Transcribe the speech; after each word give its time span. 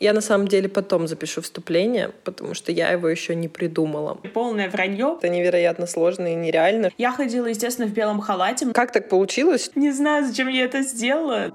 Я 0.00 0.12
на 0.12 0.20
самом 0.20 0.48
деле 0.48 0.68
потом 0.68 1.08
запишу 1.08 1.42
вступление, 1.42 2.10
потому 2.24 2.54
что 2.54 2.72
я 2.72 2.90
его 2.90 3.08
еще 3.08 3.34
не 3.34 3.48
придумала. 3.48 4.14
Полное 4.34 4.68
вранье. 4.70 5.16
Это 5.18 5.28
невероятно 5.28 5.86
сложно 5.86 6.32
и 6.32 6.34
нереально. 6.34 6.90
Я 6.98 7.12
ходила, 7.12 7.46
естественно, 7.46 7.88
в 7.88 7.92
белом 7.92 8.20
халате. 8.20 8.66
Как 8.72 8.92
так 8.92 9.08
получилось? 9.08 9.70
Не 9.74 9.92
знаю, 9.92 10.26
зачем 10.26 10.48
я 10.48 10.64
это 10.64 10.82
сделала. 10.82 11.52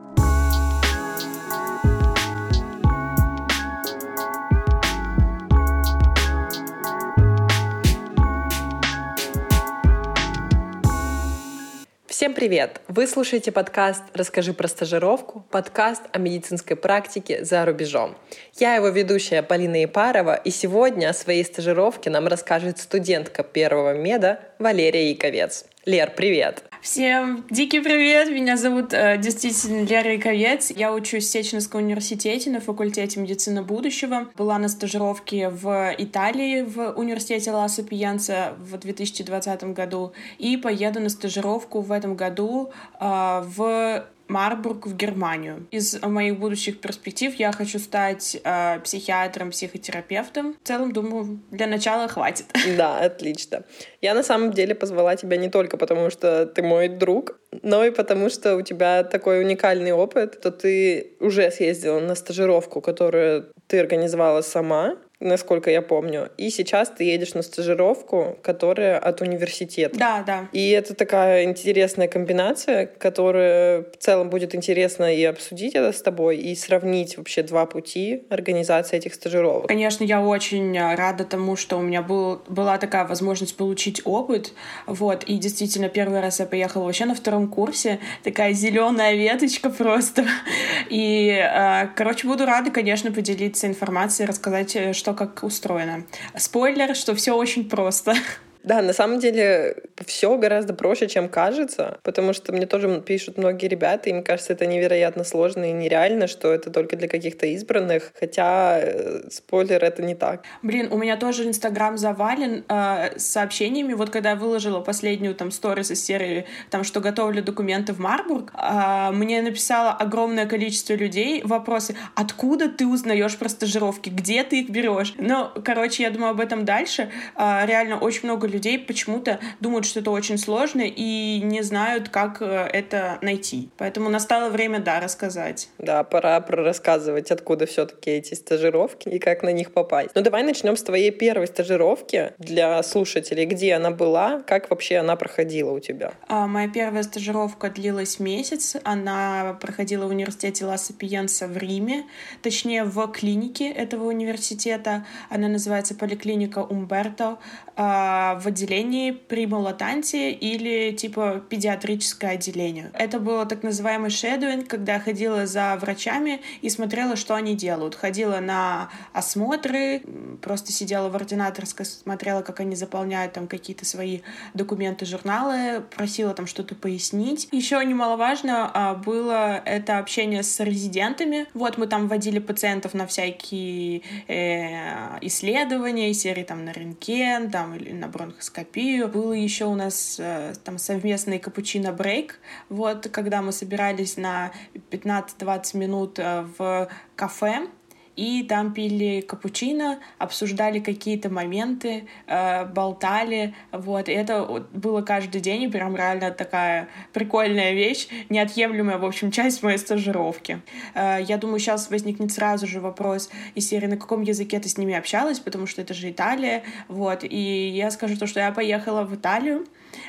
Всем 12.24 12.34
привет! 12.34 12.80
Вы 12.88 13.06
слушаете 13.06 13.52
подкаст 13.52 14.02
«Расскажи 14.14 14.54
про 14.54 14.70
стажировку», 14.70 15.46
подкаст 15.52 16.04
о 16.14 16.20
медицинской 16.20 16.78
практике 16.78 17.44
за 17.44 17.66
рубежом. 17.66 18.16
Я 18.58 18.76
его 18.76 18.88
ведущая 18.88 19.44
Полина 19.44 19.84
Ипарова, 19.84 20.36
и 20.36 20.50
сегодня 20.50 21.10
о 21.10 21.14
своей 21.14 21.44
стажировке 21.44 22.10
нам 22.10 22.28
расскажет 22.28 22.78
студентка 22.78 23.44
первого 23.44 23.98
меда 23.98 24.40
Валерия 24.58 25.10
Яковец. 25.10 25.66
Лер, 25.84 26.14
привет! 26.16 26.64
Всем 26.84 27.46
дикий 27.50 27.80
привет! 27.80 28.30
Меня 28.30 28.58
зовут 28.58 28.92
э, 28.92 29.18
действительно 29.18 29.86
Лера 29.86 30.16
Яковец. 30.16 30.70
Я 30.70 30.94
учусь 30.94 31.24
в 31.24 31.32
Сеченовском 31.32 31.82
университете 31.82 32.50
на 32.50 32.60
факультете 32.60 33.22
медицины 33.22 33.62
будущего. 33.62 34.28
Была 34.36 34.60
на 34.60 34.68
стажировке 34.68 35.48
в 35.48 35.96
Италии 35.98 36.62
в 36.62 36.92
университете 36.98 37.52
Ла 37.52 37.70
Сапиенца 37.70 38.56
в 38.60 38.78
2020 38.78 39.64
году 39.74 40.12
и 40.40 40.58
поеду 40.58 41.00
на 41.00 41.08
стажировку 41.08 41.80
в 41.80 41.90
этом 41.90 42.18
году 42.18 42.70
э, 43.00 43.44
в 43.46 44.06
Марбург 44.28 44.88
в 44.88 44.96
Германию. 44.96 45.68
Из 45.72 46.02
моих 46.02 46.40
будущих 46.40 46.80
перспектив 46.80 47.34
я 47.36 47.52
хочу 47.52 47.80
стать 47.80 48.38
э, 48.44 48.80
психиатром, 48.80 49.52
психотерапевтом. 49.52 50.56
В 50.64 50.68
целом, 50.68 50.92
думаю, 50.92 51.40
для 51.52 51.68
начала 51.68 52.08
хватит. 52.08 52.46
Да, 52.78 53.00
отлично. 53.00 53.64
Я 54.02 54.14
на 54.14 54.24
самом 54.24 54.52
деле 54.52 54.74
позвала 54.74 55.16
тебя 55.16 55.38
не 55.38 55.50
только 55.50 55.78
потому, 55.78 56.10
что 56.10 56.46
ты 56.46 56.64
мой 56.64 56.88
друг, 56.88 57.40
но 57.62 57.86
и 57.86 57.92
потому, 57.92 58.30
что 58.30 58.56
у 58.56 58.62
тебя 58.62 59.04
такой 59.04 59.42
уникальный 59.42 59.92
опыт, 59.92 60.38
что 60.40 60.52
ты 60.52 61.16
уже 61.20 61.52
съездила 61.52 62.00
на 62.00 62.16
стажировку, 62.16 62.82
которую 62.82 63.52
ты 63.68 63.80
организовала 63.80 64.42
сама, 64.42 64.98
насколько 65.24 65.72
я 65.72 65.82
помню. 65.82 66.30
И 66.38 66.50
сейчас 66.50 66.90
ты 66.90 67.04
едешь 67.06 67.34
на 67.34 67.42
стажировку, 67.42 68.38
которая 68.42 69.00
от 69.00 69.22
университета. 69.22 69.98
Да, 69.98 70.24
да. 70.26 70.48
И 70.52 70.70
это 70.70 70.94
такая 70.94 71.44
интересная 71.44 72.08
комбинация, 72.08 72.86
которая 72.86 73.84
в 73.84 73.98
целом 73.98 74.30
будет 74.30 74.56
интересно 74.56 75.14
и 75.14 75.24
обсудить 75.24 75.76
это 75.76 75.92
с 75.92 76.02
тобой, 76.02 76.38
и 76.38 76.56
сравнить 76.56 77.18
вообще 77.18 77.44
два 77.44 77.66
пути 77.66 78.24
организации 78.30 78.98
этих 78.98 79.14
стажировок. 79.14 79.68
Конечно, 79.68 80.04
я 80.04 80.22
очень 80.22 80.78
рада 80.78 81.24
тому, 81.26 81.56
что 81.56 81.78
у 81.78 81.82
меня 81.82 82.02
был, 82.02 82.42
была 82.48 82.78
такая 82.78 83.06
возможность 83.06 83.56
получить 83.58 84.02
опыт. 84.06 84.54
Вот, 84.86 85.24
и 85.24 85.38
действительно, 85.38 85.90
первый 85.90 86.20
раз 86.22 86.40
я 86.40 86.46
поехала 86.46 86.86
вообще 86.86 87.06
на 87.06 87.16
втором 87.16 87.48
курсе. 87.48 88.00
Такая 88.24 88.54
зеленая 88.54 89.16
веточка 89.16 89.70
просто. 89.70 90.26
И, 90.90 91.30
э, 91.30 91.88
короче, 91.96 92.28
буду 92.28 92.46
рада, 92.46 92.72
конечно, 92.72 93.12
поделиться 93.12 93.68
информацией, 93.68 94.28
рассказать, 94.28 94.76
э, 94.76 94.94
как 95.14 95.44
устроено. 95.44 96.06
Спойлер, 96.36 96.96
что 96.96 97.16
все 97.16 97.36
очень 97.36 97.70
просто. 97.70 98.16
Да, 98.64 98.82
на 98.82 98.94
самом 98.94 99.20
деле 99.20 99.76
все 100.06 100.38
гораздо 100.38 100.74
проще, 100.74 101.08
чем 101.08 101.28
кажется, 101.28 102.00
потому 102.02 102.32
что 102.32 102.54
мне 102.54 102.66
тоже 102.66 103.02
пишут 103.02 103.38
многие 103.38 103.68
ребята, 103.68 104.10
и 104.10 104.14
мне 104.14 104.22
кажется, 104.22 104.54
это 104.54 104.66
невероятно 104.66 105.26
сложно 105.26 105.70
и 105.70 105.74
нереально, 105.74 106.28
что 106.28 106.52
это 106.54 106.72
только 106.72 106.96
для 106.96 107.10
каких-то 107.10 107.46
избранных, 107.48 108.14
хотя, 108.18 108.80
э, 108.80 109.30
спойлер, 109.30 109.84
это 109.84 110.02
не 110.02 110.16
так. 110.16 110.44
Блин, 110.62 110.88
у 110.92 110.98
меня 110.98 111.18
тоже 111.18 111.46
Инстаграм 111.46 111.98
завален 111.98 112.64
э, 112.70 113.20
сообщениями, 113.20 113.94
вот 113.94 114.10
когда 114.10 114.32
я 114.32 114.36
выложила 114.38 114.80
последнюю 114.80 115.36
там 115.36 115.52
сторис 115.52 115.92
из 115.92 116.04
серии, 116.04 116.46
там, 116.70 116.86
что 116.86 117.02
готовлю 117.02 117.44
документы 117.44 117.92
в 117.92 118.00
Марбург, 118.00 118.54
э, 118.58 119.12
мне 119.12 119.42
написало 119.42 119.92
огромное 119.92 120.46
количество 120.46 120.94
людей 120.94 121.42
вопросы, 121.44 121.98
откуда 122.16 122.70
ты 122.70 122.88
узнаешь 122.88 123.38
про 123.38 123.50
стажировки, 123.50 124.10
где 124.10 124.44
ты 124.44 124.62
их 124.62 124.70
берешь? 124.70 125.16
Ну, 125.18 125.50
короче, 125.66 126.04
я 126.04 126.12
думаю 126.12 126.32
об 126.32 126.40
этом 126.40 126.64
дальше. 126.64 127.12
Э, 127.36 127.66
реально 127.66 127.98
очень 127.98 128.22
много 128.24 128.53
людей 128.54 128.80
почему-то 128.80 129.40
думают, 129.60 129.86
что 129.86 130.00
это 130.00 130.12
очень 130.12 130.38
сложно 130.38 130.84
и 130.86 131.42
не 131.44 131.62
знают, 131.62 132.10
как 132.10 132.42
э, 132.42 132.46
это 132.46 133.18
найти. 133.22 133.70
Поэтому 133.78 134.10
настало 134.10 134.50
время, 134.50 134.80
да, 134.80 135.00
рассказать. 135.00 135.70
Да, 135.78 136.04
пора 136.04 136.40
рассказывать, 136.48 137.32
откуда 137.32 137.66
все-таки 137.66 138.12
эти 138.12 138.34
стажировки 138.36 139.10
и 139.10 139.20
как 139.20 139.44
на 139.44 139.52
них 139.52 139.74
попасть. 139.74 140.12
Ну 140.16 140.22
давай 140.22 140.44
начнем 140.44 140.78
с 140.78 140.84
твоей 140.84 141.12
первой 141.12 141.48
стажировки 141.48 142.34
для 142.38 142.82
слушателей. 142.84 143.46
Где 143.46 143.74
она 143.74 143.92
была? 143.92 144.42
Как 144.42 144.70
вообще 144.70 144.98
она 144.98 145.16
проходила 145.16 145.72
у 145.72 145.80
тебя? 145.80 146.14
А, 146.28 146.48
моя 146.48 146.70
первая 146.70 147.04
стажировка 147.04 147.70
длилась 147.70 148.20
месяц. 148.20 148.76
Она 148.84 149.58
проходила 149.60 150.06
в 150.06 150.10
университете 150.10 150.66
Ла 150.66 150.78
Сапиенса 150.78 151.48
в 151.48 151.58
Риме, 151.58 152.04
точнее 152.42 152.84
в 152.84 153.08
клинике 153.08 153.72
этого 153.72 154.06
университета. 154.06 155.06
Она 155.30 155.48
называется 155.48 155.96
поликлиника 155.96 156.60
Умберто. 156.60 157.38
А, 157.76 158.36
в 158.44 158.48
отделении 158.48 159.12
при 159.12 159.48
Молотанте 159.48 160.32
или 160.32 160.92
типа 160.92 161.44
педиатрическое 161.50 162.32
отделение. 162.32 162.92
Это 162.94 163.20
было 163.20 163.46
так 163.46 163.64
называемый 163.64 164.10
шедуинг, 164.10 164.68
когда 164.68 165.00
ходила 165.00 165.46
за 165.46 165.76
врачами 165.80 166.42
и 166.62 166.70
смотрела, 166.70 167.16
что 167.16 167.36
они 167.36 167.56
делают. 167.56 167.96
Ходила 167.96 168.40
на 168.40 168.90
осмотры, 169.14 170.04
просто 170.42 170.72
сидела 170.72 171.10
в 171.10 171.16
ординаторской, 171.16 171.86
смотрела, 171.86 172.42
как 172.42 172.60
они 172.60 172.76
заполняют 172.76 173.34
там 173.34 173.48
какие-то 173.48 173.86
свои 173.86 174.20
документы, 174.54 175.06
журналы, 175.06 175.82
просила 175.96 176.34
там 176.34 176.48
что-то 176.48 176.76
пояснить. 176.76 177.48
Еще 177.52 177.84
немаловажно 177.84 178.70
а, 178.74 178.96
было 178.96 179.62
это 179.66 180.00
общение 180.00 180.44
с 180.44 180.60
резидентами. 180.60 181.48
Вот 181.54 181.78
мы 181.78 181.88
там 181.88 182.08
водили 182.08 182.40
пациентов 182.40 182.94
на 182.94 183.08
всякие 183.08 184.02
э, 184.28 185.18
исследования, 185.22 186.14
серии 186.14 186.44
там 186.44 186.66
на 186.66 186.72
рентген, 186.72 187.50
там 187.50 187.76
или 187.76 187.92
на 187.92 188.08
бронх 188.08 188.33
бронхоскопию. 188.34 189.08
Было 189.08 189.34
еще 189.34 189.66
у 189.66 189.76
нас 189.76 190.18
э, 190.20 190.54
там 190.64 190.78
совместный 190.78 191.40
капучино-брейк, 191.40 192.40
вот, 192.70 193.08
когда 193.12 193.42
мы 193.42 193.52
собирались 193.52 194.18
на 194.18 194.52
15-20 194.92 195.78
минут 195.78 196.20
э, 196.20 196.46
в 196.58 196.90
кафе, 197.16 197.68
и 198.16 198.44
там 198.44 198.74
пили 198.74 199.22
капучино, 199.22 200.00
обсуждали 200.18 200.80
какие-то 200.80 201.30
моменты, 201.30 202.08
э, 202.28 202.66
болтали, 202.66 203.54
вот, 203.72 204.10
и 204.10 204.12
это 204.12 204.66
было 204.74 205.02
каждый 205.02 205.42
день, 205.42 205.64
и 205.64 205.68
прям 205.68 205.96
реально 205.96 206.32
такая 206.32 206.88
прикольная 207.12 207.74
вещь, 207.74 208.08
неотъемлемая, 208.30 208.98
в 208.98 209.06
общем, 209.06 209.32
часть 209.32 209.64
моей 209.64 209.78
стажировки. 209.78 210.62
Э, 210.94 211.20
я 211.22 211.38
думаю, 211.38 211.60
сейчас 211.60 211.90
возникнет 211.90 212.32
сразу 212.32 212.68
же 212.68 212.80
вопрос 212.80 213.30
из 213.56 213.68
серии, 213.68 213.88
на 213.88 213.98
каком 213.98 214.22
языке 214.22 214.60
ты 214.60 214.70
с 214.70 214.78
ними 214.78 214.94
общалась, 214.94 215.40
потому 215.40 215.68
что 215.68 215.82
это 215.82 215.94
же 215.94 216.12
Италия, 216.12 216.64
вот, 216.88 217.24
и 217.24 217.70
я 217.70 217.92
скажу 217.92 218.18
то, 218.18 218.28
что 218.28 218.40
я 218.40 218.52
поехала 218.52 219.04
в 219.04 219.16
Италию, 219.16 219.66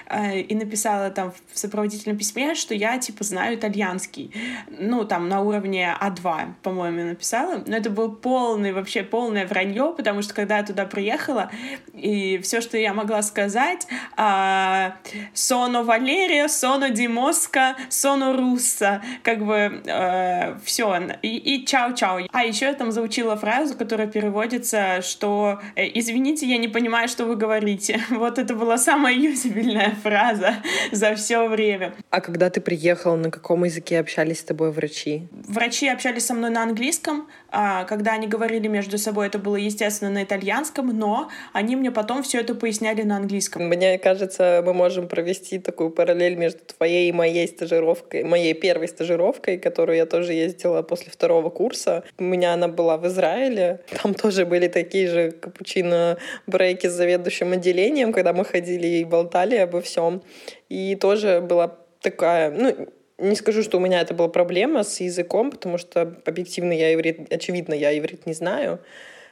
Э, 0.06 0.40
и 0.40 0.54
написала 0.54 1.10
там 1.10 1.32
в 1.52 1.58
сопроводительном 1.58 2.18
письме, 2.18 2.54
что 2.54 2.74
я, 2.74 2.98
типа, 2.98 3.24
знаю 3.24 3.56
итальянский. 3.56 4.32
Ну, 4.68 5.04
там, 5.04 5.28
на 5.28 5.40
уровне 5.40 5.94
А2, 6.00 6.54
по-моему, 6.62 7.04
написала. 7.04 7.62
Но 7.66 7.76
это 7.76 7.90
был 7.94 8.12
полный, 8.12 8.72
вообще 8.72 9.02
полное 9.02 9.46
вранье, 9.46 9.94
потому 9.96 10.22
что 10.22 10.34
когда 10.34 10.58
я 10.58 10.64
туда 10.64 10.84
приехала, 10.84 11.50
и 11.94 12.38
все, 12.38 12.60
что 12.60 12.76
я 12.76 12.92
могла 12.92 13.22
сказать, 13.22 13.86
а, 14.16 14.96
«Соно 15.32 15.82
Валерия, 15.82 16.48
соно 16.48 16.90
Ди 16.90 17.08
Моско, 17.08 17.76
соно 17.88 18.36
Русса», 18.36 19.02
как 19.22 19.44
бы 19.44 19.82
э, 19.86 20.58
все, 20.64 21.00
и, 21.22 21.36
и 21.36 21.66
чао-чао. 21.66 22.26
А 22.32 22.44
еще 22.44 22.66
я 22.66 22.74
там 22.74 22.92
заучила 22.92 23.36
фразу, 23.36 23.76
которая 23.76 24.06
переводится, 24.06 25.02
что 25.02 25.60
«Э, 25.76 25.86
«Извините, 25.94 26.46
я 26.46 26.58
не 26.58 26.68
понимаю, 26.68 27.08
что 27.08 27.24
вы 27.24 27.36
говорите». 27.36 28.00
Вот 28.24 28.38
это 28.38 28.54
была 28.54 28.78
самая 28.78 29.14
юзабельная 29.14 29.94
фраза 30.02 30.56
за 30.92 31.14
все 31.14 31.46
время. 31.48 31.94
А 32.10 32.20
когда 32.20 32.48
ты 32.50 32.60
приехал, 32.60 33.16
на 33.16 33.30
каком 33.30 33.64
языке 33.64 33.98
общались 33.98 34.40
с 34.40 34.44
тобой 34.44 34.70
врачи? 34.70 35.28
Врачи 35.32 35.88
общались 35.88 36.26
со 36.26 36.34
мной 36.34 36.50
на 36.50 36.62
английском. 36.62 37.28
А 37.56 37.84
когда 37.84 38.14
они 38.14 38.26
говорили 38.26 38.66
между 38.66 38.98
собой, 38.98 39.28
это 39.28 39.38
было, 39.38 39.54
естественно, 39.54 40.10
на 40.10 40.24
итальянском, 40.24 40.88
но 40.88 41.30
они 41.52 41.76
мне 41.76 41.92
потом 41.92 42.24
все 42.24 42.40
это 42.40 42.52
поясняли 42.56 43.02
на 43.02 43.16
английском. 43.16 43.68
Мне 43.68 43.96
кажется, 43.96 44.60
мы 44.66 44.74
можем 44.74 45.06
провести 45.06 45.60
такую 45.60 45.90
параллель 45.90 46.34
между 46.34 46.58
твоей 46.64 47.08
и 47.10 47.12
моей 47.12 47.46
стажировкой, 47.46 48.24
моей 48.24 48.54
первой 48.54 48.88
стажировкой, 48.88 49.58
которую 49.58 49.96
я 49.96 50.06
тоже 50.06 50.32
ездила 50.32 50.82
после 50.82 51.12
второго 51.12 51.48
курса. 51.48 52.02
У 52.18 52.24
меня 52.24 52.54
она 52.54 52.66
была 52.66 52.96
в 52.96 53.06
Израиле. 53.06 53.84
Там 54.02 54.14
тоже 54.14 54.46
были 54.46 54.66
такие 54.66 55.06
же 55.06 55.30
капучино-брейки 55.30 56.88
с 56.88 56.92
заведующим 56.92 57.52
отделением, 57.52 58.12
когда 58.12 58.32
мы 58.32 58.44
ходили 58.44 58.88
и 58.88 59.04
болтали 59.04 59.54
обо 59.54 59.80
всем. 59.80 60.22
И 60.68 60.96
тоже 60.96 61.40
была 61.40 61.78
такая, 62.00 62.50
ну, 62.50 62.88
Не 63.18 63.36
скажу, 63.36 63.62
что 63.62 63.78
у 63.78 63.80
меня 63.80 64.00
это 64.00 64.12
была 64.12 64.28
проблема 64.28 64.82
с 64.82 65.00
языком, 65.00 65.50
потому 65.50 65.78
что 65.78 66.16
объективно 66.24 66.72
я 66.72 66.92
иврит, 66.94 67.32
очевидно, 67.32 67.74
я 67.74 67.96
иврит 67.96 68.26
не 68.26 68.32
знаю. 68.32 68.80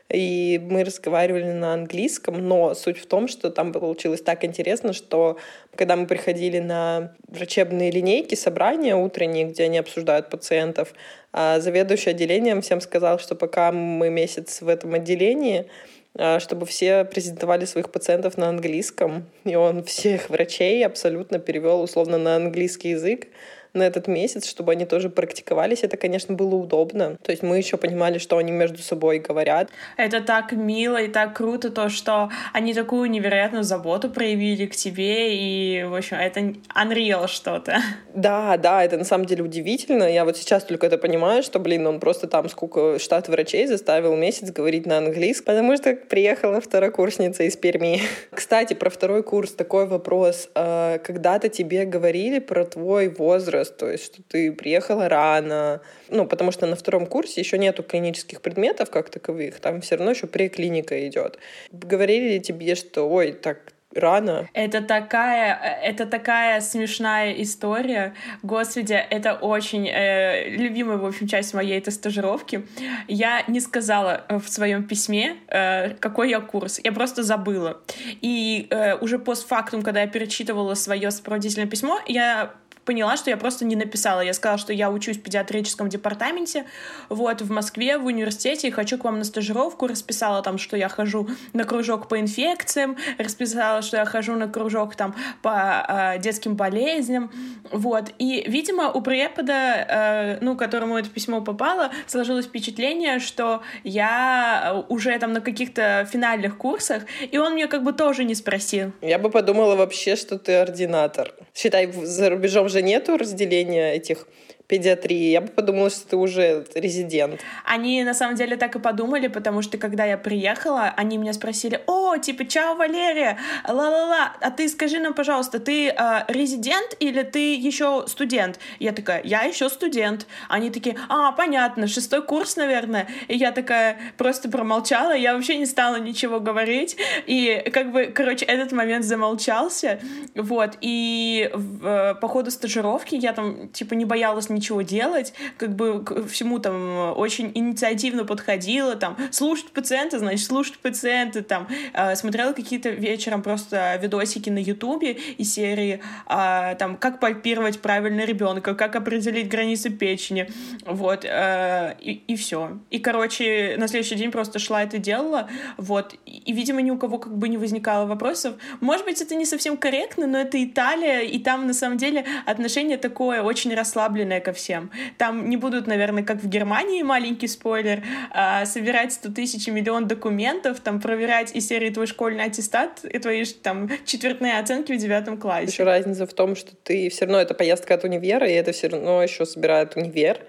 И 0.09 0.61
мы 0.63 0.85
разговаривали 0.85 1.51
на 1.53 1.73
английском, 1.73 2.47
но 2.47 2.75
суть 2.75 2.99
в 2.99 3.07
том, 3.07 3.29
что 3.29 3.51
там 3.51 3.73
получилось 3.73 4.21
так 4.21 4.45
интересно, 4.45 4.93
что 4.93 5.39
когда 5.75 5.97
мы 5.97 6.07
приходили 6.07 6.59
на 6.59 7.15
врачебные 7.29 7.91
линейки, 7.91 8.35
собрания 8.35 8.95
утренние, 8.95 9.47
где 9.47 9.65
они 9.65 9.79
обсуждают 9.79 10.29
пациентов, 10.29 10.93
а 11.33 11.61
заведующий 11.61 12.11
отделением 12.11 12.61
всем 12.61 12.81
сказал, 12.81 13.19
что 13.19 13.35
пока 13.35 13.73
мы 13.73 14.11
месяц 14.11 14.61
в 14.61 14.69
этом 14.69 14.93
отделении, 14.95 15.67
а, 16.15 16.41
чтобы 16.41 16.67
все 16.67 17.05
презентовали 17.05 17.65
своих 17.65 17.91
пациентов 17.91 18.37
на 18.37 18.51
английском. 18.51 19.25
И 19.45 19.55
он 19.55 19.83
всех 19.83 20.29
врачей 20.29 20.85
абсолютно 20.85 21.39
перевел 21.39 21.81
условно 21.81 22.19
на 22.19 22.37
английский 22.37 22.91
язык 22.91 23.29
на 23.75 23.83
этот 23.83 24.07
месяц, 24.07 24.47
чтобы 24.47 24.73
они 24.73 24.85
тоже 24.85 25.09
практиковались. 25.09 25.83
Это, 25.83 25.97
конечно, 25.97 26.35
было 26.35 26.55
удобно. 26.55 27.17
То 27.23 27.31
есть 27.31 27.43
мы 27.43 27.57
еще 27.59 27.77
понимали, 27.77 28.19
что 28.19 28.39
они 28.39 28.53
между 28.53 28.83
собой 28.83 29.19
говорят. 29.19 29.71
Это 29.97 30.21
так 30.21 30.53
мило 30.53 31.01
и 31.01 31.09
так 31.09 31.37
круто, 31.37 31.71
то, 31.71 31.89
что 31.89 32.31
они 32.53 32.75
такую 32.75 33.11
невероятную 33.11 33.65
заботу 33.65 34.11
проявили 34.11 34.67
к 34.67 34.77
тебе, 34.77 35.37
и, 35.37 35.85
в 35.85 35.95
общем, 35.95 36.17
это 36.17 36.41
unreal 36.75 37.29
что-то. 37.29 37.79
Да, 38.15 38.57
да, 38.57 38.85
это 38.85 38.97
на 38.97 39.05
самом 39.05 39.27
деле 39.27 39.43
удивительно. 39.43 40.05
Я 40.05 40.25
вот 40.25 40.37
сейчас 40.37 40.65
только 40.65 40.87
это 40.87 40.99
понимаю, 40.99 41.43
что, 41.43 41.59
блин, 41.59 41.87
он 41.87 42.01
просто 42.01 42.27
там 42.27 42.49
сколько 42.49 42.99
штат 42.99 43.29
врачей 43.29 43.67
заставил 43.67 44.17
месяц 44.17 44.51
говорить 44.51 44.87
на 44.87 44.99
английском, 44.99 45.47
потому 45.47 45.77
что 45.77 45.95
приехала 45.95 46.61
второкурсница 46.61 47.45
из 47.45 47.57
Перми. 47.57 48.01
Кстати, 48.31 48.75
про 48.75 48.91
второй 48.91 49.23
курс 49.23 49.53
такой 49.53 49.87
вопрос. 49.87 50.49
А, 50.55 50.99
когда-то 50.99 51.49
тебе 51.49 51.85
говорили 51.85 52.39
про 52.39 52.65
твой 52.65 53.09
возраст, 53.09 53.62
возраст, 53.63 53.77
то 53.77 53.91
есть 53.91 54.05
что 54.05 54.23
ты 54.23 54.53
приехала 54.53 55.09
рано, 55.09 55.81
ну, 56.09 56.27
потому 56.27 56.53
что 56.53 56.67
на 56.67 56.77
втором 56.77 57.07
курсе 57.07 57.41
еще 57.41 57.59
нету 57.59 57.83
клинических 57.83 58.41
предметов 58.41 58.91
как 58.91 59.11
таковых, 59.11 59.61
там 59.61 59.81
все 59.81 59.97
равно 59.97 60.11
еще 60.13 60.27
преклиника 60.27 61.07
идет. 61.07 61.39
Говорили 61.71 62.35
ли 62.35 62.41
тебе, 62.41 62.75
что, 62.75 63.09
ой, 63.09 63.33
так 63.33 63.73
рано. 63.95 64.49
Это 64.55 64.81
такая, 64.81 65.55
это 65.83 66.07
такая 66.07 66.61
смешная 66.61 67.33
история. 67.43 68.15
Господи, 68.43 68.95
это 68.95 69.35
очень 69.35 69.87
э, 69.87 70.49
любимая, 70.49 70.97
в 70.97 71.05
общем, 71.05 71.29
часть 71.29 71.55
моей 71.55 71.79
этой 71.79 71.93
стажировки. 71.93 72.67
Я 73.09 73.45
не 73.49 73.61
сказала 73.61 74.25
в 74.29 74.49
своем 74.49 74.85
письме, 74.85 75.37
э, 75.49 75.91
какой 76.01 76.31
я 76.31 76.41
курс. 76.41 76.81
Я 76.83 76.93
просто 76.93 77.23
забыла. 77.23 77.83
И 78.23 78.67
э, 78.71 78.97
уже 78.97 79.19
постфактум, 79.19 79.83
когда 79.83 80.01
я 80.01 80.07
перечитывала 80.07 80.75
свое 80.75 81.11
сопроводительное 81.11 81.69
письмо, 81.69 82.01
я 82.07 82.55
поняла, 82.85 83.17
что 83.17 83.31
я 83.31 83.37
просто 83.37 83.65
не 83.65 83.77
написала. 83.77 84.21
Я 84.21 84.35
сказала, 84.35 84.59
что 84.59 84.73
я 84.73 84.91
учусь 84.91 85.17
в 85.17 85.23
педиатрическом 85.23 85.89
департаменте, 85.89 86.65
вот, 87.09 87.43
в 87.43 87.51
Москве, 87.51 87.99
в 87.99 88.07
университете, 88.07 88.69
и 88.69 88.71
хочу 88.71 88.99
к 88.99 89.05
вам 89.05 89.19
на 89.19 89.25
стажировку. 89.25 89.87
Расписала 89.87 90.43
там, 90.43 90.59
что 90.59 90.77
я 90.77 90.89
хожу 90.89 91.29
на 91.53 91.65
кружок 91.65 92.09
по 92.09 92.19
инфекциям, 92.19 92.97
расписала, 93.19 93.83
что 93.83 93.97
я 93.97 94.05
хожу 94.05 94.35
на 94.35 94.49
кружок 94.49 94.97
там 94.97 95.15
по 95.43 95.85
э, 95.89 96.19
детским 96.19 96.57
болезням, 96.57 97.31
вот. 97.71 98.13
И, 98.19 98.45
видимо, 98.47 98.91
у 98.91 99.01
препода, 99.01 99.53
э, 99.53 100.39
ну, 100.41 100.57
которому 100.57 100.99
это 100.99 101.09
письмо 101.09 101.41
попало, 101.41 101.91
сложилось 102.07 102.47
впечатление, 102.47 103.19
что 103.19 103.63
я 103.85 104.85
уже 104.89 105.19
там 105.19 105.33
на 105.33 105.41
каких-то 105.41 106.07
финальных 106.11 106.57
курсах, 106.57 107.05
и 107.31 107.39
он 107.39 107.55
мне 107.55 107.67
как 107.67 107.83
бы 107.83 107.93
тоже 107.93 108.25
не 108.25 108.35
спросил. 108.35 108.93
Я 109.01 109.19
бы 109.19 109.31
подумала 109.31 109.77
вообще, 109.77 110.17
что 110.17 110.39
ты 110.39 110.57
ординатор. 110.57 111.33
Считай, 111.55 111.91
за 111.93 112.31
рубежом 112.31 112.69
же 112.73 112.83
нету 112.83 113.17
разделения 113.17 113.95
этих 113.95 114.27
педиатрии, 114.67 115.31
я 115.31 115.41
бы 115.41 115.49
подумала, 115.49 115.91
что 115.91 116.09
ты 116.09 116.17
уже 116.17 116.65
резидент. 116.75 117.41
Они 117.65 118.03
на 118.05 118.15
самом 118.15 118.37
деле 118.37 118.57
так 118.57 118.77
и 118.77 118.79
подумали, 118.79 119.29
потому 119.29 119.63
что 119.63 119.79
когда 119.79 120.05
я 120.05 120.17
приехала, 120.17 120.93
они 120.97 121.19
меня 121.19 121.33
спросили, 121.33 121.81
о, 121.87 122.17
типа, 122.17 122.47
чао, 122.47 122.75
Валерия, 122.75 123.39
ла-ла-ла, 123.69 124.33
а 124.41 124.51
ты 124.51 124.69
скажи 124.69 124.99
нам, 124.99 125.15
пожалуйста, 125.15 125.59
ты 125.59 125.89
э, 125.89 126.25
резидент 126.29 126.97
или 127.01 127.23
ты 127.23 127.55
еще 127.55 128.05
студент? 128.07 128.59
Я 128.79 128.93
такая, 128.93 129.23
я 129.25 129.43
еще 129.43 129.69
студент. 129.69 130.27
Они 130.49 130.71
такие, 130.71 130.97
а, 131.09 131.33
понятно, 131.33 131.87
шестой 131.87 132.23
курс, 132.23 132.57
наверное. 132.57 133.09
И 133.29 133.37
я 133.37 133.53
такая 133.53 133.99
просто 134.17 134.49
промолчала, 134.49 135.13
я 135.13 135.35
вообще 135.35 135.59
не 135.59 135.67
стала 135.67 135.97
ничего 135.97 136.41
говорить. 136.41 136.97
И 137.27 137.63
как 137.73 137.93
бы, 137.93 138.07
короче, 138.07 138.45
этот 138.45 138.73
момент 138.73 139.05
замолчался. 139.05 140.01
Вот, 140.35 140.79
и 140.81 141.51
э, 141.53 142.15
по 142.21 142.29
ходу 142.29 142.51
стажировки 142.51 143.15
я 143.15 143.33
там, 143.33 143.69
типа, 143.69 143.95
не 143.95 144.05
боялась 144.05 144.49
ничего 144.55 144.83
делать, 144.83 145.33
как 145.57 145.75
бы 145.75 146.03
к 146.05 146.27
всему 146.29 146.59
там 146.59 147.13
очень 147.17 147.53
инициативно 147.55 148.25
подходила, 148.25 148.97
там, 148.97 149.17
слушать 149.31 149.71
пациента, 149.71 150.19
значит, 150.19 150.47
слушать 150.47 150.79
пациента, 150.79 151.43
там, 151.43 151.69
э, 151.93 152.15
смотрела 152.17 152.53
какие-то 152.53 152.91
вечером 152.91 153.43
просто 153.43 153.97
видосики 153.97 154.51
на 154.51 154.59
ютубе 154.59 155.13
из 155.39 155.53
серии, 155.53 156.01
э, 156.29 156.75
там, 156.79 156.97
как 156.97 157.21
пальпировать 157.21 157.81
правильно 157.81 158.25
ребенка, 158.25 158.75
как 158.75 158.97
определить 158.97 159.49
границы 159.49 159.91
печени, 159.91 160.49
вот, 160.87 161.25
э, 161.25 161.95
и, 162.01 162.23
и 162.27 162.37
все. 162.37 162.79
И, 162.91 162.99
короче, 162.99 163.77
на 163.79 163.89
следующий 163.89 164.17
день 164.17 164.31
просто 164.31 164.59
шла 164.59 164.83
это 164.83 164.99
делала, 164.99 165.49
вот, 165.77 166.15
и, 166.27 166.39
и, 166.39 166.53
видимо, 166.53 166.83
ни 166.83 166.91
у 166.91 166.99
кого 166.99 167.19
как 167.19 167.37
бы 167.37 167.49
не 167.49 167.59
возникало 167.59 168.07
вопросов. 168.07 168.55
Может 168.81 169.07
быть, 169.07 169.21
это 169.21 169.35
не 169.35 169.47
совсем 169.47 169.77
корректно, 169.77 170.27
но 170.27 170.39
это 170.39 170.63
Италия, 170.63 171.21
и 171.21 171.39
там, 171.39 171.67
на 171.67 171.75
самом 171.75 171.99
деле, 171.99 172.25
отношение 172.47 172.97
такое 172.97 173.43
очень 173.43 173.75
расслабленное 173.75 174.41
ко 174.43 174.53
всем. 174.53 174.91
Там 175.17 175.49
не 175.49 175.57
будут, 175.57 175.87
наверное, 175.87 176.23
как 176.23 176.43
в 176.43 176.49
Германии, 176.49 177.03
маленький 177.03 177.49
спойлер, 177.49 178.03
а, 178.31 178.67
собирать 178.67 179.15
100 179.15 179.33
тысяч 179.33 179.69
и 179.69 179.71
миллион 179.71 180.07
документов, 180.07 180.81
там 180.81 181.01
проверять 181.01 181.57
из 181.57 181.67
серии 181.67 181.89
твой 181.89 182.07
школьный 182.07 182.45
аттестат 182.45 183.05
и 183.05 183.19
твои 183.19 183.45
там 183.45 183.89
четвертные 184.05 184.59
оценки 184.59 184.93
в 184.93 184.99
девятом 184.99 185.39
классе. 185.39 185.73
Еще 185.73 185.85
разница 185.85 186.27
в 186.27 186.35
том, 186.35 186.55
что 186.55 186.77
ты 186.77 187.09
все 187.09 187.25
равно 187.25 187.41
это 187.41 187.55
поездка 187.55 187.95
от 187.95 188.05
универа, 188.05 188.47
и 188.47 188.53
это 188.53 188.73
все 188.73 188.89
равно 188.89 189.23
еще 189.23 189.47
собирает 189.47 189.97
универ. 189.97 190.41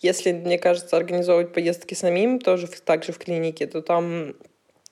Если, 0.00 0.32
мне 0.32 0.58
кажется, 0.58 0.96
организовывать 0.96 1.54
поездки 1.54 1.94
самим, 1.94 2.38
тоже 2.38 2.66
также 2.66 3.12
в 3.12 3.18
клинике, 3.18 3.66
то 3.66 3.80
там 3.80 4.34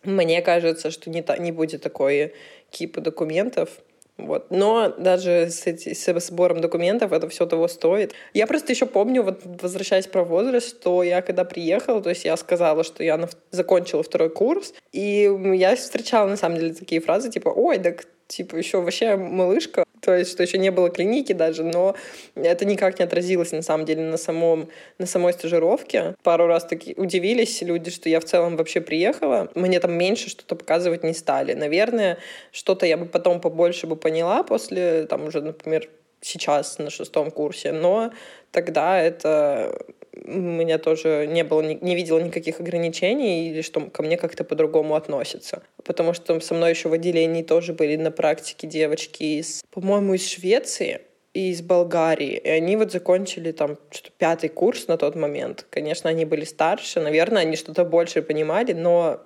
мне 0.05 0.43
кажется, 0.43 0.91
что 0.91 1.11
не, 1.11 1.23
та, 1.23 1.37
не 1.39 1.53
будет 1.53 1.83
такой 1.83 2.35
кипа 2.71 3.01
документов. 3.01 3.71
Вот. 4.17 4.51
Но 4.51 4.95
даже 4.97 5.51
с, 5.51 5.67
эти, 5.67 5.93
с 5.93 6.21
сбором 6.21 6.61
документов 6.61 7.13
это 7.13 7.29
все 7.29 7.47
того 7.47 7.67
стоит. 7.67 8.15
Я 8.33 8.47
просто 8.47 8.73
еще 8.73 8.87
помню, 8.87 9.23
вот 9.23 9.41
возвращаясь 9.45 10.07
про 10.07 10.23
возраст, 10.23 10.69
что 10.69 11.03
я 11.03 11.21
когда 11.21 11.45
приехала, 11.45 12.01
то 12.01 12.11
есть 12.11 12.25
я 12.25 12.37
сказала, 12.37 12.85
что 12.85 13.03
я 13.03 13.17
на, 13.17 13.29
закончила 13.51 14.03
второй 14.03 14.31
курс, 14.31 14.73
и 14.93 15.31
я 15.55 15.75
встречала 15.75 16.29
на 16.29 16.37
самом 16.37 16.59
деле 16.59 16.75
такие 16.75 17.01
фразы 17.01 17.31
типа 17.31 17.49
«Ой, 17.49 17.79
так 17.79 18.07
типа 18.29 18.57
еще 18.57 18.81
вообще 18.81 19.17
малышка, 19.17 19.84
то 20.05 20.17
есть 20.17 20.33
что 20.33 20.43
еще 20.43 20.59
не 20.59 20.71
было 20.71 20.91
клиники 20.91 21.33
даже, 21.33 21.65
но 21.65 21.95
это 22.35 22.65
никак 22.65 22.99
не 22.99 23.05
отразилось 23.05 23.53
на 23.53 23.63
самом 23.63 23.87
деле 23.87 24.03
на 24.03 24.17
самом 24.17 24.69
на 24.99 25.07
самой 25.07 25.33
стажировке. 25.33 26.15
Пару 26.23 26.47
раз 26.47 26.65
таки 26.65 26.95
удивились 26.97 27.63
люди, 27.63 27.91
что 27.91 28.09
я 28.09 28.21
в 28.21 28.25
целом 28.25 28.57
вообще 28.57 28.81
приехала, 28.81 29.51
мне 29.55 29.81
там 29.81 29.93
меньше 29.93 30.29
что-то 30.29 30.57
показывать 30.57 31.05
не 31.05 31.15
стали. 31.15 31.55
Наверное, 31.55 32.19
что-то 32.53 32.87
я 32.87 32.97
бы 32.97 33.07
потом 33.07 33.41
побольше 33.41 33.87
бы 33.87 33.97
поняла 33.97 34.43
после 34.43 35.05
там 35.05 35.27
уже, 35.27 35.41
например, 35.41 35.89
сейчас 36.25 36.79
на 36.79 36.91
шестом 36.91 37.31
курсе, 37.31 37.73
но 37.73 38.13
тогда 38.51 39.01
это 39.01 39.87
у 40.25 40.39
меня 40.39 40.79
тоже 40.79 41.27
не 41.29 41.45
было, 41.45 41.61
не 41.61 41.95
видела 41.95 42.21
никаких 42.21 42.61
ограничений 42.61 43.51
или 43.51 43.63
что 43.63 43.81
ко 43.91 44.03
мне 44.03 44.17
как-то 44.17 44.45
по-другому 44.45 44.95
относятся. 44.95 45.63
Потому 45.85 46.15
что 46.15 46.39
со 46.41 46.55
мной 46.55 46.71
еще 46.71 46.89
в 46.89 46.93
отделении 46.93 47.43
тоже 47.43 47.73
были 47.73 47.97
на 47.97 48.11
практике 48.11 48.67
девочки 48.67 49.23
из, 49.41 49.63
по-моему, 49.71 50.15
из 50.15 50.27
Швеции 50.29 51.01
и 51.35 51.51
из 51.51 51.63
Болгарии. 51.63 52.37
И 52.37 52.49
они 52.49 52.77
вот 52.77 52.93
закончили 52.93 53.53
там 53.53 53.77
что-то 53.91 54.13
пятый 54.17 54.49
курс 54.49 54.87
на 54.87 54.97
тот 54.97 55.17
момент. 55.17 55.67
Конечно, 55.69 56.09
они 56.09 56.25
были 56.25 56.45
старше, 56.45 57.01
наверное, 57.01 57.43
они 57.43 57.57
что-то 57.57 57.85
больше 57.85 58.23
понимали, 58.23 58.73
но 58.73 59.21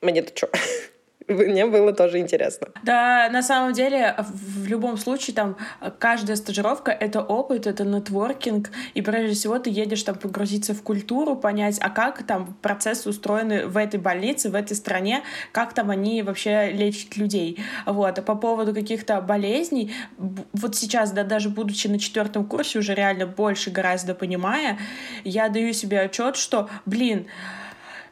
мне-то 0.00 0.32
что? 0.34 0.50
Мне 1.30 1.66
было 1.66 1.92
тоже 1.92 2.18
интересно. 2.18 2.68
Да, 2.82 3.28
на 3.30 3.42
самом 3.42 3.72
деле, 3.72 4.16
в 4.18 4.66
любом 4.66 4.96
случае, 4.96 5.34
там, 5.34 5.56
каждая 5.98 6.36
стажировка— 6.36 6.90
это 7.00 7.20
опыт, 7.22 7.66
это 7.66 7.84
нетворкинг, 7.84 8.70
и 8.94 9.02
прежде 9.02 9.34
всего 9.34 9.58
ты 9.58 9.70
едешь 9.70 10.02
там 10.02 10.16
погрузиться 10.16 10.74
в 10.74 10.82
культуру, 10.82 11.36
понять, 11.36 11.78
а 11.80 11.90
как 11.90 12.24
там 12.24 12.56
процессы 12.60 13.08
устроены 13.08 13.66
в 13.66 13.76
этой 13.76 14.00
больнице, 14.00 14.50
в 14.50 14.56
этой 14.56 14.76
стране, 14.76 15.22
как 15.52 15.72
там 15.72 15.90
они 15.90 16.22
вообще 16.22 16.70
лечат 16.72 17.16
людей. 17.16 17.60
Вот. 17.86 18.18
А 18.18 18.22
по 18.22 18.34
поводу 18.34 18.74
каких-то 18.74 19.20
болезней, 19.20 19.94
вот 20.18 20.74
сейчас, 20.74 21.12
да, 21.12 21.22
даже 21.22 21.48
будучи 21.48 21.86
на 21.86 21.98
четвертом 22.00 22.44
курсе, 22.44 22.80
уже 22.80 22.94
реально 22.94 23.26
больше 23.26 23.70
гораздо 23.70 24.14
понимая, 24.14 24.78
я 25.22 25.48
даю 25.48 25.72
себе 25.72 26.00
отчет, 26.00 26.36
что, 26.36 26.68
блин, 26.86 27.26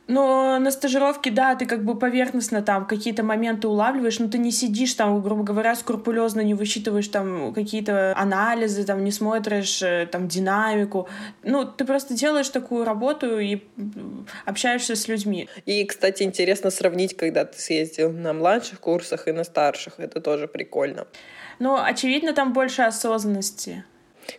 Но 0.09 0.59
на 0.59 0.71
стажировке, 0.71 1.31
да, 1.31 1.55
ты 1.55 1.67
как 1.67 1.85
бы 1.85 1.97
поверхностно 1.97 2.63
там 2.63 2.87
какие-то 2.87 3.23
моменты 3.23 3.69
улавливаешь, 3.69 4.19
но 4.19 4.29
ты 4.29 4.39
не 4.39 4.51
сидишь 4.51 4.95
там, 4.95 5.21
грубо 5.23 5.43
говоря, 5.43 5.75
скрупулезно 5.75 6.41
не 6.41 6.55
высчитываешь 6.55 7.09
там 7.09 7.53
какие-то 7.53 8.15
анализы, 8.17 8.85
там 8.85 9.05
не 9.05 9.13
смотришь 9.13 9.83
э, 9.83 10.09
там 10.11 10.27
динамику. 10.27 11.09
Ну, 11.43 11.67
ты 11.67 11.85
просто 11.85 12.15
делаешь 12.15 12.49
такую 12.49 12.85
работу 12.85 13.39
и 13.39 13.63
общаешься 14.47 14.97
с 14.97 15.09
людьми. 15.09 15.47
И, 15.67 15.85
кстати, 15.85 16.23
интересно 16.23 16.71
сравнить, 16.71 17.15
когда 17.15 17.45
ты 17.45 17.59
съездил 17.61 18.11
на 18.11 18.33
младших 18.33 18.81
курсах 18.81 19.29
и 19.29 19.33
на 19.33 19.45
старших. 19.45 20.01
Это 20.01 20.23
тоже 20.23 20.49
прикольно. 20.49 21.07
Ну, 21.59 21.77
очевидно, 21.77 22.33
там 22.33 22.55
больше 22.55 22.81
осознанности. 22.81 23.85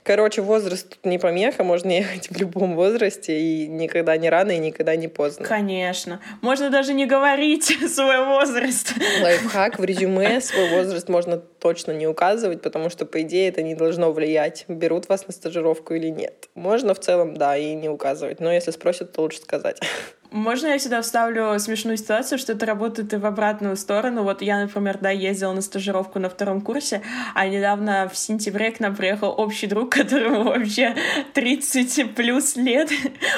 Короче, 0.03 0.41
возраст 0.41 0.89
тут 0.89 1.05
не 1.05 1.17
помеха, 1.17 1.63
можно 1.63 1.89
ехать 1.97 2.29
в 2.29 2.37
любом 2.37 2.75
возрасте, 2.75 3.39
и 3.39 3.67
никогда 3.67 4.17
не 4.17 4.29
рано, 4.29 4.51
и 4.51 4.57
никогда 4.57 4.95
не 4.95 5.07
поздно. 5.07 5.45
Конечно. 5.45 6.19
Можно 6.41 6.69
даже 6.69 6.93
не 6.93 7.05
говорить 7.05 7.65
свой 7.93 8.25
возраст. 8.25 8.93
Лайфхак 9.21 9.79
в 9.79 9.83
резюме 9.83 10.41
свой 10.41 10.69
возраст 10.69 11.09
можно 11.09 11.37
точно 11.37 11.91
не 11.91 12.07
указывать, 12.07 12.61
потому 12.61 12.89
что, 12.89 13.05
по 13.05 13.21
идее, 13.21 13.49
это 13.49 13.61
не 13.61 13.75
должно 13.75 14.11
влиять, 14.11 14.65
берут 14.67 15.09
вас 15.09 15.27
на 15.27 15.33
стажировку 15.33 15.93
или 15.93 16.09
нет. 16.09 16.49
Можно 16.55 16.93
в 16.93 16.99
целом, 16.99 17.35
да, 17.35 17.57
и 17.57 17.73
не 17.73 17.89
указывать, 17.89 18.39
но 18.39 18.51
если 18.51 18.71
спросят, 18.71 19.11
то 19.13 19.21
лучше 19.21 19.39
сказать. 19.39 19.79
Можно 20.31 20.67
я 20.67 20.79
сюда 20.79 21.01
вставлю 21.01 21.57
смешную 21.57 21.97
ситуацию, 21.97 22.37
что 22.37 22.53
это 22.53 22.67
работает 22.67 23.13
и 23.13 23.17
в 23.17 23.25
обратную 23.25 23.75
сторону? 23.75 24.21
Вот 24.21 24.43
я, 24.43 24.59
например, 24.59 24.99
да, 25.01 25.09
ездила 25.09 25.53
на 25.53 25.61
стажировку 25.61 26.19
на 26.19 26.29
втором 26.29 26.61
курсе, 26.61 27.01
а 27.33 27.47
недавно 27.47 28.07
в 28.07 28.15
сентябре 28.15 28.69
к 28.69 28.79
нам 28.79 28.95
приехал 28.95 29.33
общий 29.35 29.65
друг, 29.65 29.89
которому 29.95 30.43
вообще 30.43 30.95
30 31.33 32.13
плюс 32.13 32.55
лет. 32.55 32.91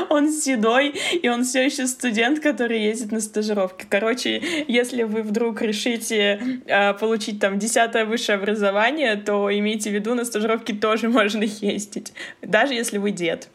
Он 0.10 0.34
седой, 0.34 0.90
и 0.90 1.30
он 1.30 1.46
все 1.46 1.64
еще 1.66 1.88
студент, 1.88 2.42
который 2.42 2.82
ездит 2.82 3.14
на 3.14 3.22
стажировки. 3.22 3.86
Короче, 3.88 4.66
если 4.68 5.04
вы 5.04 5.22
вдруг 5.22 5.62
решите 5.62 6.62
э, 6.66 6.94
получить 6.96 7.40
там 7.40 7.58
десятое 7.58 8.04
высшее 8.04 8.38
образование, 8.38 9.16
то 9.16 9.50
имейте 9.50 9.92
в 9.92 9.94
виду, 9.94 10.14
на 10.14 10.26
стажировки 10.26 10.74
тоже 10.74 11.08
можно 11.22 11.44
ездить, 11.44 12.12
даже 12.42 12.74
если 12.74 12.98
вы 12.98 13.12
дед. 13.12 13.48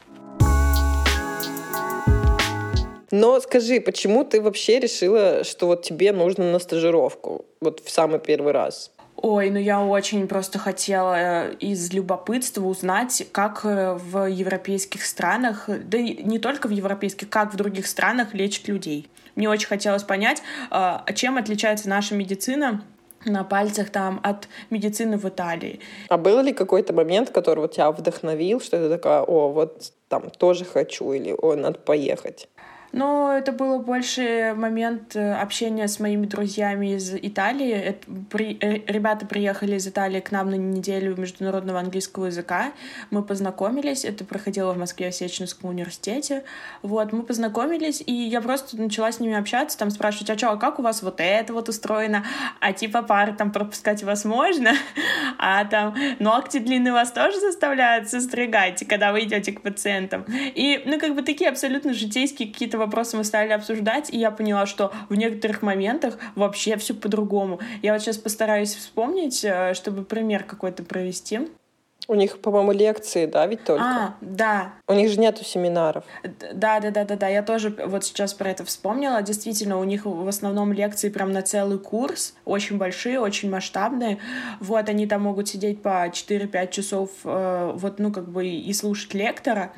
Но 3.10 3.40
скажи, 3.40 3.80
почему 3.80 4.24
ты 4.24 4.40
вообще 4.40 4.80
решила, 4.80 5.44
что 5.44 5.66
вот 5.66 5.82
тебе 5.82 6.12
нужно 6.12 6.50
на 6.50 6.58
стажировку? 6.58 7.44
Вот 7.60 7.80
в 7.80 7.90
самый 7.90 8.18
первый 8.18 8.52
раз. 8.52 8.90
Ой, 9.16 9.48
ну 9.50 9.58
я 9.58 9.82
очень 9.82 10.28
просто 10.28 10.58
хотела 10.58 11.48
э, 11.48 11.54
из 11.54 11.90
любопытства 11.92 12.64
узнать, 12.64 13.26
как 13.32 13.64
э, 13.64 13.94
в 13.94 14.26
европейских 14.26 15.04
странах, 15.06 15.68
да 15.68 15.98
не 15.98 16.38
только 16.38 16.66
в 16.66 16.70
европейских, 16.70 17.30
как 17.30 17.54
в 17.54 17.56
других 17.56 17.86
странах 17.86 18.34
лечат 18.34 18.68
людей. 18.68 19.08
Мне 19.34 19.48
очень 19.48 19.68
хотелось 19.68 20.02
понять, 20.02 20.42
э, 20.70 20.98
чем 21.14 21.38
отличается 21.38 21.88
наша 21.88 22.14
медицина 22.14 22.84
на 23.24 23.42
пальцах 23.42 23.90
там 23.90 24.20
от 24.22 24.48
медицины 24.70 25.16
в 25.16 25.24
Италии. 25.26 25.80
А 26.08 26.18
был 26.18 26.42
ли 26.42 26.52
какой-то 26.52 26.92
момент, 26.92 27.30
который 27.30 27.60
вот 27.60 27.72
тебя 27.72 27.90
вдохновил, 27.90 28.60
что 28.60 28.76
ты 28.78 28.88
такая, 28.88 29.22
о, 29.22 29.48
вот 29.48 29.92
там 30.08 30.30
тоже 30.30 30.64
хочу, 30.64 31.12
или 31.12 31.32
о, 31.32 31.54
надо 31.54 31.78
поехать? 31.78 32.48
Но 32.96 33.30
это 33.36 33.52
было 33.52 33.76
больше 33.76 34.54
момент 34.56 35.16
э, 35.16 35.34
общения 35.34 35.86
с 35.86 36.00
моими 36.00 36.24
друзьями 36.24 36.94
из 36.94 37.12
Италии. 37.14 37.70
Это, 37.70 38.06
при, 38.30 38.56
э, 38.58 38.90
ребята 38.90 39.26
приехали 39.26 39.76
из 39.76 39.86
Италии 39.86 40.20
к 40.20 40.32
нам 40.32 40.48
на 40.48 40.54
неделю 40.54 41.14
международного 41.14 41.78
английского 41.78 42.26
языка. 42.26 42.72
Мы 43.10 43.22
познакомились. 43.22 44.06
Это 44.06 44.24
проходило 44.24 44.72
в 44.72 44.78
Москве 44.78 45.10
в 45.10 45.14
Сеченском 45.14 45.68
университете. 45.68 46.44
Вот, 46.80 47.12
мы 47.12 47.22
познакомились, 47.22 48.02
и 48.06 48.14
я 48.14 48.40
просто 48.40 48.78
начала 48.78 49.12
с 49.12 49.20
ними 49.20 49.36
общаться, 49.36 49.76
там 49.76 49.90
спрашивать, 49.90 50.30
а 50.30 50.38
что, 50.38 50.52
а 50.52 50.56
как 50.56 50.78
у 50.78 50.82
вас 50.82 51.02
вот 51.02 51.16
это 51.18 51.52
вот 51.52 51.68
устроено? 51.68 52.24
А 52.60 52.72
типа 52.72 53.02
пары 53.02 53.34
там 53.34 53.52
пропускать 53.52 54.04
вас 54.04 54.24
можно? 54.24 54.70
А 55.36 55.66
там 55.66 55.94
ногти 56.18 56.60
длинные 56.60 56.94
вас 56.94 57.12
тоже 57.12 57.38
заставляют 57.40 58.08
состригать, 58.08 58.88
когда 58.88 59.12
вы 59.12 59.24
идете 59.24 59.52
к 59.52 59.60
пациентам? 59.60 60.24
И, 60.30 60.82
ну, 60.86 60.98
как 60.98 61.14
бы 61.14 61.20
такие 61.20 61.50
абсолютно 61.50 61.92
житейские 61.92 62.50
какие-то 62.50 62.85
вопросы 62.86 63.16
мы 63.16 63.24
стали 63.24 63.52
обсуждать, 63.52 64.12
и 64.12 64.18
я 64.18 64.30
поняла, 64.30 64.66
что 64.66 64.92
в 65.08 65.14
некоторых 65.14 65.62
моментах 65.62 66.18
вообще 66.34 66.76
все 66.76 66.94
по-другому. 66.94 67.60
Я 67.82 67.92
вот 67.92 68.02
сейчас 68.02 68.16
постараюсь 68.16 68.74
вспомнить, 68.74 69.44
э, 69.44 69.74
чтобы 69.74 70.04
пример 70.04 70.44
какой-то 70.44 70.82
провести. 70.82 71.48
У 72.08 72.14
них, 72.14 72.38
по-моему, 72.40 72.72
лекции, 72.72 73.26
да, 73.26 73.46
ведь 73.46 73.64
только? 73.64 73.82
А, 73.84 74.14
да. 74.20 74.74
У 74.86 74.92
них 74.92 75.10
же 75.10 75.18
нету 75.18 75.44
семинаров. 75.44 76.04
Да, 76.52 76.78
да, 76.80 76.90
да, 76.90 77.04
да, 77.04 77.16
да. 77.16 77.28
Я 77.28 77.42
тоже 77.42 77.74
вот 77.84 78.04
сейчас 78.04 78.32
про 78.32 78.50
это 78.50 78.64
вспомнила. 78.64 79.20
Действительно, 79.22 79.78
у 79.78 79.84
них 79.84 80.04
в 80.04 80.28
основном 80.28 80.72
лекции 80.72 81.08
прям 81.08 81.32
на 81.32 81.42
целый 81.42 81.78
курс, 81.78 82.34
очень 82.44 82.78
большие, 82.78 83.18
очень 83.18 83.50
масштабные. 83.50 84.18
Вот, 84.60 84.88
они 84.88 85.06
там 85.06 85.22
могут 85.22 85.48
сидеть 85.48 85.82
по 85.82 86.08
4-5 86.08 86.70
часов, 86.70 87.10
э, 87.24 87.72
вот, 87.74 87.98
ну, 87.98 88.12
как 88.12 88.28
бы 88.28 88.46
и 88.46 88.72
слушать 88.72 89.14
лектора. 89.14 89.72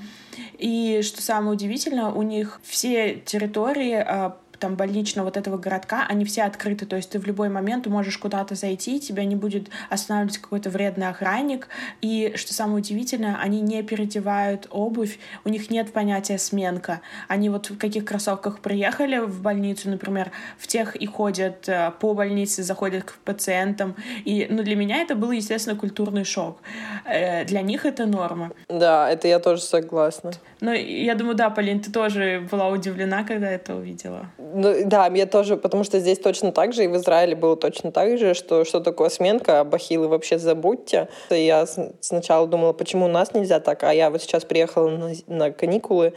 И 0.59 1.01
что 1.03 1.23
самое 1.23 1.53
удивительное, 1.53 2.07
у 2.07 2.23
них 2.23 2.61
все 2.63 3.15
территории 3.15 3.95
а, 3.95 4.37
там 4.59 4.75
больничного 4.75 5.27
вот 5.27 5.37
этого 5.37 5.59
городка, 5.59 6.07
они 6.09 6.25
все 6.25 6.43
открыты, 6.43 6.87
то 6.87 6.97
есть 6.97 7.11
ты 7.11 7.19
в 7.19 7.27
любой 7.27 7.49
момент 7.49 7.87
можешь 7.87 8.19
куда-то 8.19 8.55
зайти, 8.55 9.01
тебя 9.01 9.25
не 9.25 9.37
будет 9.37 9.69
останавливать 9.91 10.39
какой-то 10.39 10.71
вредный 10.71 11.09
охранник, 11.09 11.69
и, 12.01 12.33
что 12.37 12.55
самое 12.55 12.79
удивительное, 12.79 13.37
они 13.37 13.61
не 13.61 13.83
переодевают 13.83 14.67
обувь, 14.71 15.19
у 15.45 15.49
них 15.49 15.71
нет 15.71 15.93
понятия 15.93 16.39
сменка. 16.39 17.01
Они 17.29 17.49
вот 17.51 17.71
в 17.71 17.79
каких 17.79 18.05
кроссовках 18.05 18.61
приехали 18.61 19.19
в 19.19 19.43
больницу, 19.43 19.91
например, 19.91 20.31
в 20.59 20.67
тех 20.67 20.97
и 20.97 21.07
ходят 21.07 21.69
э, 21.69 21.93
по 22.01 22.15
больнице, 22.15 22.63
заходят 22.63 23.05
к 23.05 23.15
пациентам, 23.25 23.95
и, 24.25 24.47
ну, 24.51 24.63
для 24.63 24.77
меня 24.77 25.03
это 25.03 25.15
был, 25.15 25.31
естественно, 25.31 25.77
культурный 25.77 26.25
шок. 26.25 26.61
Э, 27.05 27.45
для 27.45 27.63
них 27.63 27.87
это 27.87 28.07
норма. 28.07 28.53
Да, 28.69 29.11
это 29.11 29.29
я 29.29 29.39
тоже 29.39 29.63
согласна. 29.63 30.33
Ну, 30.61 30.73
я 30.73 31.15
думаю, 31.15 31.37
да, 31.37 31.51
Полин, 31.51 31.81
ты 31.81 31.93
тоже 31.93 32.47
была 32.51 32.69
удивлена, 32.69 33.25
когда 33.25 33.51
это 33.51 33.77
увидела. 33.77 34.27
Ну, 34.55 34.75
да, 34.85 35.07
я 35.07 35.27
тоже, 35.27 35.57
потому 35.57 35.85
что 35.85 35.99
здесь 35.99 36.19
точно 36.19 36.53
так 36.53 36.73
же, 36.73 36.85
и 36.85 36.89
в 36.89 36.97
Израиле 36.97 37.35
было 37.35 37.57
точно 37.57 37.93
так 37.93 38.19
же, 38.19 38.35
что 38.35 38.65
что 38.65 38.81
такое 38.81 39.09
сменка, 39.09 39.61
а 39.61 39.65
бахилы 39.65 40.09
вообще 40.09 40.39
забудьте. 40.39 41.09
Я 41.31 41.67
сначала 42.01 42.47
думала, 42.47 42.73
почему 42.73 43.07
у 43.07 43.09
нас 43.09 43.35
нельзя 43.35 43.61
так, 43.61 43.83
а 43.85 43.93
я 43.93 44.11
вот 44.11 44.23
сейчас 44.23 44.45
приехала 44.45 44.89
на, 44.89 45.13
на 45.27 45.51
каникулы 45.51 46.15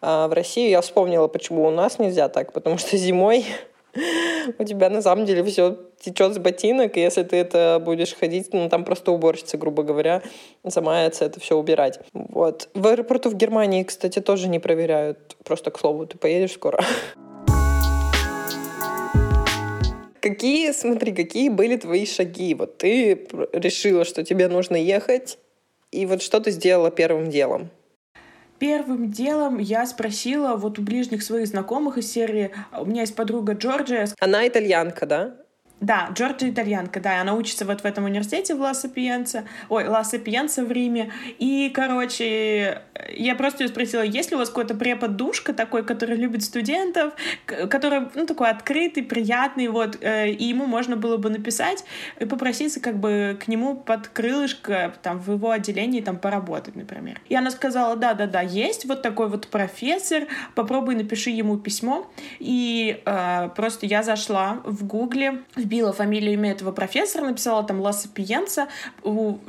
а, 0.00 0.28
в 0.28 0.32
Россию, 0.32 0.70
я 0.70 0.80
вспомнила, 0.80 1.28
почему 1.28 1.66
у 1.66 1.70
нас 1.70 1.98
нельзя 1.98 2.28
так, 2.28 2.52
потому 2.52 2.78
что 2.78 2.96
зимой 2.96 3.44
у 4.58 4.64
тебя 4.64 4.90
на 4.90 5.02
самом 5.02 5.24
деле 5.24 5.42
все 5.44 5.76
течет 6.00 6.34
с 6.34 6.38
ботинок, 6.38 6.96
и 6.96 7.00
если 7.00 7.22
ты 7.22 7.36
это 7.36 7.80
будешь 7.84 8.14
ходить, 8.14 8.52
ну 8.52 8.68
там 8.68 8.84
просто 8.84 9.12
уборщица, 9.12 9.56
грубо 9.56 9.82
говоря, 9.82 10.22
замается 10.64 11.24
это 11.24 11.40
все 11.40 11.56
убирать. 11.56 12.00
Вот. 12.12 12.68
В 12.74 12.86
аэропорту 12.86 13.30
в 13.30 13.34
Германии, 13.34 13.82
кстати, 13.82 14.20
тоже 14.20 14.48
не 14.48 14.58
проверяют. 14.58 15.36
Просто, 15.44 15.70
к 15.70 15.78
слову, 15.78 16.06
ты 16.06 16.18
поедешь 16.18 16.52
скоро. 16.52 16.82
Какие, 20.20 20.72
смотри, 20.72 21.12
какие 21.12 21.48
были 21.48 21.76
твои 21.76 22.06
шаги? 22.06 22.54
Вот 22.54 22.78
ты 22.78 23.26
решила, 23.52 24.04
что 24.04 24.24
тебе 24.24 24.48
нужно 24.48 24.76
ехать, 24.76 25.38
и 25.92 26.06
вот 26.06 26.22
что 26.22 26.40
ты 26.40 26.50
сделала 26.50 26.90
первым 26.90 27.30
делом? 27.30 27.70
Первым 28.58 29.10
делом 29.12 29.58
я 29.58 29.86
спросила 29.86 30.56
вот 30.56 30.78
у 30.78 30.82
ближних 30.82 31.22
своих 31.22 31.46
знакомых 31.46 31.98
из 31.98 32.10
серии, 32.10 32.50
у 32.76 32.84
меня 32.84 33.02
есть 33.02 33.14
подруга 33.14 33.52
Джорджия. 33.52 34.08
Она 34.18 34.48
итальянка, 34.48 35.06
да? 35.06 35.36
Да, 35.80 36.08
Джорджия 36.12 36.50
итальянка, 36.50 36.98
да, 37.00 37.20
она 37.20 37.34
учится 37.34 37.64
вот 37.64 37.82
в 37.82 37.84
этом 37.84 38.04
университете 38.04 38.54
в 38.56 38.60
Ла-Сапиенце, 38.60 39.44
ой, 39.68 39.86
Ла-Сапиенце 39.86 40.64
в 40.64 40.72
Риме, 40.72 41.12
и, 41.38 41.70
короче, 41.72 42.82
я 43.16 43.36
просто 43.36 43.62
ее 43.62 43.68
спросила, 43.68 44.02
есть 44.02 44.30
ли 44.30 44.36
у 44.36 44.40
вас 44.40 44.48
какой-то 44.48 44.74
препод-душка 44.74 45.52
такой, 45.52 45.84
который 45.84 46.16
любит 46.16 46.42
студентов, 46.42 47.12
который, 47.46 48.08
ну, 48.14 48.26
такой 48.26 48.50
открытый, 48.50 49.04
приятный, 49.04 49.68
вот, 49.68 49.98
э, 50.00 50.30
и 50.30 50.44
ему 50.46 50.66
можно 50.66 50.96
было 50.96 51.16
бы 51.16 51.30
написать 51.30 51.84
и 52.18 52.24
попроситься 52.24 52.80
как 52.80 52.98
бы 52.98 53.38
к 53.40 53.46
нему 53.46 53.76
под 53.76 54.08
крылышко, 54.08 54.94
там, 55.02 55.20
в 55.20 55.30
его 55.30 55.52
отделении, 55.52 56.00
там, 56.00 56.18
поработать, 56.18 56.74
например. 56.74 57.20
И 57.28 57.36
она 57.36 57.52
сказала, 57.52 57.94
да-да-да, 57.94 58.40
есть 58.40 58.84
вот 58.86 59.02
такой 59.02 59.28
вот 59.28 59.46
профессор, 59.46 60.24
попробуй 60.56 60.96
напиши 60.96 61.30
ему 61.30 61.56
письмо, 61.56 62.10
и 62.40 63.00
э, 63.04 63.50
просто 63.54 63.86
я 63.86 64.02
зашла 64.02 64.60
в 64.64 64.84
Гугле, 64.84 65.42
вбила 65.68 65.92
фамилию 65.92 66.32
имя 66.32 66.52
этого 66.52 66.72
профессора, 66.72 67.26
написала 67.26 67.62
там 67.62 67.80
Ла 67.80 67.92
Сапиенца, 67.92 68.68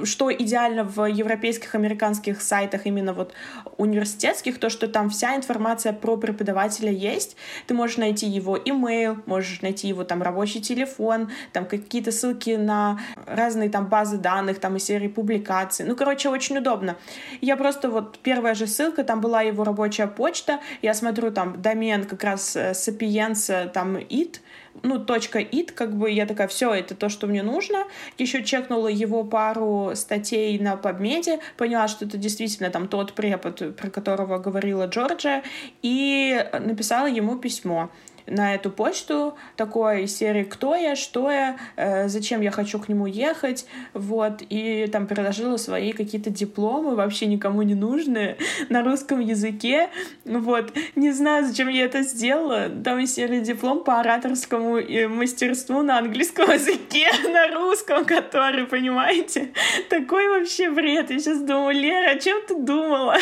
что 0.04 0.34
идеально 0.34 0.84
в 0.84 1.06
европейских, 1.06 1.76
американских 1.76 2.42
сайтах 2.42 2.86
именно 2.86 3.14
вот 3.14 3.34
университетских, 3.78 4.60
то, 4.60 4.70
что 4.70 4.90
там 4.90 5.10
вся 5.10 5.36
информация 5.38 5.94
про 5.94 6.18
преподавателя 6.18 6.92
есть, 6.92 7.38
ты 7.68 7.74
можешь 7.74 7.98
найти 7.98 8.28
его 8.28 8.58
имейл, 8.58 9.18
можешь 9.26 9.62
найти 9.62 9.88
его 9.88 10.04
там 10.04 10.22
рабочий 10.22 10.62
телефон, 10.62 11.32
там 11.54 11.66
какие-то 11.66 12.12
ссылки 12.12 12.52
на 12.52 13.00
разные 13.26 13.70
там 13.70 13.88
базы 13.88 14.18
данных, 14.18 14.60
там 14.60 14.76
и 14.76 14.80
серии 14.80 15.08
публикаций, 15.08 15.86
ну, 15.86 15.96
короче, 15.96 16.28
очень 16.28 16.58
удобно. 16.58 16.98
Я 17.40 17.56
просто 17.56 17.90
вот, 17.90 18.20
первая 18.20 18.56
же 18.56 18.68
ссылка, 18.68 19.06
там 19.06 19.22
была 19.22 19.42
его 19.42 19.64
рабочая 19.64 20.08
почта, 20.08 20.60
я 20.82 20.94
смотрю 20.94 21.32
там 21.32 21.62
домен 21.62 22.04
как 22.04 22.24
раз 22.26 22.58
Sapiens, 22.58 23.54
э, 23.54 23.70
там 23.70 23.96
it, 23.96 24.42
ну, 24.84 25.00
точка 25.00 25.40
.it, 25.40 25.72
как 25.72 25.96
бы 25.96 26.10
я 26.10 26.26
такая, 26.26 26.48
все, 26.48 26.74
это 26.74 26.96
то, 26.96 27.10
что 27.10 27.28
мне 27.28 27.44
нужно. 27.44 27.86
Еще 28.18 28.44
чекнула 28.44 28.88
его 28.88 29.24
пару 29.24 29.92
статей 29.96 30.58
на 30.60 30.74
PubMed, 30.74 31.40
поняла, 31.58 31.88
что 31.88 32.06
это 32.06 32.18
действительно 32.18 32.70
там 32.70 32.88
тот 32.88 33.14
препод, 33.14 33.76
про 33.76 33.90
которого 33.90 34.38
говорила 34.40 34.86
Джорджия, 34.88 35.44
и 35.82 36.46
написала 36.60 37.08
ему 37.08 37.38
письмо 37.38 37.90
на 38.30 38.56
эту 38.56 38.70
почту 38.70 39.36
такой 39.56 40.08
серии 40.08 40.44
«Кто 40.44 40.76
я?», 40.76 40.96
«Что 40.96 41.32
я?», 41.32 41.58
э, 41.76 42.08
«Зачем 42.08 42.42
я 42.42 42.52
хочу 42.52 42.80
к 42.80 42.90
нему 42.90 43.06
ехать?», 43.06 43.66
вот, 43.94 44.42
и 44.50 44.88
там 44.92 45.08
приложила 45.08 45.58
свои 45.58 45.92
какие-то 45.92 46.30
дипломы, 46.30 46.96
вообще 46.96 47.26
никому 47.26 47.62
не 47.64 47.76
нужные, 47.76 48.38
на 48.70 48.84
русском 48.84 49.20
языке, 49.20 49.90
вот, 50.26 50.74
не 50.96 51.12
знаю, 51.12 51.46
зачем 51.46 51.68
я 51.68 51.86
это 51.86 52.02
сделала, 52.04 52.70
там 52.70 53.00
из 53.00 53.14
серии 53.14 53.40
диплом 53.40 53.84
по 53.84 54.00
ораторскому 54.00 54.80
мастерству 55.10 55.82
на 55.82 55.98
английском 55.98 56.52
языке, 56.54 57.08
на 57.32 57.48
русском, 57.48 58.06
который, 58.06 58.66
понимаете, 58.66 59.52
такой 59.90 60.28
вообще 60.30 60.70
бред, 60.70 61.12
я 61.12 61.20
сейчас 61.20 61.42
думаю, 61.42 61.76
Лера, 61.76 62.12
о 62.12 62.20
чем 62.20 62.40
ты 62.48 62.56
думала? 62.56 63.18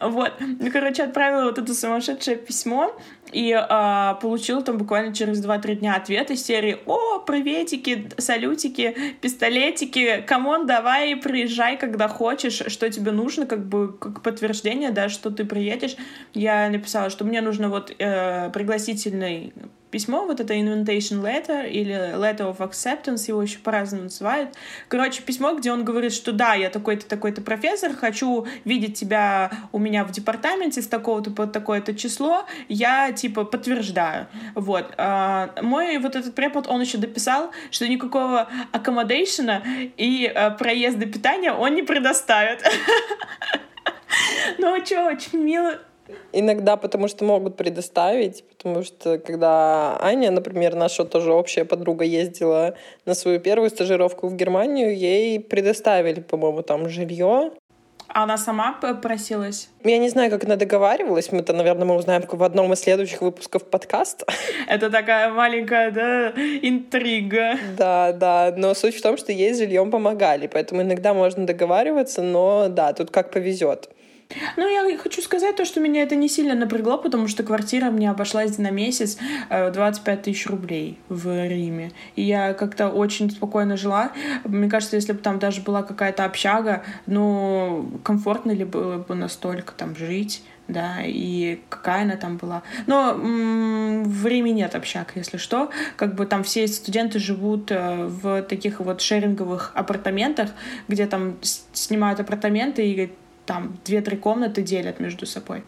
Вот, 0.00 0.32
ну, 0.40 0.70
короче, 0.70 1.04
отправила 1.04 1.44
вот 1.44 1.58
это 1.58 1.74
сумасшедшее 1.74 2.36
письмо, 2.36 2.94
и 3.32 3.52
а, 3.52 4.14
получил 4.14 4.62
там 4.62 4.78
буквально 4.78 5.14
через 5.14 5.44
2-3 5.44 5.76
дня 5.76 5.94
ответ 5.94 6.30
из 6.30 6.44
серии 6.44 6.78
«О, 6.86 7.18
приветики, 7.20 8.08
салютики, 8.18 8.94
пистолетики, 9.20 10.22
come 10.26 10.49
on, 10.49 10.66
давай 10.66 11.16
приезжай, 11.16 11.76
когда 11.76 12.08
хочешь, 12.08 12.62
что 12.66 12.90
тебе 12.90 13.12
нужно, 13.12 13.46
как 13.46 13.66
бы 13.66 13.92
как 13.92 14.22
подтверждение, 14.22 14.90
да, 14.90 15.08
что 15.08 15.30
ты 15.30 15.44
приедешь». 15.44 15.96
Я 16.34 16.68
написала, 16.68 17.10
что 17.10 17.24
мне 17.24 17.40
нужно 17.40 17.68
вот 17.68 17.94
э, 17.98 18.50
пригласительный 18.50 19.52
письмо, 19.92 20.24
вот 20.24 20.40
это 20.40 20.54
invitation 20.54 21.22
letter 21.22 21.68
или 21.68 21.94
letter 21.94 22.50
of 22.50 22.58
acceptance, 22.58 23.28
его 23.28 23.42
еще 23.42 23.58
по-разному 23.58 24.04
называют. 24.04 24.50
Короче, 24.88 25.22
письмо, 25.22 25.54
где 25.54 25.70
он 25.70 25.84
говорит, 25.84 26.12
что 26.12 26.32
да, 26.32 26.54
я 26.54 26.70
такой-то, 26.70 27.06
такой-то 27.06 27.42
профессор, 27.42 27.94
хочу 27.94 28.46
видеть 28.64 28.98
тебя 28.98 29.52
у 29.70 29.78
меня 29.78 30.04
в 30.04 30.10
департаменте 30.10 30.80
с 30.80 30.88
такого-то 30.88 31.30
под 31.30 31.52
такое-то 31.52 31.94
число, 31.94 32.46
я, 32.68 33.12
типа, 33.12 33.44
подтверждаю. 33.44 34.26
Вот. 34.54 34.92
А, 34.96 35.54
мой 35.60 35.98
вот 35.98 36.16
этот 36.16 36.34
препод, 36.34 36.66
он 36.66 36.80
еще 36.80 36.96
дописал, 36.96 37.52
что 37.70 37.86
никакого 37.86 38.48
accommodation 38.72 39.92
и 39.96 40.26
а, 40.26 40.50
проезда 40.50 41.04
питания 41.04 41.52
он 41.52 41.74
не 41.74 41.82
предоставит. 41.82 42.64
Ну, 44.58 44.84
что, 44.84 45.06
очень 45.06 45.38
мило, 45.38 45.80
Иногда 46.32 46.76
потому 46.76 47.08
что 47.08 47.24
могут 47.24 47.56
предоставить, 47.56 48.44
потому 48.56 48.82
что 48.82 49.18
когда 49.18 49.98
Аня, 50.00 50.30
например, 50.30 50.74
наша 50.74 51.04
тоже 51.04 51.32
общая 51.32 51.64
подруга 51.64 52.04
ездила 52.04 52.74
на 53.06 53.14
свою 53.14 53.40
первую 53.40 53.70
стажировку 53.70 54.28
в 54.28 54.36
Германию, 54.36 54.96
ей 54.96 55.40
предоставили, 55.40 56.20
по-моему, 56.20 56.62
там 56.62 56.88
жилье. 56.88 57.52
А 58.14 58.24
она 58.24 58.36
сама 58.36 58.74
просилась? 58.74 59.70
Я 59.84 59.96
не 59.96 60.10
знаю, 60.10 60.30
как 60.30 60.44
она 60.44 60.56
договаривалась. 60.56 61.32
Мы-то, 61.32 61.54
наверное, 61.54 61.86
мы 61.86 61.96
узнаем 61.96 62.22
в 62.30 62.42
одном 62.42 62.70
из 62.74 62.80
следующих 62.80 63.22
выпусков 63.22 63.64
подкаста. 63.64 64.26
Это 64.68 64.90
такая 64.90 65.30
маленькая, 65.30 65.90
да, 65.90 66.28
интрига. 66.60 67.58
Да, 67.78 68.12
да. 68.12 68.52
Но 68.54 68.74
суть 68.74 68.96
в 68.96 69.02
том, 69.02 69.16
что 69.16 69.32
ей 69.32 69.54
с 69.54 69.58
жильем 69.58 69.90
помогали. 69.90 70.46
Поэтому 70.46 70.82
иногда 70.82 71.14
можно 71.14 71.46
договариваться, 71.46 72.20
но 72.20 72.68
да, 72.68 72.92
тут 72.92 73.10
как 73.10 73.30
повезет. 73.30 73.88
Ну, 74.56 74.68
я 74.68 74.96
хочу 74.98 75.20
сказать 75.22 75.56
то, 75.56 75.64
что 75.64 75.80
меня 75.80 76.02
это 76.02 76.16
не 76.16 76.28
сильно 76.28 76.54
напрягло, 76.54 76.98
потому 76.98 77.28
что 77.28 77.42
квартира 77.42 77.90
мне 77.90 78.10
обошлась 78.10 78.58
на 78.58 78.70
месяц 78.70 79.18
25 79.50 80.18
э, 80.18 80.22
тысяч 80.22 80.46
рублей 80.46 80.98
в 81.08 81.46
Риме. 81.46 81.92
И 82.16 82.22
я 82.22 82.54
как-то 82.54 82.88
очень 82.88 83.30
спокойно 83.30 83.76
жила. 83.76 84.12
Мне 84.44 84.68
кажется, 84.68 84.96
если 84.96 85.12
бы 85.12 85.18
там 85.18 85.38
даже 85.38 85.60
была 85.60 85.82
какая-то 85.82 86.24
общага, 86.24 86.82
ну, 87.06 88.00
комфортно 88.04 88.52
ли 88.52 88.64
было 88.64 88.98
бы 88.98 89.14
настолько 89.14 89.72
там 89.72 89.96
жить, 89.96 90.42
да, 90.68 90.98
и 91.04 91.60
какая 91.68 92.02
она 92.02 92.16
там 92.16 92.36
была. 92.36 92.62
Но 92.86 93.14
в 93.14 94.26
Риме 94.26 94.52
нет 94.52 94.74
общак, 94.74 95.12
если 95.14 95.36
что. 95.36 95.70
Как 95.96 96.14
бы 96.14 96.26
там 96.26 96.44
все 96.44 96.66
студенты 96.66 97.18
живут 97.18 97.70
э, 97.70 98.06
в 98.06 98.42
таких 98.42 98.80
вот 98.80 99.00
шеринговых 99.00 99.72
апартаментах, 99.74 100.50
где 100.88 101.06
там 101.06 101.36
снимают 101.72 102.20
апартаменты 102.20 102.86
и 102.86 103.12
там 103.46 103.76
две-три 103.84 104.16
комнаты 104.16 104.62
делят 104.62 105.00
между 105.00 105.26
собой. 105.26 105.64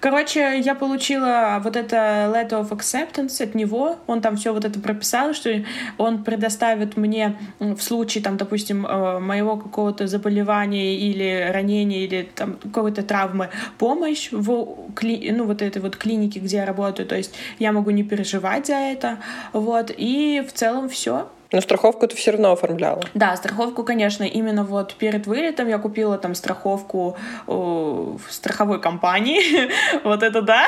Короче, 0.00 0.60
я 0.60 0.74
получила 0.74 1.60
вот 1.62 1.76
это 1.76 2.30
letter 2.32 2.62
of 2.62 2.70
acceptance 2.70 3.42
от 3.42 3.54
него. 3.54 3.98
Он 4.06 4.20
там 4.20 4.36
все 4.36 4.52
вот 4.52 4.64
это 4.64 4.80
прописал, 4.80 5.34
что 5.34 5.50
он 5.98 6.24
предоставит 6.24 6.96
мне 6.96 7.36
в 7.58 7.80
случае, 7.80 8.22
там, 8.22 8.36
допустим, 8.36 8.86
э, 8.86 9.18
моего 9.18 9.56
какого-то 9.56 10.06
заболевания 10.06 10.96
или 10.96 11.50
ранения, 11.52 12.04
или 12.06 12.28
там 12.34 12.56
какой-то 12.72 13.02
травмы 13.02 13.50
помощь 13.78 14.28
в 14.30 14.92
кли... 14.94 15.32
ну, 15.32 15.44
вот 15.44 15.62
этой 15.62 15.82
вот 15.82 15.96
клинике, 15.96 16.40
где 16.40 16.58
я 16.58 16.64
работаю. 16.64 17.06
То 17.06 17.16
есть 17.16 17.34
я 17.58 17.72
могу 17.72 17.90
не 17.90 18.04
переживать 18.04 18.68
за 18.68 18.74
это. 18.74 19.18
Вот. 19.52 19.92
И 19.96 20.42
в 20.48 20.52
целом 20.52 20.88
все. 20.88 21.28
Но 21.52 21.60
страховку 21.60 22.06
ты 22.06 22.14
все 22.16 22.30
равно 22.30 22.52
оформляла. 22.52 23.02
Да, 23.14 23.36
страховку, 23.36 23.82
конечно, 23.82 24.22
именно 24.22 24.64
вот 24.64 24.94
перед 24.94 25.26
вылетом 25.26 25.68
я 25.68 25.78
купила 25.78 26.16
там 26.16 26.34
страховку 26.34 27.16
в 27.46 28.20
страховой 28.28 28.80
компании. 28.80 29.70
вот 30.04 30.22
это 30.22 30.42
да. 30.42 30.66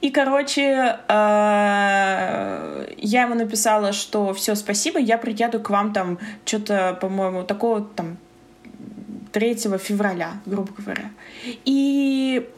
И, 0.00 0.10
короче, 0.10 0.98
э, 1.08 2.86
я 2.98 3.22
ему 3.22 3.34
написала, 3.34 3.92
что 3.92 4.34
все, 4.34 4.54
спасибо, 4.54 4.98
я 4.98 5.16
приеду 5.16 5.60
к 5.60 5.70
вам 5.70 5.92
там 5.92 6.18
что-то, 6.44 6.98
по-моему, 7.00 7.44
такого 7.44 7.80
там 7.80 8.18
3 9.32 9.54
февраля, 9.78 10.32
грубо 10.44 10.72
говоря. 10.76 11.10
И 11.64 12.48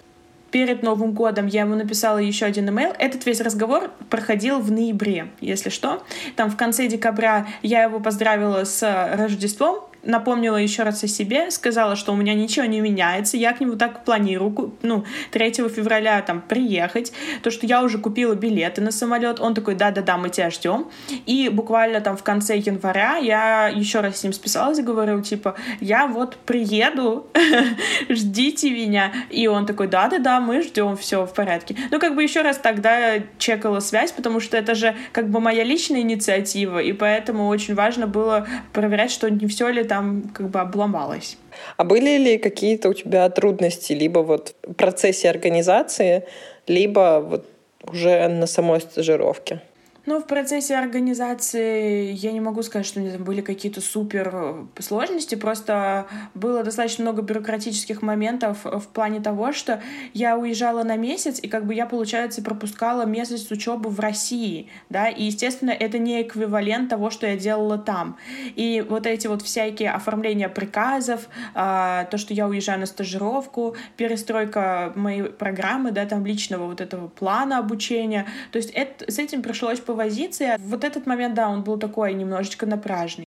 перед 0.54 0.84
Новым 0.84 1.14
годом 1.14 1.48
я 1.48 1.62
ему 1.62 1.74
написала 1.74 2.18
еще 2.18 2.46
один 2.46 2.68
имейл. 2.68 2.92
Этот 3.00 3.26
весь 3.26 3.40
разговор 3.40 3.90
проходил 4.08 4.60
в 4.60 4.70
ноябре, 4.70 5.26
если 5.40 5.68
что. 5.68 6.04
Там 6.36 6.48
в 6.48 6.56
конце 6.56 6.86
декабря 6.86 7.48
я 7.62 7.82
его 7.82 7.98
поздравила 7.98 8.62
с 8.62 8.80
Рождеством, 9.16 9.80
напомнила 10.04 10.56
еще 10.56 10.82
раз 10.82 11.02
о 11.04 11.08
себе, 11.08 11.50
сказала, 11.50 11.96
что 11.96 12.12
у 12.12 12.16
меня 12.16 12.34
ничего 12.34 12.66
не 12.66 12.80
меняется, 12.80 13.36
я 13.36 13.52
к 13.52 13.60
нему 13.60 13.76
так 13.76 14.04
планирую, 14.04 14.74
ну, 14.82 15.04
3 15.30 15.52
февраля 15.68 16.20
там 16.22 16.40
приехать, 16.40 17.12
то, 17.42 17.50
что 17.50 17.66
я 17.66 17.82
уже 17.82 17.98
купила 17.98 18.34
билеты 18.34 18.80
на 18.80 18.90
самолет, 18.90 19.40
он 19.40 19.54
такой, 19.54 19.74
да-да-да, 19.74 20.16
мы 20.16 20.28
тебя 20.28 20.50
ждем, 20.50 20.88
и 21.26 21.48
буквально 21.48 22.00
там 22.00 22.16
в 22.16 22.22
конце 22.22 22.56
января 22.56 23.16
я 23.16 23.68
еще 23.68 24.00
раз 24.00 24.18
с 24.18 24.24
ним 24.24 24.32
списалась 24.32 24.78
и 24.78 24.82
говорю, 24.82 25.20
типа, 25.22 25.56
я 25.80 26.06
вот 26.06 26.36
приеду, 26.36 27.26
ждите 28.08 28.70
меня, 28.70 29.12
и 29.30 29.46
он 29.46 29.66
такой, 29.66 29.88
да-да-да, 29.88 30.40
мы 30.40 30.62
ждем, 30.62 30.96
все 30.96 31.26
в 31.26 31.34
порядке. 31.34 31.76
Ну, 31.90 31.98
как 31.98 32.14
бы 32.14 32.22
еще 32.22 32.42
раз 32.42 32.58
тогда 32.58 33.14
чекала 33.38 33.80
связь, 33.80 34.12
потому 34.12 34.40
что 34.40 34.56
это 34.56 34.74
же 34.74 34.94
как 35.12 35.30
бы 35.30 35.40
моя 35.40 35.64
личная 35.64 36.00
инициатива, 36.00 36.78
и 36.78 36.92
поэтому 36.92 37.48
очень 37.48 37.74
важно 37.74 38.06
было 38.06 38.46
проверять, 38.72 39.10
что 39.10 39.30
не 39.30 39.46
все 39.46 39.68
ли 39.68 39.84
там 39.84 39.93
как 40.35 40.50
бы 40.50 40.61
обломалось. 40.61 41.37
А 41.76 41.85
были 41.85 42.18
ли 42.18 42.38
какие-то 42.38 42.88
у 42.88 42.94
тебя 42.94 43.28
трудности 43.30 43.92
либо 43.92 44.20
вот 44.20 44.54
в 44.62 44.74
процессе 44.74 45.30
организации, 45.30 46.24
либо 46.66 47.20
вот 47.20 47.46
уже 47.83 48.28
на 48.28 48.46
самой 48.46 48.80
стажировке? 48.80 49.61
Ну, 50.06 50.20
в 50.20 50.26
процессе 50.26 50.76
организации 50.76 52.12
я 52.12 52.32
не 52.32 52.40
могу 52.40 52.62
сказать, 52.62 52.86
что 52.86 53.00
у 53.00 53.02
меня 53.02 53.14
там 53.14 53.24
были 53.24 53.40
какие-то 53.40 53.80
супер 53.80 54.30
э, 54.34 54.64
сложности, 54.80 55.34
просто 55.34 56.06
было 56.34 56.62
достаточно 56.62 57.04
много 57.04 57.22
бюрократических 57.22 58.02
моментов 58.02 58.64
в 58.64 58.86
плане 58.88 59.20
того, 59.20 59.52
что 59.52 59.82
я 60.12 60.36
уезжала 60.36 60.82
на 60.82 60.96
месяц, 60.96 61.40
и 61.40 61.48
как 61.48 61.64
бы 61.64 61.72
я, 61.72 61.86
получается, 61.86 62.42
пропускала 62.42 63.06
месяц 63.06 63.50
учебы 63.50 63.88
в 63.88 63.98
России, 63.98 64.68
да, 64.90 65.08
и, 65.08 65.24
естественно, 65.24 65.70
это 65.70 65.96
не 65.96 66.20
эквивалент 66.20 66.90
того, 66.90 67.08
что 67.08 67.26
я 67.26 67.38
делала 67.38 67.78
там. 67.78 68.18
И 68.56 68.84
вот 68.86 69.06
эти 69.06 69.26
вот 69.26 69.40
всякие 69.40 69.90
оформления 69.90 70.50
приказов, 70.50 71.28
а, 71.54 72.04
то, 72.04 72.18
что 72.18 72.34
я 72.34 72.46
уезжаю 72.46 72.80
на 72.80 72.86
стажировку, 72.86 73.74
перестройка 73.96 74.92
моей 74.96 75.24
программы, 75.24 75.92
да, 75.92 76.04
там 76.04 76.26
личного 76.26 76.66
вот 76.66 76.82
этого 76.82 77.08
плана 77.08 77.56
обучения, 77.56 78.26
то 78.50 78.58
есть 78.58 78.70
это, 78.74 79.10
с 79.10 79.18
этим 79.18 79.40
пришлось 79.40 79.80
повозиться. 79.94 80.44
И 80.44 80.59
вот 80.59 80.85
этот 80.85 81.07
момент, 81.07 81.35
да, 81.35 81.48
он 81.48 81.62
был 81.62 81.78
такой 81.78 82.14
немножечко 82.14 82.66
напряжный. 82.66 83.24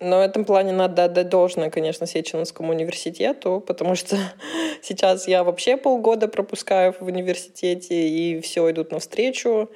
Но 0.00 0.18
в 0.18 0.20
этом 0.20 0.44
плане 0.44 0.72
надо 0.72 1.04
отдать 1.04 1.28
должное, 1.28 1.70
конечно, 1.70 2.06
Сеченовскому 2.06 2.72
университету, 2.72 3.62
потому 3.64 3.94
что 3.94 4.16
сейчас 4.82 5.28
я 5.28 5.44
вообще 5.44 5.76
полгода 5.76 6.26
пропускаю 6.26 6.94
в 6.98 7.02
университете, 7.02 8.08
и 8.08 8.40
все 8.40 8.70
идут 8.70 8.92
навстречу. 8.92 9.70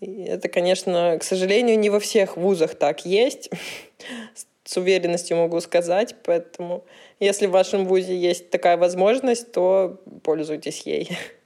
И 0.00 0.24
это, 0.24 0.48
конечно, 0.48 1.16
к 1.18 1.22
сожалению, 1.22 1.78
не 1.78 1.88
во 1.88 2.00
всех 2.00 2.36
вузах 2.36 2.74
так 2.74 3.06
есть. 3.06 3.50
С 4.64 4.76
уверенностью 4.78 5.36
могу 5.36 5.60
сказать, 5.60 6.14
поэтому 6.24 6.84
если 7.20 7.46
в 7.46 7.50
вашем 7.50 7.84
вузе 7.84 8.16
есть 8.16 8.50
такая 8.50 8.78
возможность, 8.78 9.52
то 9.52 10.00
пользуйтесь 10.22 10.80
ей. 10.86 11.10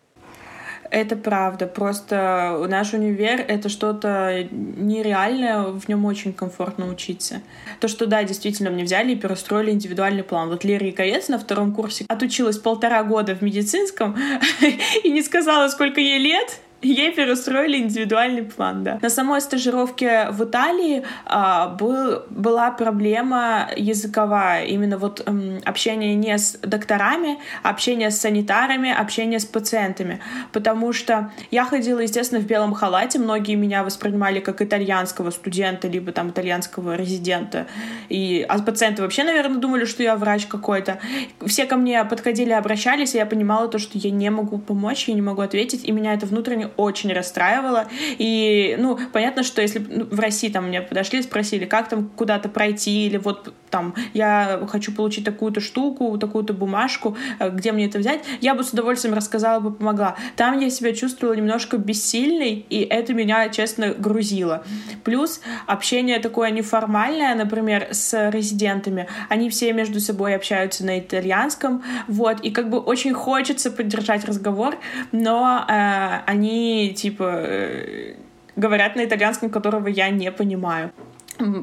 Это 0.90 1.16
правда. 1.16 1.66
Просто 1.66 2.64
наш 2.68 2.92
универ— 2.92 3.40
это 3.48 3.68
что-то 3.68 4.46
нереальное, 4.50 5.62
в 5.64 5.88
нем 5.88 6.04
очень 6.04 6.32
комфортно 6.32 6.88
учиться. 6.88 7.42
То, 7.80 7.88
что 7.88 8.06
да, 8.06 8.24
действительно, 8.24 8.70
мне 8.70 8.84
взяли 8.84 9.12
и 9.12 9.16
перестроили 9.16 9.70
индивидуальный 9.70 10.22
план. 10.22 10.48
Вот 10.48 10.64
Лера 10.64 10.88
Икаец 10.88 11.28
на 11.28 11.38
втором 11.38 11.74
курсе 11.74 12.04
отучилась 12.08 12.58
полтора 12.58 13.02
года 13.02 13.34
в 13.34 13.42
медицинском 13.42 14.16
и 15.04 15.10
не 15.10 15.22
сказала, 15.22 15.68
сколько 15.68 16.00
ей 16.00 16.18
лет, 16.18 16.60
Ей 16.80 17.12
перестроили 17.12 17.78
индивидуальный 17.78 18.44
план, 18.44 18.84
да. 18.84 18.98
На 19.02 19.10
самой 19.10 19.40
стажировке 19.40 20.28
в 20.30 20.44
Италии 20.44 21.02
а, 21.26 21.70
был, 21.70 22.22
была 22.30 22.70
проблема 22.70 23.68
языковая. 23.76 24.64
Именно 24.64 24.96
вот 24.96 25.26
м, 25.26 25.58
общение 25.64 26.14
не 26.14 26.38
с 26.38 26.56
докторами, 26.62 27.38
а 27.64 27.70
общение 27.70 28.12
с 28.12 28.20
санитарами, 28.20 28.92
общение 28.92 29.40
с 29.40 29.44
пациентами. 29.44 30.20
Потому 30.52 30.92
что 30.92 31.32
я 31.50 31.64
ходила, 31.64 31.98
естественно, 31.98 32.40
в 32.40 32.46
белом 32.46 32.74
халате. 32.74 33.18
Многие 33.18 33.56
меня 33.56 33.82
воспринимали 33.82 34.38
как 34.38 34.62
итальянского 34.62 35.30
студента, 35.30 35.88
либо 35.88 36.12
там 36.12 36.30
итальянского 36.30 36.94
резидента. 36.94 37.66
И, 38.08 38.46
а 38.48 38.56
пациенты 38.60 39.02
вообще, 39.02 39.24
наверное, 39.24 39.58
думали, 39.58 39.84
что 39.84 40.04
я 40.04 40.14
врач 40.14 40.46
какой-то. 40.46 41.00
Все 41.44 41.66
ко 41.66 41.76
мне 41.76 42.04
подходили, 42.04 42.52
обращались, 42.52 43.16
и 43.16 43.18
я 43.18 43.26
понимала 43.26 43.66
то, 43.66 43.80
что 43.80 43.98
я 43.98 44.12
не 44.12 44.30
могу 44.30 44.58
помочь, 44.58 45.08
я 45.08 45.14
не 45.14 45.22
могу 45.22 45.42
ответить, 45.42 45.84
и 45.84 45.90
меня 45.90 46.14
это 46.14 46.26
внутренне 46.26 46.67
очень 46.76 47.12
расстраивало. 47.12 47.88
И, 48.18 48.76
ну, 48.78 48.98
понятно, 49.12 49.42
что 49.42 49.62
если 49.62 49.78
ну, 49.78 50.04
в 50.04 50.20
России 50.20 50.48
там 50.48 50.68
мне 50.68 50.82
подошли, 50.82 51.22
спросили, 51.22 51.64
как 51.64 51.88
там 51.88 52.08
куда-то 52.08 52.48
пройти, 52.48 53.06
или 53.06 53.16
вот 53.16 53.52
там 53.70 53.94
я 54.14 54.60
хочу 54.68 54.92
получить 54.92 55.24
такую-то 55.24 55.60
штуку, 55.60 56.16
такую-то 56.18 56.52
бумажку, 56.52 57.16
э, 57.38 57.50
где 57.50 57.72
мне 57.72 57.86
это 57.86 57.98
взять, 57.98 58.20
я 58.40 58.54
бы 58.54 58.64
с 58.64 58.70
удовольствием 58.70 59.14
рассказала 59.14 59.60
бы, 59.60 59.72
помогла. 59.72 60.16
Там 60.36 60.58
я 60.58 60.70
себя 60.70 60.94
чувствовала 60.94 61.34
немножко 61.34 61.76
бессильной, 61.76 62.66
и 62.68 62.80
это 62.80 63.14
меня, 63.14 63.48
честно, 63.48 63.94
грузило. 63.94 64.64
Плюс 65.04 65.40
общение 65.66 66.18
такое 66.18 66.50
неформальное, 66.50 67.34
например, 67.34 67.88
с 67.92 68.30
резидентами. 68.30 69.06
Они 69.28 69.50
все 69.50 69.72
между 69.72 70.00
собой 70.00 70.34
общаются 70.34 70.84
на 70.84 70.98
итальянском, 70.98 71.82
вот, 72.06 72.40
и 72.40 72.50
как 72.50 72.70
бы 72.70 72.78
очень 72.78 73.12
хочется 73.12 73.70
поддержать 73.70 74.24
разговор, 74.24 74.78
но 75.12 75.64
э, 75.68 76.20
они 76.26 76.57
типа, 76.96 77.24
э, 77.24 78.14
говорят 78.56 78.96
на 78.96 79.04
итальянском, 79.04 79.50
которого 79.50 79.88
я 79.88 80.10
не 80.10 80.30
понимаю. 80.32 80.90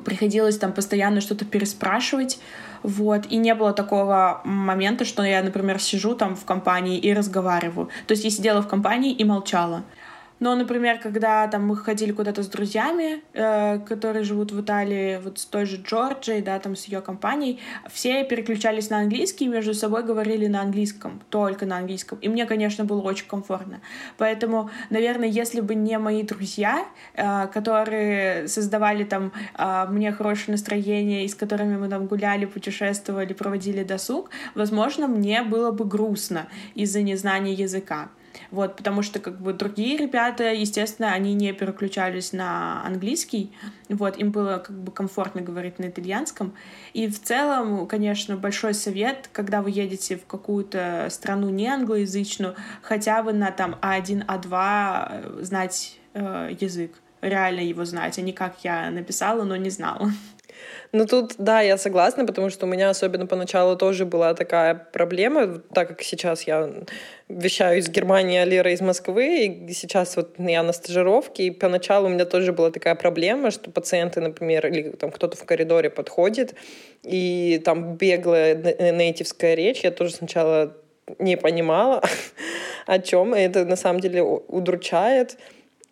Приходилось 0.05 0.57
там 0.57 0.71
постоянно 0.71 1.19
что-то 1.19 1.43
переспрашивать, 1.43 2.39
вот, 2.83 3.25
и 3.29 3.37
не 3.37 3.53
было 3.55 3.73
такого 3.73 4.41
момента, 4.45 5.05
что 5.05 5.23
я, 5.23 5.43
например, 5.43 5.81
сижу 5.81 6.15
там 6.15 6.35
в 6.35 6.45
компании 6.45 6.97
и 6.97 7.13
разговариваю. 7.13 7.89
То 8.07 8.13
есть 8.13 8.23
я 8.23 8.29
сидела 8.29 8.61
в 8.61 8.67
компании 8.67 9.11
и 9.11 9.25
молчала. 9.25 9.83
Но, 10.39 10.55
например, 10.55 10.99
когда 10.99 11.47
там 11.47 11.65
мы 11.65 11.77
ходили 11.77 12.11
куда-то 12.11 12.43
с 12.43 12.47
друзьями, 12.47 13.21
э, 13.33 13.79
которые 13.79 14.23
живут 14.23 14.51
в 14.51 14.61
Италии, 14.61 15.19
вот 15.23 15.39
с 15.39 15.45
той 15.45 15.65
же 15.65 15.77
Джорджией, 15.77 16.41
да, 16.41 16.59
там 16.59 16.75
с 16.75 16.85
ее 16.85 17.01
компанией, 17.01 17.59
все 17.89 18.23
переключались 18.25 18.89
на 18.89 18.99
английский 18.99 19.45
и 19.45 19.47
между 19.47 19.73
собой 19.73 20.03
говорили 20.03 20.47
на 20.47 20.61
английском, 20.61 21.21
только 21.29 21.65
на 21.65 21.77
английском. 21.77 22.17
И 22.19 22.27
мне, 22.27 22.45
конечно, 22.45 22.83
было 22.83 23.01
очень 23.01 23.27
комфортно. 23.27 23.79
Поэтому, 24.17 24.69
наверное, 24.89 25.29
если 25.29 25.61
бы 25.61 25.73
не 25.73 25.97
мои 25.97 26.23
друзья, 26.23 26.85
э, 27.13 27.47
которые 27.47 28.47
создавали 28.49 29.05
там 29.05 29.31
э, 29.57 29.85
мне 29.89 30.11
хорошее 30.11 30.51
настроение, 30.51 31.23
и 31.23 31.29
с 31.29 31.35
которыми 31.35 31.77
мы 31.77 31.87
там 31.87 32.07
гуляли, 32.07 32.45
путешествовали, 32.45 33.33
проводили 33.33 33.83
досуг, 33.83 34.29
возможно, 34.53 35.07
мне 35.07 35.43
было 35.43 35.71
бы 35.71 35.85
грустно 35.85 36.47
из-за 36.75 37.01
незнания 37.01 37.53
языка. 37.53 38.09
Вот, 38.51 38.75
потому 38.75 39.01
что 39.01 39.19
как 39.19 39.39
бы 39.39 39.53
другие 39.53 39.97
ребята, 39.97 40.53
естественно, 40.53 41.11
они 41.11 41.33
не 41.33 41.53
переключались 41.53 42.33
на 42.33 42.83
английский, 42.85 43.51
вот, 43.89 44.17
им 44.17 44.31
было 44.31 44.57
как 44.57 44.77
бы 44.77 44.91
комфортно 44.91 45.41
говорить 45.41 45.79
на 45.79 45.87
итальянском. 45.87 46.53
И 46.93 47.07
в 47.07 47.21
целом, 47.21 47.87
конечно, 47.87 48.37
большой 48.37 48.73
совет, 48.73 49.29
когда 49.31 49.61
вы 49.61 49.71
едете 49.71 50.17
в 50.17 50.25
какую-то 50.25 51.07
страну 51.09 51.49
не 51.49 51.67
англоязычную, 51.67 52.55
хотя 52.81 53.23
бы 53.23 53.33
на 53.33 53.51
там 53.51 53.77
А1, 53.81 54.25
А2 54.25 55.43
знать 55.43 55.99
э, 56.13 56.55
язык, 56.59 56.93
реально 57.21 57.61
его 57.61 57.85
знать, 57.85 58.17
а 58.17 58.21
не 58.21 58.33
как 58.33 58.57
я 58.63 58.89
написала, 58.89 59.43
но 59.43 59.55
не 59.55 59.69
знала. 59.69 60.11
Ну 60.91 61.05
тут, 61.05 61.35
да, 61.37 61.61
я 61.61 61.77
согласна, 61.77 62.25
потому 62.25 62.49
что 62.49 62.65
у 62.65 62.69
меня 62.69 62.89
особенно 62.89 63.25
поначалу 63.27 63.75
тоже 63.75 64.05
была 64.05 64.33
такая 64.33 64.75
проблема, 64.75 65.59
так 65.73 65.89
как 65.89 66.01
сейчас 66.01 66.43
я 66.43 66.69
вещаю 67.27 67.79
из 67.79 67.89
Германии, 67.89 68.37
а 68.37 68.45
Лера 68.45 68.71
из 68.71 68.81
Москвы, 68.81 69.45
и 69.45 69.73
сейчас 69.73 70.15
вот 70.15 70.35
я 70.37 70.61
на 70.61 70.73
стажировке, 70.73 71.47
и 71.47 71.51
поначалу 71.51 72.07
у 72.07 72.09
меня 72.09 72.25
тоже 72.25 72.53
была 72.53 72.69
такая 72.69 72.95
проблема, 72.95 73.51
что 73.51 73.71
пациенты, 73.71 74.21
например, 74.21 74.67
или 74.67 74.89
там 74.91 75.11
кто-то 75.11 75.35
в 75.35 75.43
коридоре 75.43 75.89
подходит, 75.89 76.55
и 77.03 77.61
там 77.65 77.95
беглая 77.95 78.55
нейтивская 78.91 79.55
речь, 79.55 79.81
я 79.81 79.91
тоже 79.91 80.13
сначала 80.13 80.75
не 81.19 81.35
понимала, 81.35 82.03
о 82.85 82.99
чем, 82.99 83.35
и 83.35 83.39
это 83.39 83.65
на 83.65 83.75
самом 83.75 83.99
деле 84.01 84.21
удручает. 84.21 85.37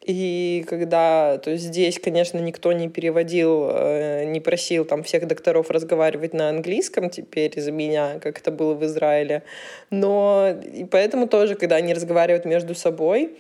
И 0.06 0.66
когда, 0.68 1.38
то 1.38 1.52
есть 1.52 1.66
здесь, 1.66 1.98
конечно, 1.98 2.38
никто 2.38 2.74
не 2.74 2.90
переводил, 2.90 3.70
э, 3.72 4.26
не 4.26 4.42
просил 4.42 4.84
там 4.84 5.04
всех 5.04 5.28
докторов 5.28 5.70
разговаривать 5.70 6.34
на 6.34 6.50
английском 6.50 7.10
теперь 7.10 7.60
за 7.60 7.72
меня, 7.72 8.20
как 8.22 8.40
это 8.40 8.52
было 8.52 8.74
в 8.74 8.84
Израиле. 8.86 9.44
Но 9.90 10.56
и 10.74 10.84
поэтому 10.84 11.28
тоже, 11.28 11.56
когда 11.56 11.78
они 11.78 11.94
разговаривают 11.94 12.44
между 12.44 12.76
собой, 12.76 13.32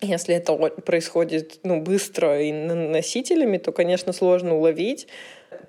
если 0.00 0.34
это 0.34 0.54
происходит 0.84 1.60
ну, 1.62 1.80
быстро 1.80 2.40
и 2.40 2.52
носителями, 2.52 3.58
то, 3.58 3.70
конечно, 3.72 4.12
сложно 4.12 4.56
уловить. 4.56 5.06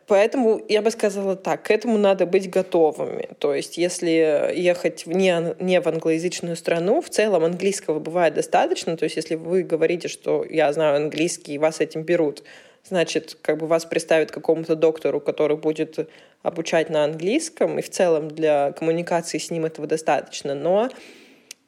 Поэтому 0.08 0.62
я 0.70 0.82
бы 0.82 0.92
сказала 0.92 1.36
так, 1.36 1.64
к 1.64 1.72
этому 1.72 1.98
надо 1.98 2.26
быть 2.26 2.50
готовыми. 2.50 3.30
То 3.40 3.54
есть 3.54 3.78
если 3.78 4.52
ехать 4.56 5.06
вне, 5.06 5.56
не 5.60 5.82
в 5.82 5.88
англоязычную 5.88 6.56
страну, 6.56 7.02
в 7.02 7.10
целом 7.10 7.44
английского 7.44 8.00
бывает 8.00 8.34
достаточно. 8.34 8.98
То 8.98 9.04
есть 9.06 9.16
если 9.16 9.36
вы 9.36 9.64
говорите, 9.64 10.08
что 10.08 10.46
я 10.48 10.72
знаю 10.74 10.98
английский, 10.98 11.56
и 11.56 11.58
вас 11.58 11.80
этим 11.80 12.04
берут, 12.04 12.44
значит, 12.88 13.38
как 13.42 13.58
бы 13.58 13.68
вас 13.68 13.86
представят 13.86 14.32
какому-то 14.32 14.76
доктору, 14.76 15.20
который 15.20 15.58
будет 15.58 16.10
обучать 16.44 16.90
на 16.90 17.04
английском, 17.04 17.80
и 17.80 17.82
в 17.82 17.90
целом 17.90 18.30
для 18.30 18.72
коммуникации 18.74 19.40
с 19.40 19.50
ним 19.50 19.66
этого 19.66 19.88
достаточно. 19.88 20.54
Но 20.54 20.90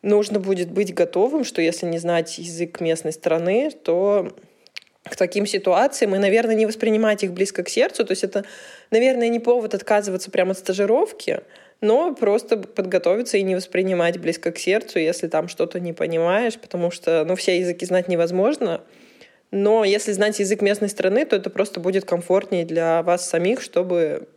нужно 0.01 0.39
будет 0.39 0.69
быть 0.71 0.93
готовым, 0.93 1.43
что 1.43 1.61
если 1.61 1.87
не 1.87 1.97
знать 1.97 2.37
язык 2.37 2.79
местной 2.79 3.13
страны, 3.13 3.71
то 3.71 4.31
к 5.07 5.15
таким 5.15 5.45
ситуациям 5.45 6.15
и, 6.15 6.17
наверное, 6.17 6.55
не 6.55 6.65
воспринимать 6.65 7.23
их 7.23 7.33
близко 7.33 7.63
к 7.63 7.69
сердцу. 7.69 8.05
То 8.05 8.11
есть 8.11 8.23
это, 8.23 8.45
наверное, 8.91 9.29
не 9.29 9.39
повод 9.39 9.73
отказываться 9.73 10.31
прямо 10.31 10.51
от 10.51 10.59
стажировки, 10.59 11.41
но 11.81 12.13
просто 12.15 12.57
подготовиться 12.57 13.37
и 13.37 13.43
не 13.43 13.55
воспринимать 13.55 14.19
близко 14.19 14.51
к 14.51 14.57
сердцу, 14.57 14.99
если 14.99 15.27
там 15.27 15.47
что-то 15.47 15.79
не 15.79 15.93
понимаешь, 15.93 16.57
потому 16.57 16.91
что, 16.91 17.23
ну, 17.25 17.35
все 17.35 17.59
языки 17.59 17.85
знать 17.85 18.07
невозможно. 18.07 18.81
Но 19.51 19.85
если 19.85 20.11
знать 20.11 20.39
язык 20.39 20.61
местной 20.61 20.89
страны, 20.89 21.25
то 21.25 21.35
это 21.35 21.49
просто 21.49 21.79
будет 21.79 22.05
комфортнее 22.05 22.65
для 22.65 23.01
вас 23.03 23.29
самих, 23.29 23.61
чтобы 23.61 24.27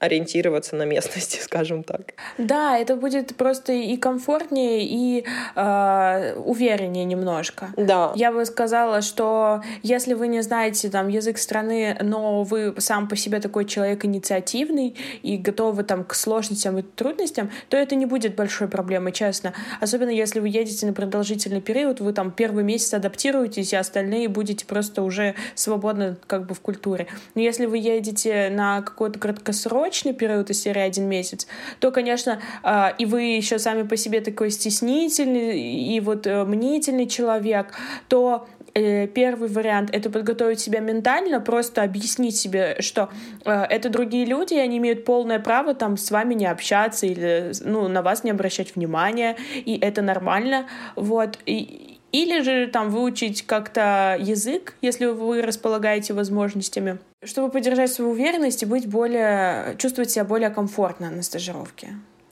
ориентироваться 0.00 0.74
на 0.76 0.84
местности, 0.84 1.38
скажем 1.42 1.84
так. 1.84 2.14
Да, 2.38 2.76
это 2.76 2.96
будет 2.96 3.36
просто 3.36 3.72
и 3.72 3.96
комфортнее, 3.96 4.82
и 4.82 5.24
э, 5.54 6.34
увереннее 6.36 7.04
немножко. 7.04 7.68
Да. 7.76 8.12
Я 8.16 8.32
бы 8.32 8.44
сказала, 8.46 9.02
что 9.02 9.62
если 9.82 10.14
вы 10.14 10.28
не 10.28 10.40
знаете 10.40 10.88
там 10.88 11.08
язык 11.08 11.38
страны, 11.38 11.96
но 12.00 12.42
вы 12.42 12.74
сам 12.78 13.08
по 13.08 13.14
себе 13.14 13.40
такой 13.40 13.66
человек 13.66 14.04
инициативный 14.04 14.96
и 15.22 15.36
готовы 15.36 15.84
там 15.84 16.04
к 16.04 16.14
сложностям 16.14 16.78
и 16.78 16.82
трудностям, 16.82 17.50
то 17.68 17.76
это 17.76 17.94
не 17.94 18.06
будет 18.06 18.34
большой 18.34 18.68
проблемой, 18.68 19.12
честно. 19.12 19.52
Особенно 19.80 20.10
если 20.10 20.40
вы 20.40 20.48
едете 20.48 20.86
на 20.86 20.94
продолжительный 20.94 21.60
период, 21.60 22.00
вы 22.00 22.14
там 22.14 22.30
первый 22.30 22.64
месяц 22.64 22.94
адаптируетесь, 22.94 23.74
и 23.74 23.76
остальные 23.76 24.28
будете 24.28 24.64
просто 24.64 25.02
уже 25.02 25.34
свободно 25.54 26.16
как 26.26 26.46
бы 26.46 26.54
в 26.54 26.60
культуре. 26.60 27.06
Но 27.34 27.42
если 27.42 27.66
вы 27.66 27.76
едете 27.76 28.48
на 28.50 28.80
какой-то 28.80 29.18
краткосрочный 29.18 29.89
долгосрочный 29.90 30.12
период 30.12 30.50
из 30.50 30.62
серии 30.62 30.80
один 30.80 31.08
месяц, 31.08 31.46
то, 31.80 31.90
конечно, 31.90 32.40
э, 32.62 32.90
и 32.98 33.06
вы 33.06 33.22
еще 33.22 33.58
сами 33.58 33.82
по 33.82 33.96
себе 33.96 34.20
такой 34.20 34.50
стеснительный 34.50 35.60
и 35.60 36.00
вот 36.00 36.26
э, 36.26 36.44
мнительный 36.44 37.06
человек, 37.06 37.66
то 38.08 38.46
Э, 38.72 39.08
первый 39.08 39.48
вариант— 39.48 39.90
это 39.92 40.10
подготовить 40.10 40.60
себя 40.60 40.78
ментально, 40.80 41.40
просто 41.40 41.82
объяснить 41.82 42.36
себе, 42.36 42.76
что 42.78 43.08
э, 43.44 43.50
это 43.50 43.88
другие 43.88 44.24
люди, 44.24 44.54
и 44.54 44.58
они 44.58 44.78
имеют 44.78 45.04
полное 45.04 45.40
право 45.40 45.74
там 45.74 45.96
с 45.96 46.10
вами 46.12 46.34
не 46.34 46.46
общаться 46.46 47.06
или 47.06 47.52
ну, 47.64 47.88
на 47.88 48.02
вас 48.02 48.22
не 48.22 48.30
обращать 48.30 48.76
внимания, 48.76 49.36
и 49.54 49.76
это 49.76 50.02
нормально. 50.02 50.66
Вот. 50.94 51.38
И, 51.46 51.99
или 52.12 52.40
же 52.42 52.66
там 52.68 52.90
выучить 52.90 53.42
как-то 53.42 54.16
язык, 54.18 54.74
если 54.82 55.06
вы 55.06 55.42
располагаете 55.42 56.12
возможностями, 56.12 56.98
чтобы 57.24 57.50
поддержать 57.50 57.92
свою 57.92 58.12
уверенность 58.12 58.62
и 58.62 58.66
быть 58.66 58.88
более, 58.88 59.76
чувствовать 59.78 60.10
себя 60.10 60.24
более 60.24 60.50
комфортно 60.50 61.10
на 61.10 61.22
стажировке. 61.22 61.88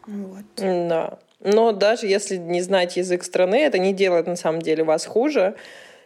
Вот. 0.07 0.45
Да. 0.57 1.19
Но 1.41 1.73
даже 1.73 2.07
если 2.07 2.37
не 2.37 2.63
знать 2.63 2.97
язык 2.97 3.23
страны, 3.23 3.57
это 3.57 3.79
не 3.79 3.93
делает 3.93 4.27
на 4.27 4.37
самом 4.37 4.61
деле 4.61 4.83
вас 4.83 5.07
хуже. 5.07 5.55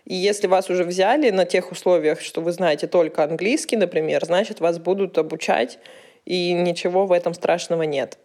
И 0.05 0.15
если 0.15 0.47
вас 0.47 0.69
уже 0.69 0.85
взяли 0.85 1.31
на 1.31 1.45
тех 1.45 1.71
условиях, 1.71 2.21
что 2.21 2.41
вы 2.41 2.53
знаете 2.53 2.87
только 2.87 3.23
английский, 3.23 3.77
например, 3.77 4.25
значит, 4.25 4.61
вас 4.61 4.79
будут 4.79 5.17
обучать, 5.17 5.79
и 6.25 6.53
ничего 6.53 7.07
в 7.07 7.13
этом 7.13 7.35
страшного 7.35 7.83
нет. 7.83 8.19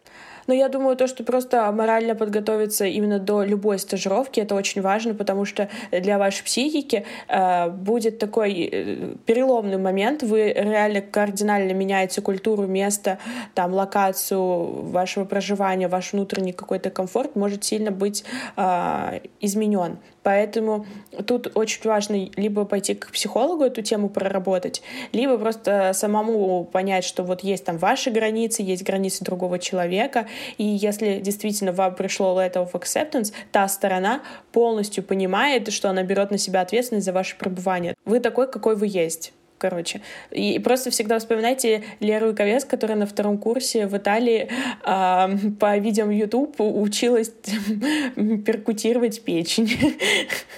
Но 0.48 0.54
я 0.54 0.70
думаю, 0.70 0.96
то, 0.96 1.08
что 1.08 1.24
просто 1.24 1.72
морально 1.72 2.16
подготовиться 2.16 2.86
именно 2.86 3.20
до 3.20 3.44
любой 3.44 3.80
стажировки, 3.80 4.40
это 4.40 4.56
очень 4.56 4.82
важно, 4.82 5.14
потому 5.14 5.46
что 5.46 5.70
для 5.92 6.18
вашей 6.18 6.44
психики 6.44 7.06
э, 7.28 7.70
будет 7.70 8.20
такой 8.20 8.70
э, 8.72 9.16
переломный 9.26 9.78
момент. 9.78 10.24
Вы 10.24 10.54
реально 10.54 11.02
кардинально 11.02 11.74
меняете 11.74 12.22
культуру, 12.22 12.66
место, 12.66 13.20
там, 13.54 13.74
локацию 13.74 14.84
вашего 14.90 15.26
проживания, 15.26 15.88
ваш 15.88 16.14
внутренний 16.14 16.54
какой-то 16.54 16.90
комфорт 16.90 17.36
может 17.36 17.64
сильно 17.64 17.92
быть 17.92 18.24
э, 18.56 19.20
изменен. 19.42 19.98
Поэтому 20.28 20.86
тут 21.26 21.52
очень 21.56 21.82
важно 21.86 22.30
либо 22.36 22.66
пойти 22.66 22.96
к 22.96 23.14
психологу 23.14 23.64
эту 23.64 23.82
тему 23.82 24.10
проработать, 24.10 24.82
либо 25.14 25.38
просто 25.38 25.92
самому 25.94 26.66
понять, 26.66 27.06
что 27.06 27.24
вот 27.24 27.46
есть 27.46 27.64
там 27.64 27.78
ваши 27.78 28.12
границы, 28.12 28.62
есть 28.62 28.84
границы 28.84 29.24
другого 29.24 29.58
человека, 29.58 30.28
и 30.58 30.64
если 30.64 31.20
действительно 31.20 31.72
вам 31.72 31.96
пришло 31.96 32.40
letter 32.40 32.70
of 32.70 32.72
acceptance, 32.74 33.34
та 33.52 33.68
сторона 33.68 34.22
полностью 34.52 35.04
понимает, 35.04 35.72
что 35.72 35.90
она 35.90 36.04
берет 36.04 36.32
на 36.32 36.38
себя 36.38 36.62
ответственность 36.62 37.06
за 37.06 37.14
ваше 37.14 37.38
пребывание. 37.38 37.94
Вы 38.06 38.20
такой, 38.20 38.50
какой 38.50 38.76
вы 38.76 38.88
есть 38.88 39.34
короче. 39.58 40.02
И 40.32 40.60
просто 40.60 40.92
всегда 40.92 41.20
вспоминайте 41.20 41.84
Леру 42.00 42.36
Ковес, 42.36 42.66
которая 42.66 42.98
на 42.98 43.06
втором 43.06 43.38
курсе 43.38 43.88
в 43.88 43.98
Италии 43.98 44.50
э, 44.86 45.50
по 45.60 45.78
видео 45.78 46.10
YouTube 46.10 46.56
училась 46.60 47.30
перкутировать 48.16 49.24
печень. 49.24 49.70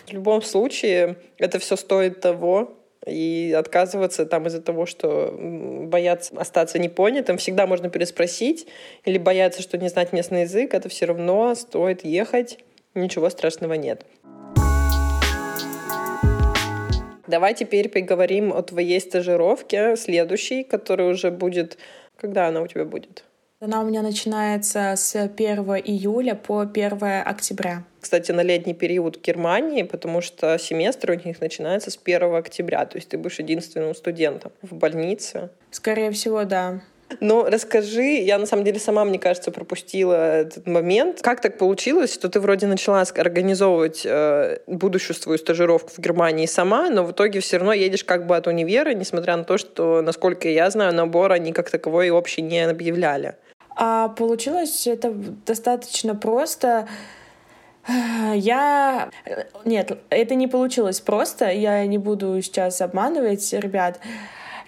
В 0.07 0.13
любом 0.13 0.41
случае, 0.41 1.17
это 1.37 1.59
все 1.59 1.75
стоит 1.75 2.21
того, 2.21 2.78
и 3.09 3.51
отказываться 3.51 4.25
там 4.25 4.47
из-за 4.47 4.61
того, 4.61 4.85
что 4.85 5.33
боятся 5.37 6.33
остаться 6.37 6.79
непонятым, 6.79 7.37
всегда 7.37 7.67
можно 7.67 7.89
переспросить, 7.89 8.67
или 9.05 9.17
бояться, 9.17 9.61
что 9.61 9.77
не 9.77 9.89
знать 9.89 10.13
местный 10.13 10.41
язык, 10.41 10.73
это 10.73 10.89
все 10.89 11.05
равно 11.05 11.55
стоит 11.55 12.05
ехать, 12.05 12.59
ничего 12.93 13.29
страшного 13.29 13.73
нет. 13.73 14.05
Давай 17.27 17.53
теперь 17.53 17.89
поговорим 17.89 18.51
о 18.51 18.63
твоей 18.63 18.99
стажировке 18.99 19.95
следующей, 19.95 20.63
которая 20.63 21.09
уже 21.09 21.29
будет... 21.29 21.77
Когда 22.17 22.47
она 22.47 22.61
у 22.61 22.67
тебя 22.67 22.85
будет? 22.85 23.23
Она 23.61 23.81
у 23.81 23.85
меня 23.85 24.01
начинается 24.03 24.93
с 24.95 25.17
1 25.17 25.59
июля 25.83 26.33
по 26.33 26.61
1 26.61 26.97
октября. 27.25 27.83
Кстати, 27.99 28.31
на 28.31 28.39
летний 28.39 28.73
период 28.73 29.17
в 29.17 29.21
Германии, 29.21 29.83
потому 29.83 30.21
что 30.21 30.57
семестр 30.57 31.11
у 31.11 31.27
них 31.27 31.41
начинается 31.41 31.91
с 31.91 31.99
1 32.01 32.35
октября, 32.35 32.85
то 32.85 32.97
есть 32.97 33.09
ты 33.09 33.17
будешь 33.17 33.39
единственным 33.39 33.93
студентом 33.95 34.53
в 34.61 34.75
больнице. 34.75 35.49
Скорее 35.71 36.11
всего, 36.11 36.45
да. 36.45 36.79
Ну, 37.19 37.43
расскажи, 37.43 38.03
я 38.03 38.37
на 38.37 38.45
самом 38.45 38.63
деле 38.63 38.79
сама, 38.79 39.03
мне 39.03 39.19
кажется, 39.19 39.51
пропустила 39.51 40.37
этот 40.37 40.65
момент. 40.65 41.21
Как 41.21 41.41
так 41.41 41.57
получилось, 41.57 42.13
что 42.13 42.29
ты 42.29 42.39
вроде 42.39 42.65
начала 42.65 43.01
организовывать 43.01 44.03
э, 44.05 44.59
будущую 44.67 45.17
свою 45.17 45.37
стажировку 45.37 45.89
в 45.89 45.99
Германии 45.99 46.45
сама, 46.45 46.89
но 46.89 47.03
в 47.03 47.11
итоге 47.11 47.41
все 47.41 47.57
равно 47.57 47.73
едешь 47.73 48.05
как 48.05 48.25
бы 48.25 48.37
от 48.37 48.47
универа, 48.47 48.93
несмотря 48.93 49.35
на 49.35 49.43
то, 49.43 49.57
что, 49.57 50.01
насколько 50.01 50.47
я 50.47 50.69
знаю, 50.69 50.93
набор 50.93 51.33
они 51.33 51.51
как 51.51 51.69
таковой 51.69 52.09
вообще 52.11 52.41
не 52.41 52.61
объявляли. 52.61 53.35
А 53.81 54.09
получилось 54.09 54.85
это 54.87 55.09
достаточно 55.45 56.13
просто. 56.13 56.89
Я... 57.87 59.09
Нет, 59.63 59.97
это 60.09 60.35
не 60.35 60.47
получилось 60.47 60.99
просто. 60.99 61.49
Я 61.49 61.85
не 61.85 61.97
буду 61.97 62.41
сейчас 62.41 62.81
обманывать 62.81 63.53
ребят. 63.53 64.01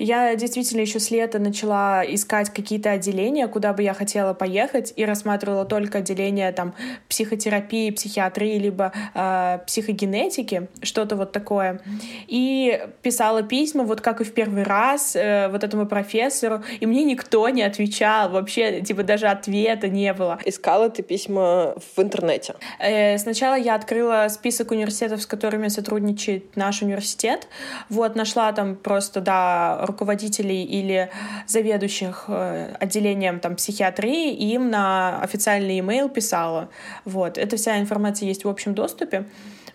Я 0.04 0.36
действительно 0.36 0.82
еще 0.82 1.00
с 1.00 1.12
лета 1.12 1.38
начала 1.38 2.04
искать 2.04 2.50
какие-то 2.50 2.90
отделения, 2.90 3.48
куда 3.48 3.72
бы 3.72 3.84
я 3.84 3.94
хотела 3.94 4.34
поехать, 4.34 4.94
и 4.96 5.06
рассматривала 5.06 5.64
только 5.64 6.00
отделения 6.00 6.52
там 6.52 6.74
психотерапии, 7.08 7.92
психиатрии, 7.92 8.58
либо 8.58 8.92
э, 9.14 9.60
психогенетики, 9.68 10.70
что-то 10.82 11.16
вот 11.16 11.32
такое. 11.32 11.82
И 12.26 12.82
писала 13.04 13.44
письма, 13.44 13.84
вот 13.84 14.02
как 14.02 14.22
и 14.22 14.24
в 14.24 14.34
первый 14.34 14.64
раз, 14.64 15.16
э, 15.16 15.50
вот 15.50 15.64
этому 15.64 15.86
профессору, 15.86 16.64
и 16.80 16.88
мне 16.88 17.04
никто 17.04 17.48
не 17.50 17.62
отвечал, 17.62 18.32
вообще, 18.32 18.82
типа, 18.82 19.04
даже 19.04 19.28
ответа 19.28 19.88
не 19.88 20.16
было. 20.16 20.40
Искала 20.46 20.90
ты 20.90 21.04
письма 21.04 21.76
в 21.96 22.02
интернете? 22.02 22.56
Э, 22.80 23.20
сначала 23.20 23.54
я 23.54 23.76
открыла 23.76 24.30
список 24.30 24.72
университетов, 24.72 25.22
с 25.22 25.28
которыми 25.28 25.68
сотрудничает 25.68 26.56
наш 26.56 26.82
университет. 26.82 27.48
Вот, 27.90 28.16
нашла 28.16 28.52
там 28.52 28.76
просто, 28.76 29.22
да, 29.22 29.91
руководителей 29.92 30.64
или 30.64 31.10
заведующих 31.48 32.26
э, 32.28 32.76
отделением 32.80 33.40
там, 33.40 33.56
психиатрии, 33.56 34.34
им 34.54 34.70
на 34.70 35.22
официальный 35.22 35.80
имейл 35.80 36.10
писала. 36.10 36.70
Вот. 37.06 37.38
Эта 37.38 37.56
вся 37.56 37.80
информация 37.80 38.28
есть 38.28 38.46
в 38.46 38.50
общем 38.50 38.74
доступе. 38.74 39.26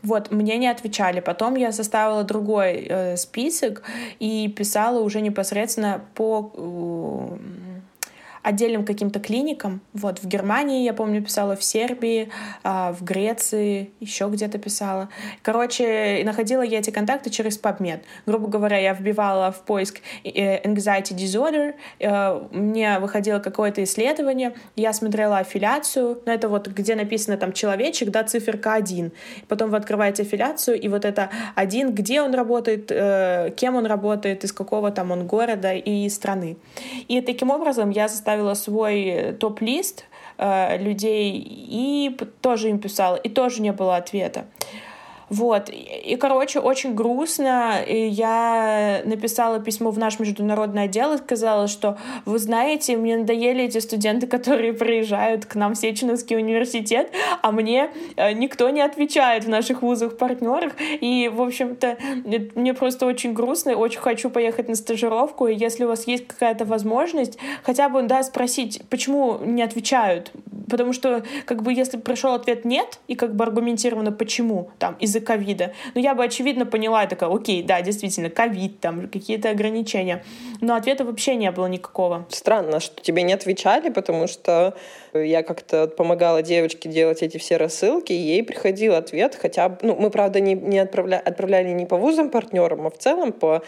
Вот, 0.03 0.31
мне 0.31 0.57
не 0.59 0.69
отвечали. 0.69 1.21
Потом 1.21 1.57
я 1.57 1.73
составила 1.73 2.23
другой 2.23 2.87
э, 2.89 3.17
список 3.17 3.83
и 4.21 4.49
писала 4.49 5.01
уже 5.01 5.21
непосредственно 5.21 6.01
по 6.15 6.53
э, 6.55 7.37
отдельным 8.47 8.85
каким-то 8.85 9.19
клиникам. 9.19 9.81
Вот 9.93 10.21
в 10.21 10.29
Германии, 10.29 10.85
я 10.85 10.95
помню, 10.95 11.21
писала, 11.21 11.57
в 11.57 11.65
Сербии, 11.65 12.29
а, 12.63 12.93
в 12.93 13.03
Греции, 13.03 13.91
еще 13.99 14.29
где-то 14.29 14.59
писала. 14.59 15.09
Короче, 15.43 16.23
находила 16.25 16.63
я 16.63 16.79
эти 16.79 16.91
контакты 16.91 17.29
через 17.31 17.61
PubMed. 17.61 18.03
Грубо 18.25 18.47
говоря, 18.47 18.79
я 18.79 18.95
вбивала 18.95 19.51
в 19.51 19.63
поиск 19.65 20.01
э, 20.23 20.63
anxiety 20.63 21.13
disorder, 21.17 21.75
э, 21.99 22.47
мне 22.53 23.01
выходило 23.01 23.41
какое-то 23.41 23.83
исследование, 23.83 24.55
я 24.77 24.93
смотрела 24.93 25.39
аффилиацию, 25.39 26.23
ну 26.25 26.33
это 26.33 26.49
вот 26.49 26.69
где 26.69 26.95
написано 26.95 27.37
там 27.39 27.53
человечек, 27.53 28.11
да, 28.11 28.23
циферка 28.23 28.75
один. 28.75 29.11
Потом 29.49 29.71
вы 29.71 29.77
открываете 29.77 30.23
аффилиацию, 30.23 30.81
и 30.81 30.87
вот 30.87 31.05
это 31.05 31.31
один, 31.57 31.93
где 31.93 32.23
он 32.23 32.33
работает, 32.33 32.93
э, 32.93 33.53
кем 33.57 33.75
он 33.75 33.87
работает, 33.87 34.45
из 34.45 34.53
какого 34.53 34.93
там 34.93 35.11
он 35.11 35.27
города 35.27 35.73
и 35.75 36.09
страны. 36.09 36.57
И 37.09 37.21
таким 37.21 37.51
образом 37.51 37.91
я 37.91 38.07
заставила 38.07 38.36
составила 38.37 38.55
свой 38.55 39.33
топ-лист 39.39 40.05
э, 40.39 40.79
людей 40.79 41.43
и 41.43 42.17
тоже 42.41 42.69
им 42.69 42.79
писала, 42.79 43.17
и 43.17 43.29
тоже 43.29 43.63
не 43.63 43.73
было 43.73 43.97
ответа. 43.97 44.45
Вот. 45.29 45.71
И, 45.71 46.17
короче, 46.17 46.61
очень 46.61 46.95
грустно. 46.95 47.83
И 47.87 48.07
я 48.09 49.03
написала 49.05 49.59
письмо 49.61 49.91
в 49.91 49.99
наш 49.99 50.19
международный 50.19 50.85
отдел 50.85 51.15
и 51.15 51.19
сказала, 51.19 51.67
что, 51.67 51.99
вы 52.25 52.39
знаете, 52.39 52.97
мне 52.97 53.17
надоели 53.17 53.65
эти 53.65 53.79
студенты, 53.79 54.27
которые 54.37 54.73
приезжают 54.73 55.47
к 55.47 55.55
нам 55.57 55.75
в 55.75 55.79
Сеченовский 55.79 56.37
университет, 56.37 57.11
а 57.43 57.51
мне 57.51 57.91
э, 58.17 58.33
никто 58.33 58.69
не 58.71 58.81
отвечает 58.81 59.45
в 59.45 59.49
наших 59.49 59.83
вузах-партнерах. 59.83 60.75
И, 61.01 61.31
в 61.33 61.43
общем-то, 61.43 61.97
мне 62.55 62.75
просто 62.75 63.07
очень 63.07 63.33
грустно, 63.33 63.75
очень 63.75 64.01
хочу 64.01 64.31
поехать 64.31 64.69
на 64.69 64.75
стажировку. 64.75 65.49
И 65.49 65.55
если 65.55 65.85
у 65.85 65.89
вас 65.89 66.07
есть 66.07 66.27
какая-то 66.29 66.65
возможность, 66.65 67.39
хотя 67.63 67.89
бы, 67.89 68.03
да, 68.03 68.23
спросить, 68.23 68.83
почему 68.91 69.39
не 69.43 69.63
отвечают. 69.63 70.31
Потому 70.71 70.93
что, 70.93 71.25
как 71.45 71.63
бы, 71.63 71.73
если 71.73 71.97
пришел 71.97 72.35
ответ 72.35 72.65
«нет», 72.65 72.99
и 73.09 73.15
как 73.15 73.35
бы 73.35 73.45
аргументировано 73.45 74.13
«почему», 74.13 74.71
там, 74.79 74.97
из 74.99 75.16
из-за 75.17 75.25
ковида. 75.25 75.73
Ну, 75.95 76.01
я 76.01 76.15
бы, 76.15 76.25
очевидно, 76.25 76.67
поняла, 76.67 77.05
и 77.05 77.09
такая, 77.09 77.31
окей, 77.31 77.63
да, 77.63 77.81
действительно, 77.83 78.31
ковид, 78.31 78.81
там, 78.81 79.09
какие-то 79.09 79.51
ограничения. 79.51 80.25
Но 80.61 80.75
ответа 80.75 81.05
вообще 81.05 81.37
не 81.37 81.51
было 81.51 81.67
никакого. 81.67 82.27
Странно, 82.31 82.81
что 82.81 83.03
тебе 83.03 83.23
не 83.23 83.33
отвечали, 83.33 83.91
потому 83.91 84.27
что 84.27 84.75
я 85.15 85.43
как-то 85.43 85.89
помогала 85.89 86.43
девочке 86.43 86.89
делать 86.89 87.23
эти 87.23 87.39
все 87.39 87.57
рассылки, 87.57 88.13
и 88.13 88.17
ей 88.17 88.43
приходил 88.43 88.95
ответ, 88.95 89.37
хотя 89.41 89.79
ну, 89.83 89.97
мы, 89.97 90.11
правда, 90.11 90.41
не, 90.41 90.55
не 90.55 90.79
отправля, 90.79 91.21
отправляли 91.25 91.69
не 91.71 91.87
по 91.87 91.97
вузам 91.97 92.31
партнерам, 92.31 92.87
а 92.87 92.91
в 92.91 92.99
целом 92.99 93.33
по 93.33 93.63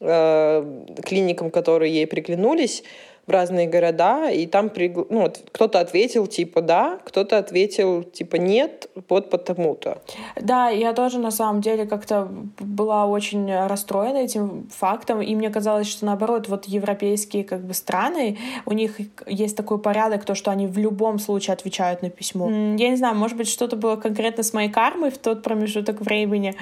э, 0.00 0.84
клиникам, 1.04 1.50
которые 1.50 1.92
ей 1.92 2.06
приглянулись, 2.06 2.84
в 3.26 3.30
разные 3.30 3.68
города, 3.68 4.30
и 4.30 4.46
там 4.46 4.68
пригла... 4.68 5.06
ну, 5.08 5.22
вот, 5.22 5.40
кто-то 5.52 5.78
ответил 5.78 6.26
типа 6.26 6.60
да, 6.60 6.98
кто-то 7.04 7.38
ответил 7.38 8.02
типа 8.02 8.36
нет, 8.36 8.90
вот 9.08 9.30
потому-то. 9.30 10.02
Да, 10.40 10.70
я 10.70 10.92
тоже 10.92 11.18
на 11.18 11.30
самом 11.30 11.60
деле 11.60 11.86
как-то 11.86 12.28
была 12.58 13.06
очень 13.06 13.54
расстроена 13.66 14.18
этим 14.18 14.68
фактом, 14.72 15.22
и 15.22 15.34
мне 15.36 15.50
казалось, 15.50 15.88
что 15.88 16.04
наоборот, 16.04 16.48
вот 16.48 16.64
европейские 16.64 17.44
как 17.44 17.60
бы 17.60 17.74
страны, 17.74 18.38
у 18.66 18.72
них 18.72 18.98
есть 19.26 19.56
такой 19.56 19.78
порядок, 19.78 20.24
то, 20.24 20.34
что 20.34 20.50
они 20.50 20.66
в 20.66 20.78
любом 20.78 21.20
случае 21.20 21.54
отвечают 21.54 22.02
на 22.02 22.10
письмо. 22.10 22.50
Я 22.50 22.88
не 22.88 22.96
знаю, 22.96 23.14
может 23.14 23.36
быть, 23.36 23.48
что-то 23.48 23.76
было 23.76 23.94
конкретно 23.94 24.42
с 24.42 24.52
моей 24.52 24.68
кармой 24.68 25.10
в 25.10 25.18
тот 25.18 25.44
промежуток 25.44 26.00
времени, 26.00 26.54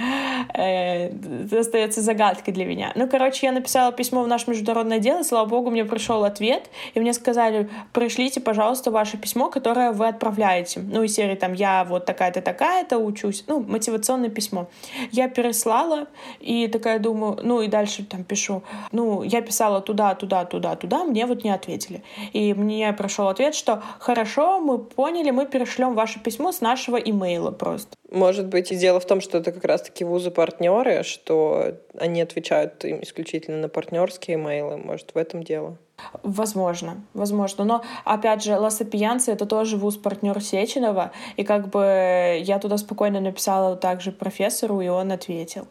э, 0.54 1.10
остается 1.58 2.02
загадкой 2.02 2.52
для 2.52 2.66
меня. 2.66 2.92
Ну, 2.96 3.08
короче, 3.08 3.46
я 3.46 3.52
написала 3.52 3.92
письмо 3.92 4.22
в 4.22 4.28
наш 4.28 4.46
международное 4.46 4.98
дело, 4.98 5.22
слава 5.22 5.48
богу, 5.48 5.70
мне 5.70 5.86
пришел 5.86 6.24
ответ, 6.24 6.49
и 6.94 7.00
мне 7.00 7.12
сказали, 7.12 7.68
пришлите, 7.92 8.40
пожалуйста, 8.40 8.90
ваше 8.90 9.16
письмо, 9.16 9.48
которое 9.50 9.92
вы 9.92 10.08
отправляете. 10.08 10.80
Ну, 10.80 11.02
из 11.02 11.14
серии 11.14 11.34
там, 11.34 11.52
я 11.52 11.84
вот 11.84 12.06
такая-то, 12.06 12.42
такая-то 12.42 12.98
учусь. 12.98 13.44
Ну, 13.46 13.60
мотивационное 13.60 14.30
письмо. 14.30 14.68
Я 15.12 15.28
переслала, 15.28 16.08
и 16.40 16.66
такая 16.68 16.98
думаю, 16.98 17.38
ну, 17.42 17.62
и 17.62 17.68
дальше 17.68 18.04
там 18.04 18.24
пишу, 18.24 18.62
ну, 18.92 19.22
я 19.22 19.42
писала 19.42 19.80
туда, 19.80 20.14
туда, 20.14 20.44
туда, 20.44 20.76
туда, 20.76 21.04
мне 21.04 21.26
вот 21.26 21.44
не 21.44 21.50
ответили. 21.50 22.02
И 22.32 22.54
мне 22.54 22.92
пришел 22.92 23.28
ответ, 23.28 23.54
что 23.54 23.82
хорошо, 23.98 24.60
мы 24.60 24.78
поняли, 24.78 25.30
мы 25.30 25.46
перешлем 25.46 25.94
ваше 25.94 26.20
письмо 26.20 26.52
с 26.52 26.60
нашего 26.60 26.96
имейла 26.96 27.50
просто. 27.50 27.96
Может 28.10 28.46
быть, 28.46 28.72
и 28.72 28.76
дело 28.76 28.98
в 28.98 29.06
том, 29.06 29.20
что 29.20 29.38
это 29.38 29.52
как 29.52 29.64
раз-таки 29.64 30.04
вузы-партнеры, 30.04 31.04
что 31.04 31.76
они 31.96 32.20
отвечают 32.20 32.84
им 32.84 33.02
исключительно 33.02 33.58
на 33.58 33.68
партнерские 33.68 34.34
имейлы. 34.34 34.78
Может, 34.78 35.14
в 35.14 35.16
этом 35.16 35.44
дело? 35.44 35.78
Возможно, 36.22 37.02
возможно. 37.14 37.64
Но, 37.64 37.82
опять 38.04 38.42
же, 38.42 38.58
Ласапиянцы— 38.58 39.32
это 39.32 39.46
тоже 39.46 39.76
вуз-партнер 39.76 40.40
Сеченова, 40.42 41.12
и 41.36 41.44
как 41.44 41.68
бы 41.68 42.40
я 42.42 42.58
туда 42.58 42.78
спокойно 42.78 43.20
написала 43.20 43.76
также 43.76 44.12
профессору, 44.12 44.80
и 44.80 44.88
он 44.88 45.12
ответил. 45.12 45.68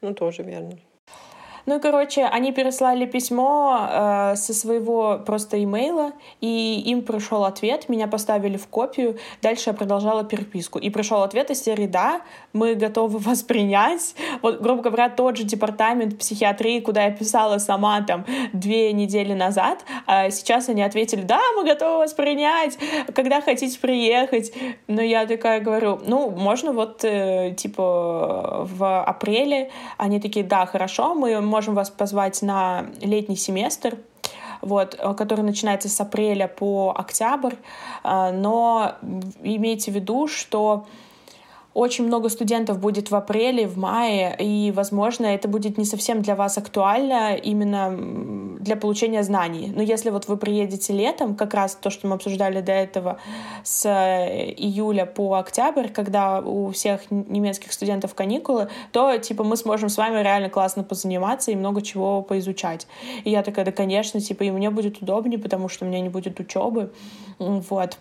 Ну, 0.00 0.14
тоже 0.14 0.42
верно. 0.42 0.78
Ну, 1.66 1.80
короче, 1.80 2.24
они 2.24 2.52
переслали 2.52 3.06
письмо 3.06 3.88
э, 3.90 4.36
со 4.36 4.54
своего 4.54 5.20
просто 5.26 5.62
имейла, 5.62 6.12
и 6.40 6.80
им 6.86 7.02
пришел 7.02 7.44
ответ, 7.44 7.88
меня 7.88 8.06
поставили 8.06 8.56
в 8.56 8.68
копию, 8.68 9.18
дальше 9.42 9.70
я 9.70 9.74
продолжала 9.74 10.22
переписку. 10.22 10.78
И 10.78 10.90
пришел 10.90 11.22
ответ 11.22 11.50
из 11.50 11.60
серии 11.62 11.88
«Да, 11.88 12.20
мы 12.52 12.76
готовы 12.76 13.18
вас 13.18 13.42
принять». 13.42 14.14
Вот, 14.42 14.60
грубо 14.60 14.82
говоря, 14.82 15.08
тот 15.08 15.36
же 15.36 15.42
департамент 15.42 16.18
психиатрии, 16.18 16.78
куда 16.78 17.04
я 17.04 17.10
писала 17.10 17.58
сама 17.58 18.00
там 18.02 18.24
две 18.52 18.92
недели 18.92 19.32
назад, 19.32 19.84
а 20.06 20.30
сейчас 20.30 20.68
они 20.68 20.82
ответили 20.82 21.22
«Да, 21.22 21.40
мы 21.56 21.64
готовы 21.64 21.98
вас 21.98 22.14
принять, 22.14 22.78
когда 23.12 23.40
хотите 23.40 23.76
приехать». 23.80 24.52
Но 24.86 25.02
я 25.02 25.26
такая 25.26 25.60
говорю, 25.60 25.98
ну, 26.06 26.30
можно 26.30 26.72
вот, 26.72 27.04
э, 27.04 27.54
типа, 27.56 28.68
в 28.70 29.02
апреле. 29.02 29.72
Они 29.96 30.20
такие 30.20 30.44
«Да, 30.44 30.64
хорошо, 30.66 31.16
мы 31.16 31.40
можем 31.56 31.74
вас 31.74 31.88
позвать 31.88 32.42
на 32.42 32.84
летний 33.00 33.36
семестр, 33.36 33.96
вот, 34.60 34.94
э, 34.98 35.14
который 35.14 35.40
начинается 35.40 35.88
с 35.88 35.98
апреля 35.98 36.48
по 36.48 36.94
октябрь, 36.94 37.54
э, 38.04 38.30
но 38.32 38.92
имейте 39.42 39.90
в 39.90 39.94
виду, 39.94 40.28
что 40.28 40.84
очень 41.76 42.06
много 42.06 42.30
студентов 42.30 42.78
будет 42.78 43.10
в 43.10 43.14
апреле, 43.14 43.68
в 43.68 43.76
мае, 43.76 44.34
и, 44.40 44.72
возможно, 44.74 45.26
это 45.26 45.46
будет 45.46 45.76
не 45.76 45.84
совсем 45.84 46.22
для 46.22 46.34
вас 46.34 46.56
актуально 46.56 47.36
именно 47.36 48.56
для 48.60 48.76
получения 48.76 49.22
знаний. 49.22 49.70
Но 49.76 49.82
если 49.82 50.08
вот 50.08 50.26
вы 50.26 50.38
приедете 50.38 50.94
летом, 50.94 51.36
как 51.36 51.52
раз 51.52 51.74
то, 51.74 51.90
что 51.90 52.06
мы 52.06 52.14
обсуждали 52.14 52.62
до 52.62 52.72
этого, 52.72 53.18
с 53.62 53.84
э, 53.84 54.54
июля 54.56 55.04
по 55.04 55.34
октябрь, 55.34 55.88
когда 55.88 56.40
у 56.40 56.70
всех 56.70 57.10
немецких 57.10 57.72
студентов 57.74 58.14
каникулы, 58.14 58.70
то, 58.92 59.14
типа, 59.18 59.44
мы 59.44 59.58
сможем 59.58 59.90
с 59.90 59.98
вами 59.98 60.22
реально 60.22 60.48
классно 60.48 60.82
позаниматься 60.82 61.50
и 61.50 61.56
много 61.56 61.82
чего 61.82 62.22
поизучать. 62.22 62.86
И 63.24 63.30
я 63.30 63.42
такая, 63.42 63.66
да, 63.66 63.72
конечно, 63.72 64.18
типа, 64.18 64.44
и 64.44 64.50
мне 64.50 64.70
будет 64.70 65.02
удобнее, 65.02 65.38
потому 65.38 65.68
что 65.68 65.84
у 65.84 65.88
меня 65.88 66.00
не 66.00 66.08
будет 66.08 66.40
учебы. 66.40 66.90
Вот. 67.38 67.98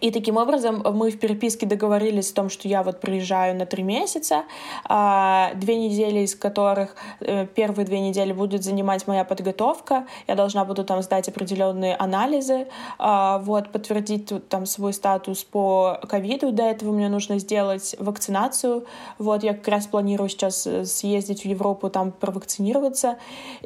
И 0.00 0.10
таким 0.10 0.36
образом 0.36 0.82
мы 0.94 1.10
в 1.10 1.18
переписке 1.18 1.66
договорились 1.66 2.30
о 2.30 2.34
том, 2.34 2.50
что 2.50 2.68
я 2.68 2.82
вот 2.82 3.00
приезжаю 3.00 3.56
на 3.56 3.64
три 3.64 3.82
месяца, 3.82 4.44
а, 4.84 5.52
две 5.54 5.76
недели 5.76 6.20
из 6.20 6.34
которых 6.34 6.94
э, 7.20 7.46
первые 7.46 7.86
две 7.86 8.00
недели 8.00 8.32
будет 8.32 8.62
занимать 8.62 9.06
моя 9.06 9.24
подготовка. 9.24 10.06
Я 10.26 10.34
должна 10.34 10.64
буду 10.66 10.84
там 10.84 11.02
сдать 11.02 11.28
определенные 11.28 11.96
анализы, 11.96 12.68
а, 12.98 13.38
вот, 13.38 13.70
подтвердить 13.72 14.30
там 14.48 14.66
свой 14.66 14.92
статус 14.92 15.42
по 15.44 15.98
ковиду. 16.06 16.52
До 16.52 16.64
этого 16.64 16.92
мне 16.92 17.08
нужно 17.08 17.38
сделать 17.38 17.96
вакцинацию. 17.98 18.84
Вот, 19.18 19.42
я 19.42 19.54
как 19.54 19.68
раз 19.68 19.86
планирую 19.86 20.28
сейчас 20.28 20.66
э, 20.66 20.84
съездить 20.84 21.42
в 21.42 21.44
Европу, 21.46 21.88
там 21.88 22.12
провакцинироваться 22.12 23.16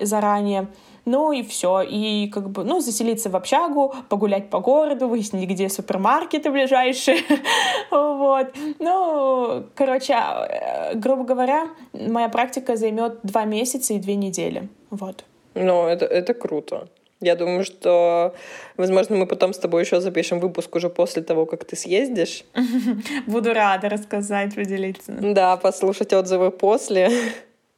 заранее. 0.00 0.68
Ну 1.04 1.32
и 1.32 1.42
все. 1.42 1.82
И 1.82 2.28
как 2.28 2.50
бы, 2.50 2.64
ну, 2.64 2.80
заселиться 2.80 3.28
в 3.30 3.36
общагу, 3.36 3.94
погулять 4.08 4.50
по 4.50 4.60
городу, 4.60 5.08
выяснить, 5.08 5.48
где 5.48 5.68
супермаркеты 5.68 6.50
ближайшие. 6.50 7.18
вот. 7.90 8.48
Ну, 8.78 9.64
короче, 9.74 10.14
э, 10.14 10.94
грубо 10.94 11.24
говоря, 11.24 11.68
моя 11.92 12.28
практика 12.28 12.76
займет 12.76 13.18
два 13.22 13.44
месяца 13.44 13.94
и 13.94 13.98
две 13.98 14.14
недели. 14.14 14.68
Вот. 14.90 15.24
Ну, 15.54 15.86
это, 15.86 16.06
это 16.06 16.34
круто. 16.34 16.88
Я 17.22 17.36
думаю, 17.36 17.64
что, 17.64 18.34
возможно, 18.76 19.16
мы 19.16 19.26
потом 19.26 19.52
с 19.52 19.58
тобой 19.58 19.82
еще 19.82 20.00
запишем 20.00 20.40
выпуск 20.40 20.74
уже 20.74 20.90
после 20.90 21.22
того, 21.22 21.46
как 21.46 21.64
ты 21.64 21.76
съездишь. 21.76 22.44
Буду 23.26 23.54
рада 23.54 23.88
рассказать, 23.88 24.54
поделиться. 24.56 25.12
Да, 25.12 25.56
послушать 25.56 26.12
отзывы 26.12 26.50
после. 26.50 27.10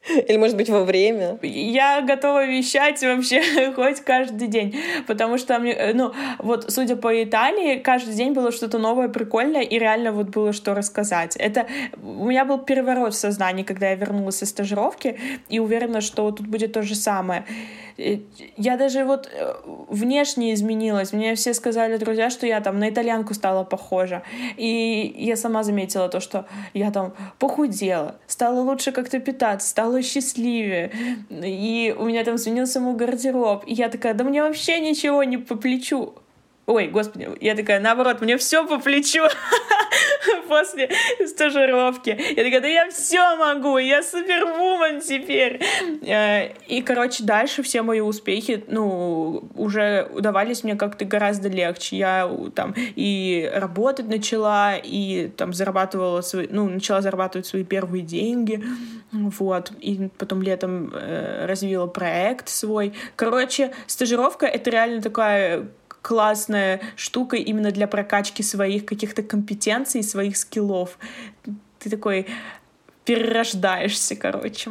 Или, 0.27 0.37
может 0.37 0.55
быть, 0.55 0.69
во 0.69 0.83
время? 0.83 1.37
Я 1.41 2.01
готова 2.01 2.45
вещать 2.45 3.01
вообще 3.01 3.71
хоть 3.75 4.01
каждый 4.01 4.47
день, 4.47 4.75
потому 5.07 5.37
что, 5.37 5.57
мне, 5.59 5.73
э, 5.73 5.93
ну, 5.93 6.13
вот, 6.39 6.71
судя 6.71 6.95
по 6.95 7.23
Италии, 7.23 7.79
каждый 7.79 8.13
день 8.13 8.33
было 8.33 8.51
что-то 8.51 8.77
новое, 8.77 9.09
прикольное, 9.09 9.61
и 9.61 9.79
реально 9.79 10.11
вот 10.11 10.29
было 10.29 10.53
что 10.53 10.73
рассказать. 10.73 11.35
Это 11.37 11.67
у 12.03 12.25
меня 12.25 12.45
был 12.45 12.59
переворот 12.59 13.13
в 13.13 13.17
сознании, 13.17 13.63
когда 13.63 13.89
я 13.89 13.95
вернулась 13.95 14.43
из 14.43 14.49
стажировки, 14.49 15.19
и 15.49 15.59
уверена, 15.59 16.01
что 16.01 16.29
тут 16.31 16.47
будет 16.47 16.73
то 16.73 16.83
же 16.83 16.95
самое. 16.95 17.45
Э, 17.97 18.19
я 18.57 18.77
даже 18.77 19.03
вот 19.05 19.29
э, 19.31 19.53
внешне 19.89 20.53
изменилась. 20.53 21.13
Мне 21.13 21.35
все 21.35 21.53
сказали, 21.53 21.97
друзья, 21.97 22.29
что 22.29 22.45
я 22.45 22.61
там 22.61 22.79
на 22.79 22.89
итальянку 22.89 23.33
стала 23.33 23.63
похожа. 23.63 24.23
И 24.57 25.15
я 25.17 25.35
сама 25.35 25.63
заметила 25.63 26.09
то, 26.09 26.19
что 26.19 26.45
я 26.73 26.91
там 26.91 27.13
похудела, 27.39 28.15
стала 28.27 28.61
лучше 28.61 28.91
как-то 28.91 29.19
питаться, 29.19 29.67
стала 29.67 30.01
счастливее. 30.01 30.91
И 31.29 31.95
у 31.97 32.05
меня 32.05 32.23
там 32.23 32.37
сменился 32.37 32.79
мой 32.79 32.95
гардероб. 32.95 33.63
И 33.67 33.73
я 33.73 33.89
такая, 33.89 34.13
да 34.13 34.23
мне 34.23 34.43
вообще 34.43 34.79
ничего 34.79 35.23
не 35.23 35.37
по 35.37 35.55
плечу. 35.55 36.15
Ой, 36.67 36.87
господи, 36.87 37.29
я 37.41 37.55
такая, 37.55 37.79
наоборот, 37.79 38.21
мне 38.21 38.37
все 38.37 38.65
по 38.65 38.79
плечу 38.79 39.23
после 40.47 40.89
стажировки. 41.27 42.09
Я 42.09 42.43
такая, 42.43 42.61
да 42.61 42.67
я 42.67 42.89
все 42.89 43.35
могу, 43.35 43.77
я 43.77 44.01
супервумен 44.01 44.99
теперь. 44.99 45.61
Э, 46.01 46.53
и, 46.67 46.81
короче, 46.81 47.23
дальше 47.23 47.61
все 47.61 47.83
мои 47.83 47.99
успехи, 47.99 48.63
ну, 48.67 49.43
уже 49.53 50.09
удавались 50.11 50.63
мне 50.63 50.75
как-то 50.75 51.05
гораздо 51.05 51.49
легче. 51.49 51.97
Я 51.97 52.31
там 52.55 52.73
и 52.77 53.51
работать 53.53 54.07
начала, 54.07 54.75
и 54.75 55.27
там 55.37 55.53
зарабатывала 55.53 56.21
свои, 56.21 56.47
ну, 56.49 56.67
начала 56.67 57.01
зарабатывать 57.01 57.45
свои 57.45 57.63
первые 57.63 58.01
деньги, 58.01 58.63
вот. 59.11 59.71
И 59.81 60.09
потом 60.17 60.41
летом 60.41 60.91
э, 60.95 61.45
развила 61.45 61.85
проект 61.85 62.49
свой. 62.49 62.93
Короче, 63.15 63.71
стажировка— 63.85 64.45
это 64.47 64.71
реально 64.71 65.03
такая 65.03 65.67
классная 66.05 66.81
штука 66.95 67.35
именно 67.35 67.71
для 67.71 67.87
прокачки 67.87 68.43
своих 68.43 68.85
каких-то 68.85 69.23
компетенций, 69.23 70.03
своих 70.03 70.37
скиллов. 70.37 70.99
Ты 71.79 71.89
такой 71.89 72.27
перерождаешься, 73.05 74.15
короче. 74.15 74.69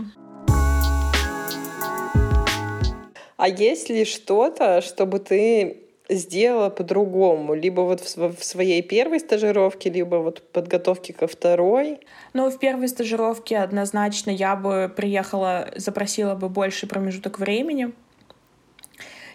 А 3.37 3.49
есть 3.49 3.91
ли 3.91 4.05
что-то, 4.05 4.81
чтобы 4.81 5.19
ты 5.19 5.79
сделала 6.09 6.71
по-другому? 6.71 7.55
Либо 7.55 7.81
вот 7.81 8.01
в, 8.01 8.37
в 8.37 8.45
своей 8.45 8.81
первой 8.83 9.19
стажировке, 9.19 9.91
либо 9.91 10.17
вот 10.17 10.41
подготовке 10.53 11.13
ко 11.13 11.27
второй? 11.27 11.99
Ну, 12.33 12.49
в 12.49 12.61
первой 12.61 12.87
стажировке 12.87 13.59
однозначно 13.59 14.31
я 14.31 14.55
бы 14.55 14.89
приехала, 14.95 15.69
запросила 15.75 16.37
бы 16.37 16.49
больше 16.49 16.87
промежуток 16.87 17.41
времени, 17.41 17.93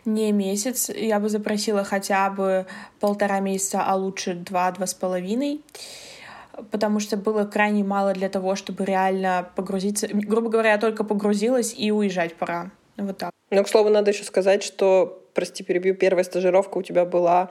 не 0.06 0.32
месяц. 0.32 0.90
Я 0.90 1.20
бы 1.20 1.30
запросила 1.30 1.84
хотя 1.84 2.30
бы 2.30 2.66
полтора 3.00 3.40
месяца, 3.40 3.84
а 3.86 3.96
лучше 3.96 4.34
два-два 4.34 4.86
с 4.86 4.94
половиной 4.94 5.62
потому 6.72 7.00
что 7.00 7.18
было 7.18 7.46
крайне 7.46 7.84
мало 7.84 8.14
для 8.14 8.30
того, 8.30 8.56
чтобы 8.56 8.86
реально 8.86 9.50
погрузиться. 9.56 10.08
Грубо 10.12 10.50
говоря, 10.50 10.72
я 10.74 10.78
только 10.78 11.04
погрузилась, 11.04 11.74
и 11.78 11.92
уезжать 11.92 12.36
пора. 12.36 12.72
Вот 12.98 13.18
так. 13.18 13.32
Ну, 13.50 13.64
к 13.64 13.70
слову, 13.70 13.90
надо 13.90 14.12
еще 14.12 14.24
сказать, 14.24 14.64
что, 14.64 15.24
прости, 15.34 15.64
перебью, 15.64 15.96
первая 15.96 16.24
стажировка 16.24 16.78
у 16.78 16.82
тебя 16.82 17.06
была 17.06 17.50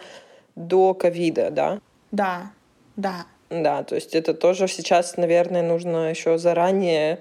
до 0.54 0.94
ковида, 0.94 1.50
да? 1.50 1.80
Да, 2.10 2.50
да. 2.96 3.26
Да, 3.50 3.82
то 3.82 3.94
есть 3.94 4.14
это 4.14 4.34
тоже 4.34 4.68
сейчас, 4.68 5.16
наверное, 5.16 5.62
нужно 5.62 6.10
еще 6.10 6.36
заранее 6.36 7.20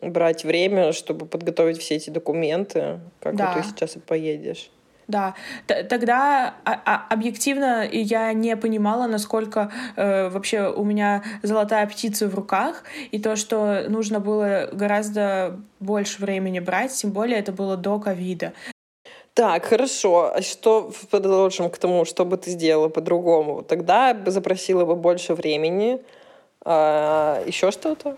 брать 0.00 0.44
время, 0.44 0.92
чтобы 0.92 1.26
подготовить 1.26 1.78
все 1.78 1.96
эти 1.96 2.10
документы, 2.10 3.00
как 3.20 3.36
да. 3.36 3.52
вот 3.52 3.62
ты 3.62 3.68
сейчас 3.68 3.96
и 3.96 4.00
поедешь. 4.00 4.70
Да, 5.06 5.34
Т 5.66 5.82
тогда 5.84 6.54
а, 6.64 6.80
а 6.86 7.06
объективно 7.10 7.86
я 7.90 8.32
не 8.32 8.56
понимала, 8.56 9.06
насколько 9.06 9.70
э, 9.96 10.30
вообще 10.30 10.72
у 10.72 10.82
меня 10.82 11.22
золотая 11.42 11.86
птица 11.86 12.26
в 12.26 12.34
руках, 12.34 12.84
и 13.10 13.18
то, 13.18 13.36
что 13.36 13.84
нужно 13.88 14.18
было 14.20 14.70
гораздо 14.72 15.60
больше 15.78 16.22
времени 16.22 16.58
брать, 16.58 16.92
тем 16.92 17.10
более 17.10 17.38
это 17.38 17.52
было 17.52 17.76
до 17.76 17.98
ковида. 17.98 18.54
Так, 19.34 19.64
хорошо. 19.64 20.32
А 20.34 20.42
что 20.42 20.92
продолжим 21.10 21.68
к 21.68 21.76
тому, 21.76 22.04
что 22.04 22.24
бы 22.24 22.36
ты 22.36 22.50
сделала 22.50 22.88
по-другому? 22.88 23.62
Тогда 23.62 24.14
бы 24.14 24.30
запросила 24.30 24.84
бы 24.84 24.94
больше 24.94 25.34
времени. 25.34 26.00
А, 26.64 27.42
еще 27.44 27.72
что-то? 27.72 28.16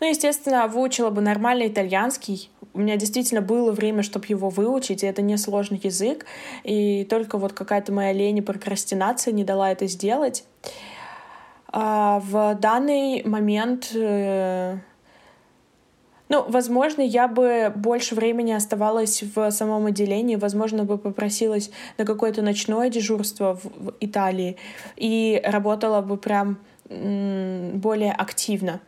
Ну, 0.00 0.08
естественно, 0.08 0.66
выучила 0.68 1.10
бы 1.10 1.20
нормальный 1.20 1.68
итальянский. 1.68 2.50
У 2.72 2.80
меня 2.80 2.96
действительно 2.96 3.40
было 3.40 3.72
время, 3.72 4.02
чтобы 4.02 4.26
его 4.28 4.48
выучить, 4.48 5.02
и 5.02 5.06
это 5.06 5.22
не 5.22 5.36
сложный 5.36 5.80
язык. 5.82 6.26
И 6.62 7.04
только 7.04 7.38
вот 7.38 7.52
какая-то 7.52 7.92
моя 7.92 8.12
лень 8.12 8.38
и 8.38 8.42
прокрастинация 8.42 9.32
не 9.32 9.44
дала 9.44 9.72
это 9.72 9.86
сделать. 9.86 10.44
А 11.70 12.20
в 12.24 12.54
данный 12.54 13.22
момент 13.24 13.90
э, 13.94 14.78
ну, 16.28 16.44
возможно, 16.46 17.00
я 17.00 17.26
бы 17.26 17.72
больше 17.74 18.14
времени 18.14 18.52
оставалась 18.52 19.22
в 19.22 19.50
самом 19.50 19.86
отделении, 19.86 20.36
возможно, 20.36 20.84
бы 20.84 20.98
попросилась 20.98 21.70
на 21.96 22.04
какое-то 22.04 22.42
ночное 22.42 22.90
дежурство 22.90 23.56
в, 23.56 23.64
в 23.64 23.94
Италии 24.00 24.56
и 24.96 25.40
работала 25.44 26.02
бы 26.02 26.16
прям 26.16 26.58
более 26.88 28.12
активно. 28.12 28.80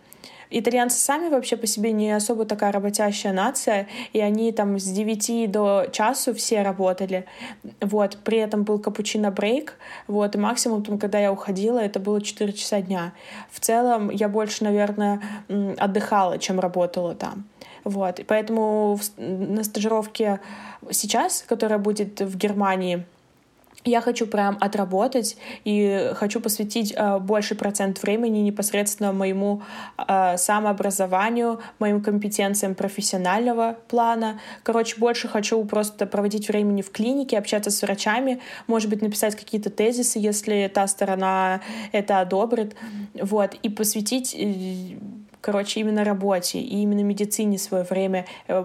Итальянцы 0.51 0.99
сами 0.99 1.29
вообще 1.29 1.57
по 1.57 1.67
себе 1.67 1.93
не 1.93 2.11
особо 2.11 2.45
такая 2.45 2.73
работящая 2.73 3.33
нация, 3.33 3.87
и 4.13 4.21
они 4.21 4.51
там 4.53 4.79
с 4.79 4.85
9 4.85 5.51
до 5.51 5.87
часу 5.93 6.35
все 6.35 6.63
работали. 6.63 7.25
Вот, 7.81 8.19
при 8.25 8.39
этом 8.39 8.65
был 8.65 8.79
капучино 8.79 9.31
брейк, 9.31 9.75
вот, 10.09 10.35
и 10.35 10.39
максимум, 10.39 10.83
там, 10.83 10.99
когда 10.99 11.19
я 11.19 11.33
уходила, 11.33 11.79
это 11.79 12.01
было 12.01 12.21
4 12.21 12.53
часа 12.53 12.81
дня. 12.81 13.13
В 13.51 13.61
целом 13.61 14.11
я 14.11 14.29
больше, 14.29 14.65
наверное, 14.65 15.23
отдыхала, 15.79 16.39
чем 16.39 16.59
работала 16.59 17.15
там. 17.15 17.45
Вот, 17.85 18.19
и 18.19 18.25
поэтому 18.25 18.99
на 19.17 19.65
стажировке 19.65 20.41
сейчас, 20.91 21.45
которая 21.47 21.79
будет 21.79 22.21
в 22.21 22.37
Германии, 22.37 23.07
я 23.85 24.01
хочу 24.01 24.27
прям 24.27 24.59
отработать 24.61 25.37
и 25.65 26.13
хочу 26.15 26.41
посвятить 26.41 26.93
э, 26.95 27.19
больше 27.19 27.55
процент 27.55 28.03
времени 28.03 28.41
непосредственно 28.41 29.13
моему 29.13 29.63
э, 29.97 30.37
самообразованию, 30.37 31.61
моим 31.79 32.03
компетенциям 32.03 32.75
профессионального 32.75 33.79
плана. 33.89 34.41
Короче, 34.63 34.97
больше 34.99 35.29
хочу 35.29 35.65
просто 35.65 36.07
проводить 36.07 36.49
времени 36.49 36.83
в 36.83 36.91
клинике, 36.91 37.39
общаться 37.39 37.71
с 37.71 37.83
врачами, 37.83 38.41
может 38.67 38.91
быть, 38.91 39.03
написать 39.03 39.35
какие-то 39.35 39.71
тезисы, 39.71 40.19
если 40.19 40.71
та 40.73 40.87
сторона 40.87 41.61
это 41.93 42.21
одобрит, 42.21 42.77
вот, 43.15 43.55
и 43.63 43.69
посвятить 43.69 44.35
э, 44.39 44.99
короче, 45.41 45.81
именно 45.81 46.05
работе 46.05 46.61
и 46.61 46.83
именно 46.83 47.01
медицине 47.01 47.59
свое 47.59 47.85
время, 47.85 48.27
э, 48.49 48.65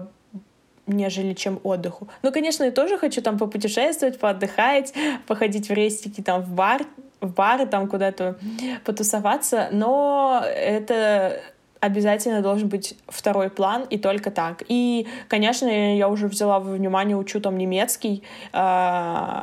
нежели 0.86 1.34
чем 1.34 1.60
отдыху. 1.62 2.08
Ну, 2.22 2.32
конечно, 2.32 2.64
я 2.64 2.70
тоже 2.70 2.98
хочу 2.98 3.22
там 3.22 3.38
попутешествовать, 3.38 4.18
поотдыхать, 4.18 4.92
походить 5.26 5.68
в 5.68 5.72
рейстики, 5.72 6.20
там, 6.20 6.42
в 6.42 6.52
бар, 6.52 6.82
в 7.20 7.32
бары, 7.32 7.66
там, 7.66 7.88
куда-то 7.88 8.36
потусоваться, 8.84 9.68
но 9.72 10.42
это 10.44 11.40
обязательно 11.80 12.42
должен 12.42 12.68
быть 12.68 12.96
второй 13.06 13.50
план 13.50 13.84
и 13.88 13.98
только 13.98 14.30
так. 14.30 14.62
И, 14.68 15.06
конечно, 15.28 15.66
я 15.66 16.08
уже 16.08 16.26
взяла 16.28 16.58
во 16.60 16.72
внимание, 16.72 17.16
учу 17.16 17.40
там 17.40 17.58
немецкий, 17.58 18.22
э, 18.52 19.42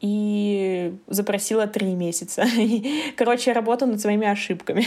и 0.00 0.94
запросила 1.06 1.66
три 1.66 1.94
месяца. 1.94 2.44
Короче, 3.16 3.50
я 3.50 3.54
работаю 3.54 3.90
над 3.90 4.00
своими 4.00 4.26
ошибками. 4.26 4.86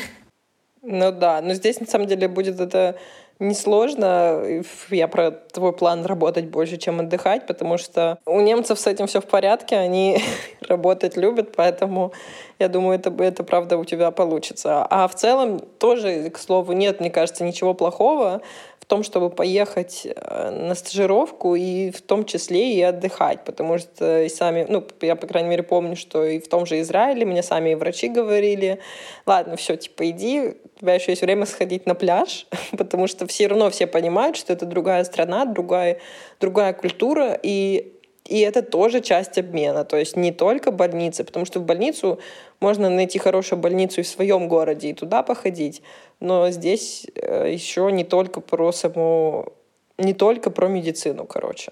Ну 0.91 1.11
да, 1.11 1.39
но 1.41 1.53
здесь 1.53 1.79
на 1.79 1.85
самом 1.85 2.07
деле 2.07 2.27
будет 2.27 2.59
это 2.59 2.95
несложно. 3.37 4.63
Я 4.89 5.07
про 5.07 5.29
твой 5.29 5.71
план 5.71 6.03
работать 6.03 6.45
больше, 6.45 6.77
чем 6.77 6.99
отдыхать, 6.99 7.45
потому 7.45 7.77
что 7.77 8.17
у 8.25 8.39
немцев 8.41 8.79
с 8.79 8.87
этим 8.87 9.05
все 9.05 9.21
в 9.21 9.25
порядке, 9.25 9.77
они 9.77 10.17
работать 10.67 11.15
любят, 11.15 11.55
поэтому 11.55 12.11
я 12.57 12.69
думаю, 12.69 12.97
это, 12.97 13.13
это 13.23 13.43
правда 13.43 13.77
у 13.77 13.85
тебя 13.85 14.09
получится. 14.09 14.83
А 14.89 15.07
в 15.07 15.13
целом 15.13 15.59
тоже, 15.59 16.31
к 16.31 16.39
слову, 16.39 16.73
нет, 16.73 16.99
мне 16.99 17.11
кажется, 17.11 17.43
ничего 17.43 17.75
плохого 17.75 18.41
том, 18.89 19.03
чтобы 19.03 19.29
поехать 19.29 20.05
э, 20.05 20.49
на 20.49 20.73
стажировку 20.73 21.55
и 21.55 21.91
в 21.91 22.01
том 22.01 22.25
числе 22.25 22.73
и 22.73 22.81
отдыхать, 22.81 23.45
потому 23.45 23.77
что 23.77 24.23
и 24.23 24.29
сами, 24.29 24.65
ну, 24.67 24.83
я, 25.01 25.15
по 25.15 25.27
крайней 25.27 25.49
мере, 25.49 25.61
помню, 25.61 25.95
что 25.95 26.25
и 26.25 26.39
в 26.39 26.47
том 26.47 26.65
же 26.65 26.81
Израиле 26.81 27.23
мне 27.23 27.43
сами 27.43 27.75
врачи 27.75 28.09
говорили, 28.09 28.79
ладно, 29.27 29.55
все, 29.57 29.75
типа, 29.75 30.09
иди, 30.09 30.55
у 30.75 30.79
тебя 30.79 30.95
еще 30.95 31.11
есть 31.11 31.21
время 31.21 31.45
сходить 31.45 31.85
на 31.85 31.93
пляж, 31.93 32.47
потому 32.77 33.05
что 33.05 33.27
все 33.27 33.45
равно 33.45 33.69
все 33.69 33.85
понимают, 33.85 34.35
что 34.35 34.53
это 34.53 34.65
другая 34.65 35.03
страна, 35.03 35.45
другая, 35.45 35.99
другая 36.39 36.73
культура, 36.73 37.39
и 37.43 37.93
и 38.29 38.39
это 38.39 38.61
тоже 38.61 39.01
часть 39.01 39.37
обмена, 39.37 39.83
то 39.83 39.97
есть 39.97 40.15
не 40.15 40.31
только 40.31 40.71
больницы, 40.71 41.23
потому 41.23 41.45
что 41.45 41.59
в 41.59 41.63
больницу 41.63 42.19
можно 42.59 42.89
найти 42.89 43.17
хорошую 43.19 43.59
больницу 43.59 44.01
и 44.01 44.03
в 44.03 44.07
своем 44.07 44.47
городе 44.47 44.89
и 44.89 44.93
туда 44.93 45.23
походить, 45.23 45.81
но 46.19 46.51
здесь 46.51 47.07
э, 47.15 47.51
еще 47.51 47.91
не 47.91 48.03
только 48.03 48.41
про 48.41 48.71
саму, 48.71 49.53
не 49.97 50.13
только 50.13 50.51
про 50.51 50.67
медицину, 50.67 51.25
короче. 51.25 51.71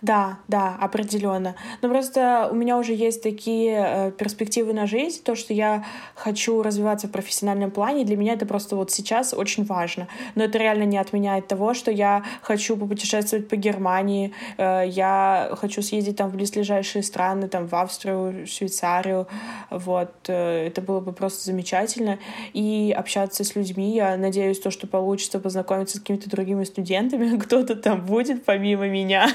Да, 0.00 0.38
да, 0.46 0.76
определенно. 0.80 1.56
Но 1.82 1.88
просто 1.88 2.48
у 2.52 2.54
меня 2.54 2.78
уже 2.78 2.92
есть 2.92 3.20
такие 3.20 3.84
э, 3.84 4.10
перспективы 4.12 4.72
на 4.72 4.86
жизнь, 4.86 5.24
то, 5.24 5.34
что 5.34 5.52
я 5.52 5.84
хочу 6.14 6.62
развиваться 6.62 7.08
в 7.08 7.10
профессиональном 7.10 7.72
плане, 7.72 8.04
для 8.04 8.16
меня 8.16 8.34
это 8.34 8.46
просто 8.46 8.76
вот 8.76 8.92
сейчас 8.92 9.34
очень 9.34 9.64
важно. 9.64 10.06
Но 10.36 10.44
это 10.44 10.56
реально 10.56 10.84
не 10.84 10.98
отменяет 10.98 11.48
того, 11.48 11.74
что 11.74 11.90
я 11.90 12.22
хочу 12.42 12.76
попутешествовать 12.76 13.48
по 13.48 13.56
Германии, 13.56 14.32
э, 14.56 14.84
я 14.86 15.50
хочу 15.56 15.82
съездить 15.82 16.16
там 16.16 16.30
в 16.30 16.36
близлежащие 16.36 17.02
страны, 17.02 17.48
там 17.48 17.66
в 17.66 17.74
Австрию, 17.74 18.46
Швейцарию, 18.46 19.26
вот. 19.68 20.12
Э, 20.28 20.68
это 20.68 20.80
было 20.80 21.00
бы 21.00 21.12
просто 21.12 21.44
замечательно. 21.44 22.20
И 22.52 22.94
общаться 22.96 23.42
с 23.42 23.56
людьми, 23.56 23.96
я 23.96 24.16
надеюсь, 24.16 24.60
то, 24.60 24.70
что 24.70 24.86
получится 24.86 25.40
познакомиться 25.40 25.96
с 25.96 26.00
какими-то 26.00 26.30
другими 26.30 26.62
студентами, 26.62 27.36
кто-то 27.40 27.74
там 27.74 28.06
будет 28.06 28.44
помимо 28.44 28.86
меня. 28.86 29.28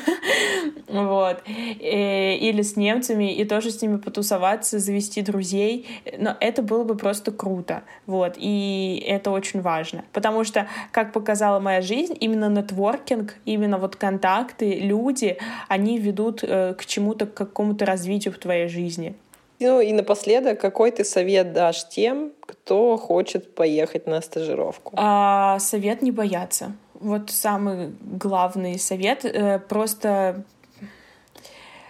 Вот, 0.88 1.42
э, 1.46 2.36
или 2.36 2.62
с 2.62 2.76
немцами, 2.76 3.34
и 3.34 3.46
тоже 3.46 3.72
с 3.72 3.82
ними 3.82 3.98
потусоваться, 3.98 4.80
завести 4.80 5.22
друзей, 5.22 5.88
но 6.18 6.36
это 6.40 6.62
было 6.62 6.84
бы 6.84 6.96
просто 6.96 7.32
круто, 7.32 7.84
вот, 8.06 8.36
и 8.38 9.04
это 9.08 9.32
очень 9.32 9.62
важно, 9.62 10.06
потому 10.14 10.44
что, 10.44 10.68
как 10.92 11.14
показала 11.14 11.60
моя 11.60 11.82
жизнь, 11.82 12.16
именно 12.20 12.50
нетворкинг, 12.50 13.36
именно 13.46 13.78
вот 13.78 13.96
контакты, 13.96 14.80
люди, 14.80 15.38
они 15.68 15.98
ведут 15.98 16.44
э, 16.44 16.74
к 16.78 16.86
чему-то, 16.86 17.26
к 17.26 17.34
какому-то 17.34 17.86
развитию 17.86 18.34
в 18.34 18.38
твоей 18.38 18.68
жизни. 18.68 19.16
Ну 19.60 19.80
и 19.80 19.94
напоследок, 19.94 20.60
какой 20.60 20.92
ты 20.92 21.06
совет 21.06 21.54
дашь 21.54 21.88
тем, 21.88 22.34
кто 22.42 22.98
хочет 22.98 23.56
поехать 23.56 24.08
на 24.08 24.22
стажировку? 24.22 24.94
А, 24.98 25.58
совет 25.60 26.02
не 26.02 26.12
бояться 26.12 26.74
вот 27.04 27.30
самый 27.30 27.96
главный 28.02 28.80
совет. 28.80 29.26
Э, 29.26 29.60
просто 29.60 30.46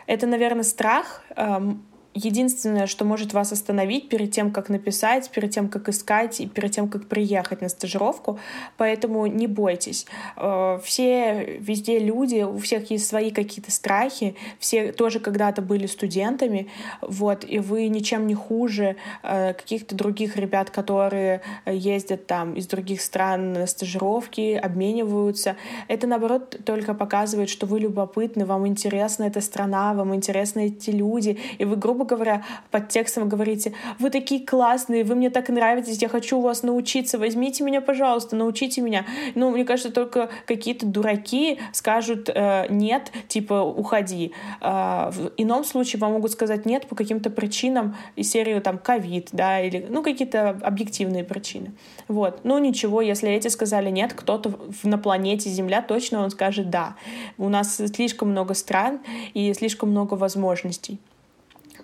это, 0.06 0.28
наверное, 0.28 0.64
страх 0.64 1.22
эм, 1.36 1.86
единственное, 2.14 2.88
что 2.88 3.06
может 3.06 3.34
вас 3.34 3.52
остановить 3.52 4.10
перед 4.10 4.32
тем, 4.32 4.52
как 4.52 4.70
написать, 4.70 5.30
перед 5.30 5.52
тем, 5.52 5.70
как 5.70 5.90
искать 5.90 6.42
и 6.42 6.48
перед 6.48 6.72
тем, 6.72 6.90
как 6.90 7.08
приехать 7.08 7.62
на 7.62 7.70
стажировку. 7.70 8.40
Поэтому 8.78 9.26
не 9.26 9.48
бойтесь. 9.48 10.06
Э, 10.38 10.80
все 10.84 11.58
везде 11.60 12.00
люди, 12.00 12.44
у 12.44 12.58
всех 12.58 12.92
есть 12.92 13.08
свои 13.08 13.32
какие-то 13.32 13.72
страхи. 13.72 14.36
Все 14.60 14.92
тоже 14.92 15.20
когда-то 15.20 15.62
были 15.62 15.88
студентами. 15.88 16.70
Вот, 17.02 17.46
и 17.48 17.60
вы 17.60 17.88
ничем 17.88 18.28
не 18.28 18.36
хуже 18.36 18.96
э, 19.24 19.54
каких-то 19.54 19.96
других 19.96 20.38
ребят, 20.38 20.70
которые 20.70 21.42
ездят 21.66 22.28
там 22.28 22.54
из 22.54 22.68
других 22.68 23.02
стран 23.02 23.54
на 23.54 23.68
стажировки, 23.68 24.54
обмениваются. 24.54 25.56
Это, 25.88 26.08
наоборот, 26.08 26.58
только 26.66 26.94
показывает, 26.94 27.50
что 27.50 27.66
вы 27.66 27.80
любопытны, 27.80 28.46
вам 28.46 28.68
интересна 28.68 29.24
эта 29.24 29.42
страна, 29.42 29.94
вам 29.94 30.14
интересны 30.16 30.68
эти 30.68 30.92
люди, 30.92 31.40
и 31.58 31.66
вы, 31.66 31.76
грубо 31.76 32.03
грубо 32.04 32.16
говоря, 32.16 32.44
под 32.72 32.90
текстом 32.90 33.30
говорите, 33.30 33.74
вы 34.00 34.10
такие 34.10 34.46
классные, 34.46 35.04
вы 35.04 35.16
мне 35.16 35.30
так 35.30 35.50
нравитесь, 35.50 36.02
я 36.02 36.10
хочу 36.10 36.38
у 36.38 36.42
вас 36.42 36.64
научиться, 36.64 37.18
возьмите 37.18 37.64
меня, 37.64 37.82
пожалуйста, 37.82 38.36
научите 38.36 38.82
меня. 38.82 39.06
Ну, 39.36 39.52
мне 39.52 39.66
кажется, 39.66 39.92
только 39.92 40.30
какие-то 40.46 40.86
дураки 40.86 41.60
скажут 41.72 42.30
э, 42.30 42.68
нет, 42.70 43.12
типа 43.28 43.62
уходи. 43.62 44.34
Э, 44.62 45.10
в 45.12 45.32
ином 45.38 45.64
случае 45.64 46.00
вам 46.00 46.14
могут 46.14 46.32
сказать 46.32 46.66
нет 46.66 46.88
по 46.88 46.96
каким-то 46.96 47.30
причинам 47.30 47.96
из 48.16 48.30
серии 48.30 48.60
там 48.60 48.78
ковид, 48.78 49.30
да, 49.32 49.62
или 49.62 49.86
ну 49.90 50.04
какие-то 50.04 50.50
объективные 50.62 51.24
причины. 51.24 51.72
Вот. 52.08 52.42
Ну 52.44 52.60
ничего, 52.60 53.02
если 53.02 53.32
эти 53.32 53.48
сказали 53.48 53.90
нет, 53.90 54.14
кто-то 54.14 54.60
на 54.84 54.98
планете 54.98 55.50
Земля 55.50 55.82
точно 55.82 56.24
он 56.24 56.30
скажет 56.30 56.70
да. 56.70 56.96
У 57.38 57.50
нас 57.50 57.78
слишком 57.78 58.30
много 58.30 58.54
стран 58.54 59.00
и 59.34 59.54
слишком 59.54 59.90
много 59.90 60.16
возможностей. 60.16 61.00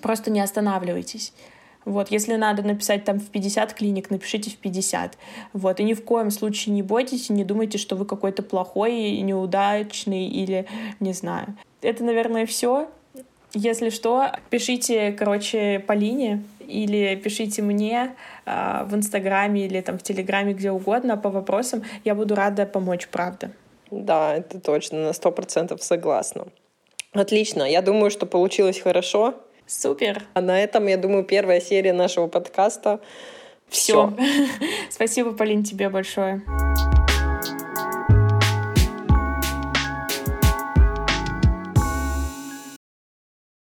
Просто 0.01 0.31
не 0.31 0.41
останавливайтесь. 0.41 1.33
Вот, 1.85 2.11
если 2.11 2.35
надо 2.35 2.61
написать 2.61 3.05
там 3.05 3.19
в 3.19 3.29
50 3.29 3.73
клиник, 3.73 4.09
напишите 4.09 4.51
в 4.51 4.57
50. 4.57 5.17
Вот, 5.53 5.79
и 5.79 5.83
ни 5.83 5.93
в 5.93 6.03
коем 6.03 6.29
случае 6.29 6.75
не 6.75 6.83
бойтесь 6.83 7.29
не 7.29 7.43
думайте, 7.43 7.77
что 7.77 7.95
вы 7.95 8.05
какой-то 8.05 8.43
плохой, 8.43 9.17
неудачный 9.21 10.27
или 10.27 10.65
не 10.99 11.13
знаю. 11.13 11.55
Это, 11.81 12.03
наверное, 12.03 12.45
все. 12.45 12.89
Если 13.53 13.89
что, 13.89 14.27
пишите, 14.49 15.11
короче, 15.13 15.79
Полине 15.79 16.43
или 16.59 17.15
пишите 17.15 17.63
мне 17.63 18.15
э, 18.45 18.83
в 18.85 18.93
Инстаграме 18.93 19.65
или 19.65 19.81
там 19.81 19.97
в 19.97 20.03
Телеграме, 20.03 20.53
где 20.53 20.69
угодно 20.71 21.17
по 21.17 21.29
вопросам. 21.29 21.83
Я 22.03 22.13
буду 22.13 22.35
рада 22.35 22.67
помочь, 22.67 23.07
правда. 23.07 23.51
Да, 23.89 24.35
это 24.35 24.59
точно, 24.59 24.99
на 24.99 25.13
сто 25.13 25.31
процентов 25.31 25.81
согласна. 25.81 26.47
Отлично, 27.13 27.63
я 27.63 27.81
думаю, 27.81 28.11
что 28.11 28.27
получилось 28.27 28.79
хорошо. 28.79 29.33
Супер. 29.69 30.23
А 30.33 30.41
на 30.41 30.59
этом, 30.59 30.87
я 30.87 30.97
думаю, 30.97 31.23
первая 31.23 31.61
серия 31.61 31.93
нашего 31.93 32.25
подкаста. 32.25 33.01
Все. 33.67 34.11
Спасибо, 34.89 35.33
Полин, 35.33 35.63
тебе 35.63 35.89
большое. 35.89 36.41